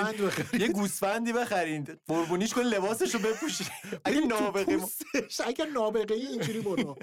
[0.60, 3.68] یه گوسفندی بخرین قربونیش کن لباسش رو بپوشین
[4.06, 4.80] اگه نابغه.
[5.45, 6.98] اگر نابغه ای اینجوری برو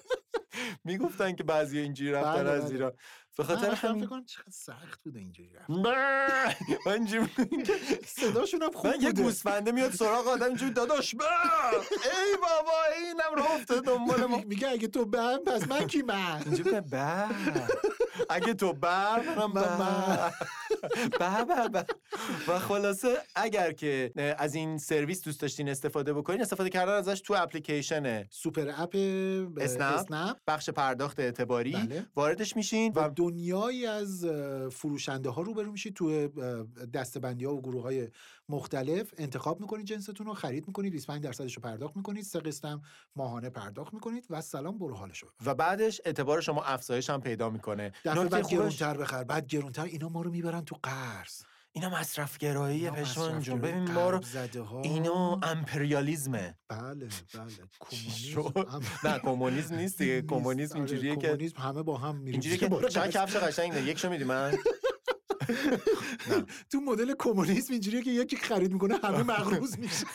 [0.84, 2.72] می‌گفتن که بعضی اینجوری رفتن بله، از بله.
[2.72, 2.92] ایران
[3.36, 5.70] به خاطر همین فکر کنم چقدر سخت بوده اینجوری رفت.
[6.86, 7.28] من اینجوری
[8.06, 9.12] صداشون هم خوب یه.
[9.12, 11.24] گوسفنده میاد سراغ آدم اینجوری داداش با
[11.90, 14.40] ای بابا اینم راه افتاد دنبال ما.
[14.48, 17.28] میگه اگه تو بم پس من کی من اینجوری میگه با
[18.30, 19.62] اگه تو بر منم با
[21.20, 21.84] با با با
[22.48, 27.34] و خلاصه اگر که از این سرویس دوست داشتین استفاده بکنین استفاده کردن ازش تو
[27.34, 28.96] اپلیکیشن سوپر اپ
[29.60, 32.06] اسنپ, بخش پرداخت اعتباری بله.
[32.16, 34.24] واردش میشین و و دنیایی از
[34.70, 36.28] فروشنده ها روبرو میشید تو
[36.94, 38.08] دستبندی ها و گروه های
[38.48, 42.82] مختلف انتخاب می‌کنید جنستون رو خرید می‌کنید 25 درصدش رو پرداخت می‌کنید سه قسط هم
[43.16, 45.50] ماهانه پرداخت می‌کنید و سلام برو حالشو ببر.
[45.50, 49.84] و بعدش اعتبار شما افزایش هم پیدا می‌کنه دفعه بعد خوبش گرونتر بخر بعد گرونتر
[49.84, 51.42] اینا ما رو می‌برن تو قرض
[51.76, 54.20] اینا مصرف گراییه اینا پشمان جون ببین ما رو.
[54.82, 56.54] اینا امپریالیزمه.
[56.68, 57.08] بله بله.
[57.80, 58.80] کمونیسم.
[59.04, 60.22] نه کمونیسم نیست دیگه.
[60.22, 62.32] کمونیسم آره، اینجوریه که کمونیسم همه با هم میریم.
[62.32, 62.96] اینجوریه که دست.
[63.16, 64.58] کفش قشنگ داره یکشو میدی من؟
[66.72, 70.06] تو مدل کمونیسم اینجوریه که یکی خرید می‌کنه همه مغروض میشه.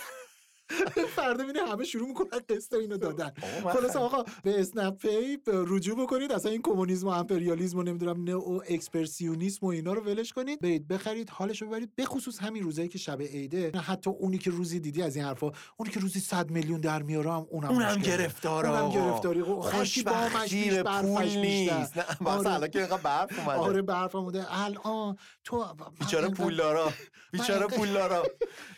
[1.15, 3.31] فردا می‌بینه همه شروع می‌کنن قسط اینو دادن.
[3.64, 6.31] خلاص آقا به اسنپ پی رجوع بکنید.
[6.31, 10.60] اصلا این کمونیسم و امپریالیسم و نمی‌دونم نئو اکسپرسیونیسم و اینا رو ولش کنید.
[10.61, 11.95] برید بخرید حالش رو ببرید.
[11.95, 13.72] به خصوص همین روزایی که شب عیده.
[13.73, 15.52] نه حتی اونی که روزی دیدی از این حرفا.
[15.77, 18.18] اونی که روزی 100 میلیون در میاره هم اونم اونم مشکله.
[18.18, 18.91] گرفتاره اونم.
[18.91, 19.41] گرفتاری.
[19.41, 22.22] بامش خوشبختی بیش به برفش نیست.
[22.22, 23.60] مثلا الان که اینقدر برف اومده.
[23.60, 24.61] آره برف اومده.
[24.64, 25.65] الان تو
[25.99, 26.91] بیچاره پولدارا.
[27.31, 28.23] بیچاره پولدارا.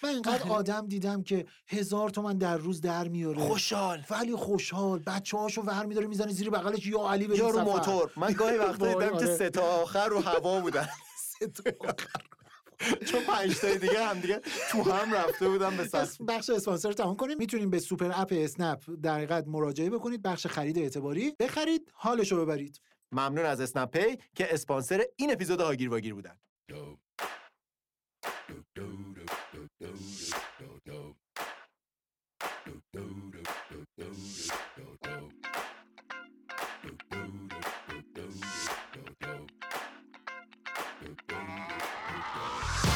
[0.04, 1.46] من اینقدر آدم دیدم که
[1.84, 3.40] هزار تومن در روز در میاره.
[3.40, 4.04] خوشحال.
[4.10, 5.00] ولی خوشحال.
[5.00, 6.86] بچه هاشو ور میداره می‌زنه زیر بغلش.
[6.86, 7.60] یا علی بریم یا رو.
[7.60, 8.12] موتور.
[8.18, 9.36] من گاهی وقتا دیدم که آره.
[9.38, 10.88] سه تا آخر رو هوا بودن.
[13.06, 14.42] چون پنج تای دیگه هم دیگه
[14.72, 16.22] تو هم رفته بودن به سخت.
[16.22, 17.38] بخش اسپانسر رو تمام کنیم.
[17.38, 20.22] می‌تونیم به سوپر اپ اسنپ در حقیقت مراجعه بکنید.
[20.22, 22.82] بخش خرید اعتباری بخرید حالشو ببرید.
[23.12, 26.38] ممنون از اسنپ پی که اسپانسر این اپیزود هاگیر واگیر بودن.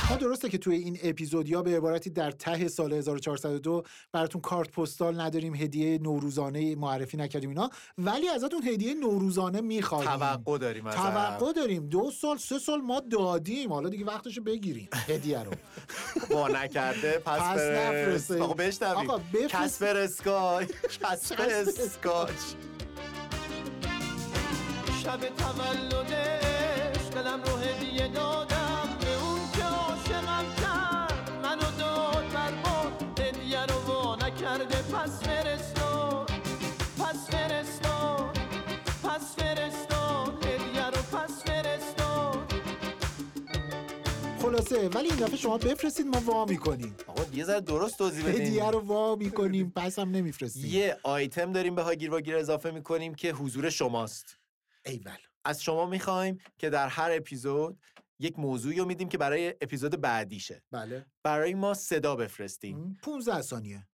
[0.10, 4.72] ما درسته که توی این اپیزود یا به عبارتی در ته سال 1402 براتون کارت
[4.72, 11.54] پستال نداریم هدیه نوروزانه معرفی نکردیم اینا ولی ازتون هدیه نوروزانه می‌خوایم توقع داریم توقع
[11.54, 11.90] داریم.
[11.90, 13.74] دو سال سه سال ما دادیم.
[13.74, 15.52] حالا دیگه وقتشو بگیریم هدیه رو.
[16.32, 18.42] با نکرده پس, پس نفرسته.
[18.42, 19.10] آقا بشنویم.
[19.10, 19.22] آقا.
[19.50, 20.66] کسپر اسکای
[21.02, 22.32] کسپر اسکاچ
[25.04, 27.57] شب تولدش دلم رو
[44.68, 46.96] خلاصه ولی این دفعه شما بفرستید ما وا می‌کنیم.
[47.08, 48.42] آقا یه ذره درست توضیح بدین.
[48.42, 50.66] هدیه رو وا می‌کنیم پس هم نمیفرستیم.
[50.66, 54.38] یه آیتم داریم به هاگیر واگیر اضافه می‌کنیم که حضور شماست.
[54.86, 57.80] ایول از شما می‌خوایم که در هر اپیزود
[58.20, 60.64] یک موضوعی رو میدیم که برای اپیزود بعدیشه.
[60.72, 61.06] بله.
[61.24, 63.88] برای ما صدا بفرستیم 15 ثانیه.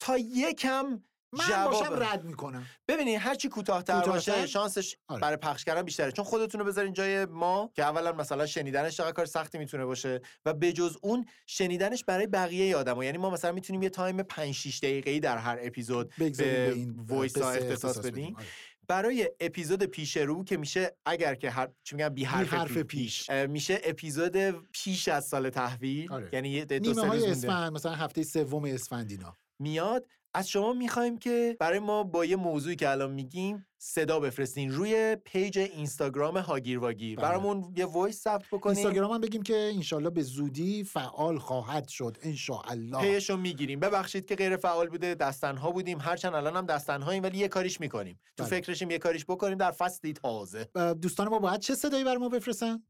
[0.00, 5.20] تا یکم من جواب باشم رد می‌کنم ببینید هر چی کوتاه‌تر؟ باشه شانسش آره.
[5.20, 9.12] برای پخش کردن بیشتره چون خودتون رو بذارین جای ما که اولا مثلا شنیدنش چقدر
[9.12, 13.82] کار سختی می‌تونه باشه و بجز اون شنیدنش برای بقیه آدما یعنی ما مثلا می‌تونیم
[13.82, 18.36] یه time 5 6 دقیقه‌ای در هر اپیزود به به این voice ها اختصاص بدیم.
[18.36, 18.46] آره.
[18.88, 22.82] برای اپیزود پیش رو که میشه اگر که هر چی میگن بی حرف, حرف پی-
[22.82, 23.30] پیش.
[23.30, 24.36] میشه اپیزود
[24.72, 26.28] پیش از سال تحویل آره.
[26.32, 31.56] یعنی یه دو سه روز مثلا هفته سوم اسفند اینا میاد از شما می‌خوایم که
[31.60, 37.16] برای ما با یه موضوعی که الان میگیم صدا بفرستین روی پیج اینستاگرام هاگیر واگیر
[37.16, 37.28] بله.
[37.28, 38.76] برامون یه voice ثبت بکنین.
[38.76, 43.80] اینستاگرام هم بگیم که انشالله به زودی فعال خواهد شد انشالله پیشو می‌گیریم.
[43.80, 46.00] ببخشید که غیر فعال بوده دست‌تنها بودیم.
[46.00, 48.20] هرچند الان هم دست‌تنهاییم ولی یه کاریش می‌کنیم.
[48.36, 48.50] تو بله.
[48.50, 50.68] فکرشیم یه کاریش بکنیم در فصلی تازه.
[51.02, 52.82] دوستان ما باید چه صدایی بر ما بفرستن؟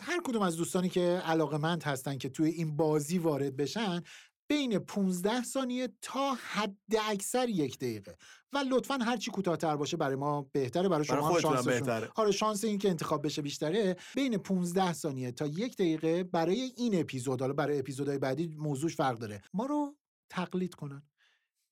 [0.00, 4.02] هر کدوم از دوستانی که علاقمند هستن که توی این بازی وارد بشن
[4.48, 6.76] بین 15 ثانیه تا حد
[7.08, 8.16] اکثر یک دقیقه.
[8.52, 12.10] و لطفا هر چی کوتاه‌تر باشه برای ما بهتره برای شما برای شانستون- بهتره.
[12.16, 13.96] آره شانس این که انتخاب بشه بیشتره.
[14.14, 19.18] بین 15 ثانیه تا یک دقیقه برای این اپیزود حالا برای اپیزودهای بعدی موضوعش فرق
[19.18, 19.42] داره.
[19.54, 19.96] ما رو
[20.30, 21.02] تقلید کنن.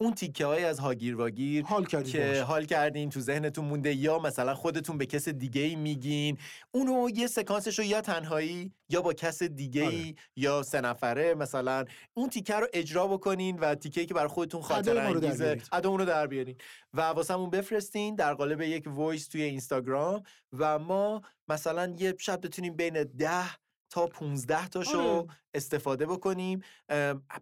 [0.02, 2.38] اون تیکه های از هاگیر واگیر حال کردید که باهاش.
[2.38, 6.38] حال کردین تو ذهنتون مونده یا مثلا خودتون به کس دیگه ای میگین
[6.72, 10.14] اونو یه سکانسش رو یا تنهایی یا با کس دیگه ای آره.
[10.36, 11.84] یا سه نفره مثلا
[12.14, 15.68] اون تیکه رو اجرا بکنین و تیکه ای که برای خودتون خاطره انگیزه بیارید.
[15.72, 16.56] ادامون رو در بیارین
[16.94, 20.22] و واسمون بفرستین در قالب یک voice توی اینستاگرام
[20.58, 23.50] و ما مثلا یه شب بتونیم بین ده
[23.92, 25.26] تا 15 تاشو آره.
[25.54, 26.62] استفاده بکنیم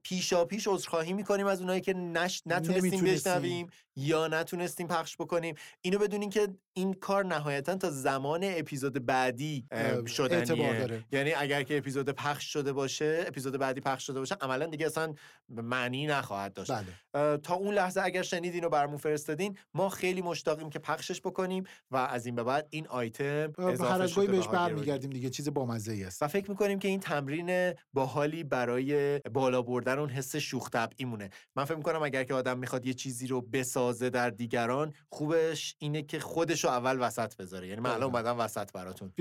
[0.03, 2.43] پیشا پیش عذرخواهی می‌کنیم از اونایی که نش...
[2.47, 3.05] نتونستیم.
[3.05, 3.67] بشنویم
[3.97, 9.67] یا نتونستیم پخش بکنیم اینو بدونین که این کار نهایتا تا زمان اپیزود بعدی
[10.07, 11.05] شدنیه.
[11.13, 15.15] یعنی اگر که اپیزود پخش شده باشه اپیزود بعدی پخش شده باشه عملا دیگه اصلا
[15.49, 20.71] معنی نخواهد داشت بله تا اون لحظه اگر شنیدین و برامون فرستادین ما خیلی مشتاقیم
[20.71, 24.49] که پخشش بکنیم و از این به بعد این آیتم اضافه شده به بهش.
[24.49, 29.99] برمیگردیم دیگه چیز بامزه ای است فکر می‌کنیم که این تمرین باحالی برای بالا بردن
[29.99, 34.11] اون حس شوخ طبعیمونه من فکر می‌کنم اگر که آدم می‌خواد یه چیزی رو بسازه
[34.11, 37.69] در دیگران خوبش اینه که خودش رو اول وسط بذاره.
[37.69, 39.13] یعنی من الان اومدم وسط براتون.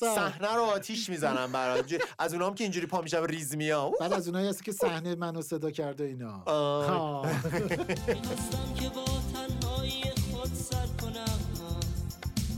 [0.00, 2.02] صحنه رو آتیش می‌زنم برات.
[2.18, 5.42] از اونام که اینجوری پا میشم ریز میام بعد از اونایی هست که صحنه منو
[5.42, 6.42] صدا کرده اینا.
[6.46, 6.86] آه.
[6.86, 7.22] ها.
[7.22, 9.04] می‌خواستم که با
[9.34, 11.38] تنهایی خود سر کنم.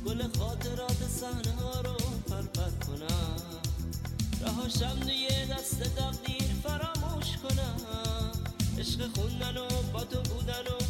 [0.07, 1.54] گل خاطرات صحنه
[3.09, 3.37] کنم.
[4.41, 7.77] رهاشم توی دست تقدیر فراموش کنم.
[8.79, 10.84] عشق خوندن و با تو بودن و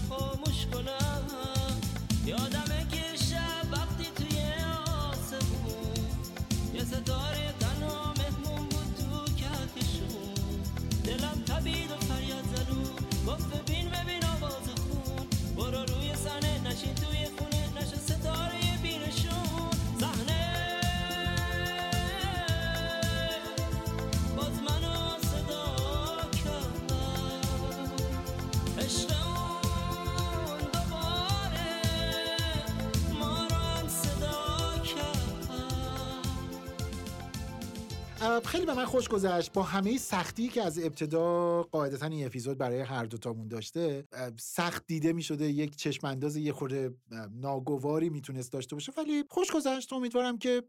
[38.55, 39.53] خیلی به من خوش گذشت.
[39.53, 44.05] با همه سختی که از ابتدا قاعدتا این اپیزود برای هر دوتامون داشته
[44.39, 46.95] سخت دیده می شده یک چشم انداز یه خورده
[47.33, 48.93] ناگواری می‌تونست داشته باشه.
[48.97, 49.93] ولی خوش گذشت.
[49.93, 50.63] امیدوارم که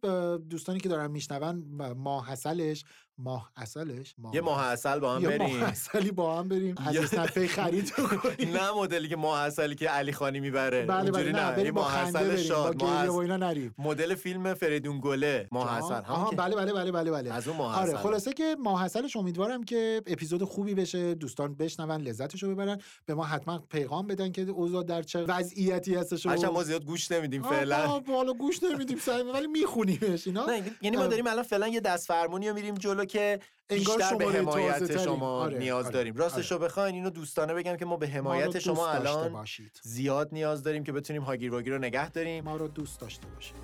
[0.49, 1.65] دوستانی که دارن میشنون
[1.97, 2.83] ماه اصلش
[3.17, 4.99] ماه اصلش ماه یه ماه اصل.
[4.99, 5.59] با هم یه بریم.
[5.59, 6.75] ماه اصلی با هم بریم.
[6.87, 10.85] از اسنپی خرید کنیم نه مدلی که ماه اصلی که علی خانی می‌بره.
[10.85, 13.75] بله بله نه بریم ماه اصل شاد ماه اینا نریم.
[13.77, 16.01] مدل فیلم فریدون گله ماه اصل.
[16.29, 17.33] که- بله بله بله بله بله.
[17.33, 17.97] از اون ماه آره.
[17.97, 22.81] خلاصه که ماه اصلش امیدوارم که اپیزود خوبی بشه دوستان بشنون لذتش رو ببرن.
[23.05, 26.85] به ما حتما پیغام بدن که اوضاع در چه وضعیتی هستش و- هرچند ما زیاد
[26.85, 27.87] گوش نمیدیم فعلا.
[28.07, 30.45] حالا گوش نمیدیم سعی ولی میخونیمش اینا.
[30.81, 35.03] یعنی ما داریم الان فعلا یه دست فرمونی میریم جلو که انگار بیشتر به حمایت.
[35.03, 36.15] شما آره، نیاز آره، داریم.
[36.15, 39.79] راستش رو بخواین اینو دوستانه بگم که ما به ما حمایت دوست شما الان باشید.
[39.83, 42.43] زیاد نیاز داریم که بتونیم هاگیر واگیر رو نگه داریم.
[42.43, 43.55] ما رو دوست داشته باشید.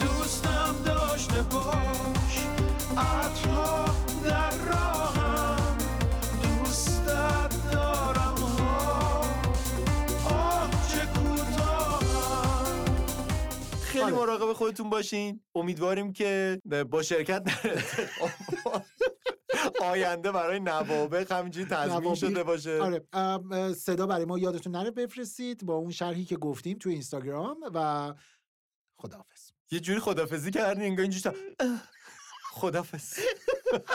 [0.00, 2.38] دوستم داشته باش
[14.04, 14.26] خیلی آره.
[14.26, 15.40] مراقب خودتون باشین.
[15.54, 16.60] امیدواریم که
[16.90, 17.42] با شرکت
[19.82, 22.14] آینده برای نوابق همینجوری تضمین.
[22.14, 22.78] شده باشه.
[22.80, 28.14] آره صدا برای ما یادتون نره بفرستید با اون شرحی که گفتیم تو اینستاگرام و
[28.96, 29.50] خداحافظ.
[29.70, 31.36] یه جوری خدافزی کردین انگار اینجوری
[32.52, 33.18] خدافز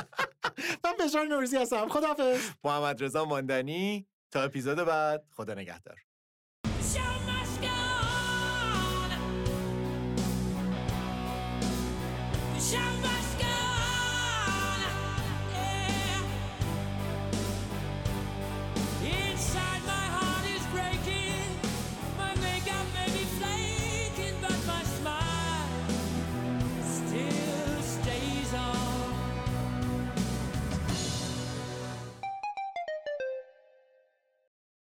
[0.84, 1.88] من بشار نوریزی هستم.
[1.88, 2.49] خداحافظ.
[2.63, 5.25] محمد رضا ماندنی تا اپیزود بعد.
[5.31, 6.06] خدا نگهدار.
[12.59, 13.06] Chamba.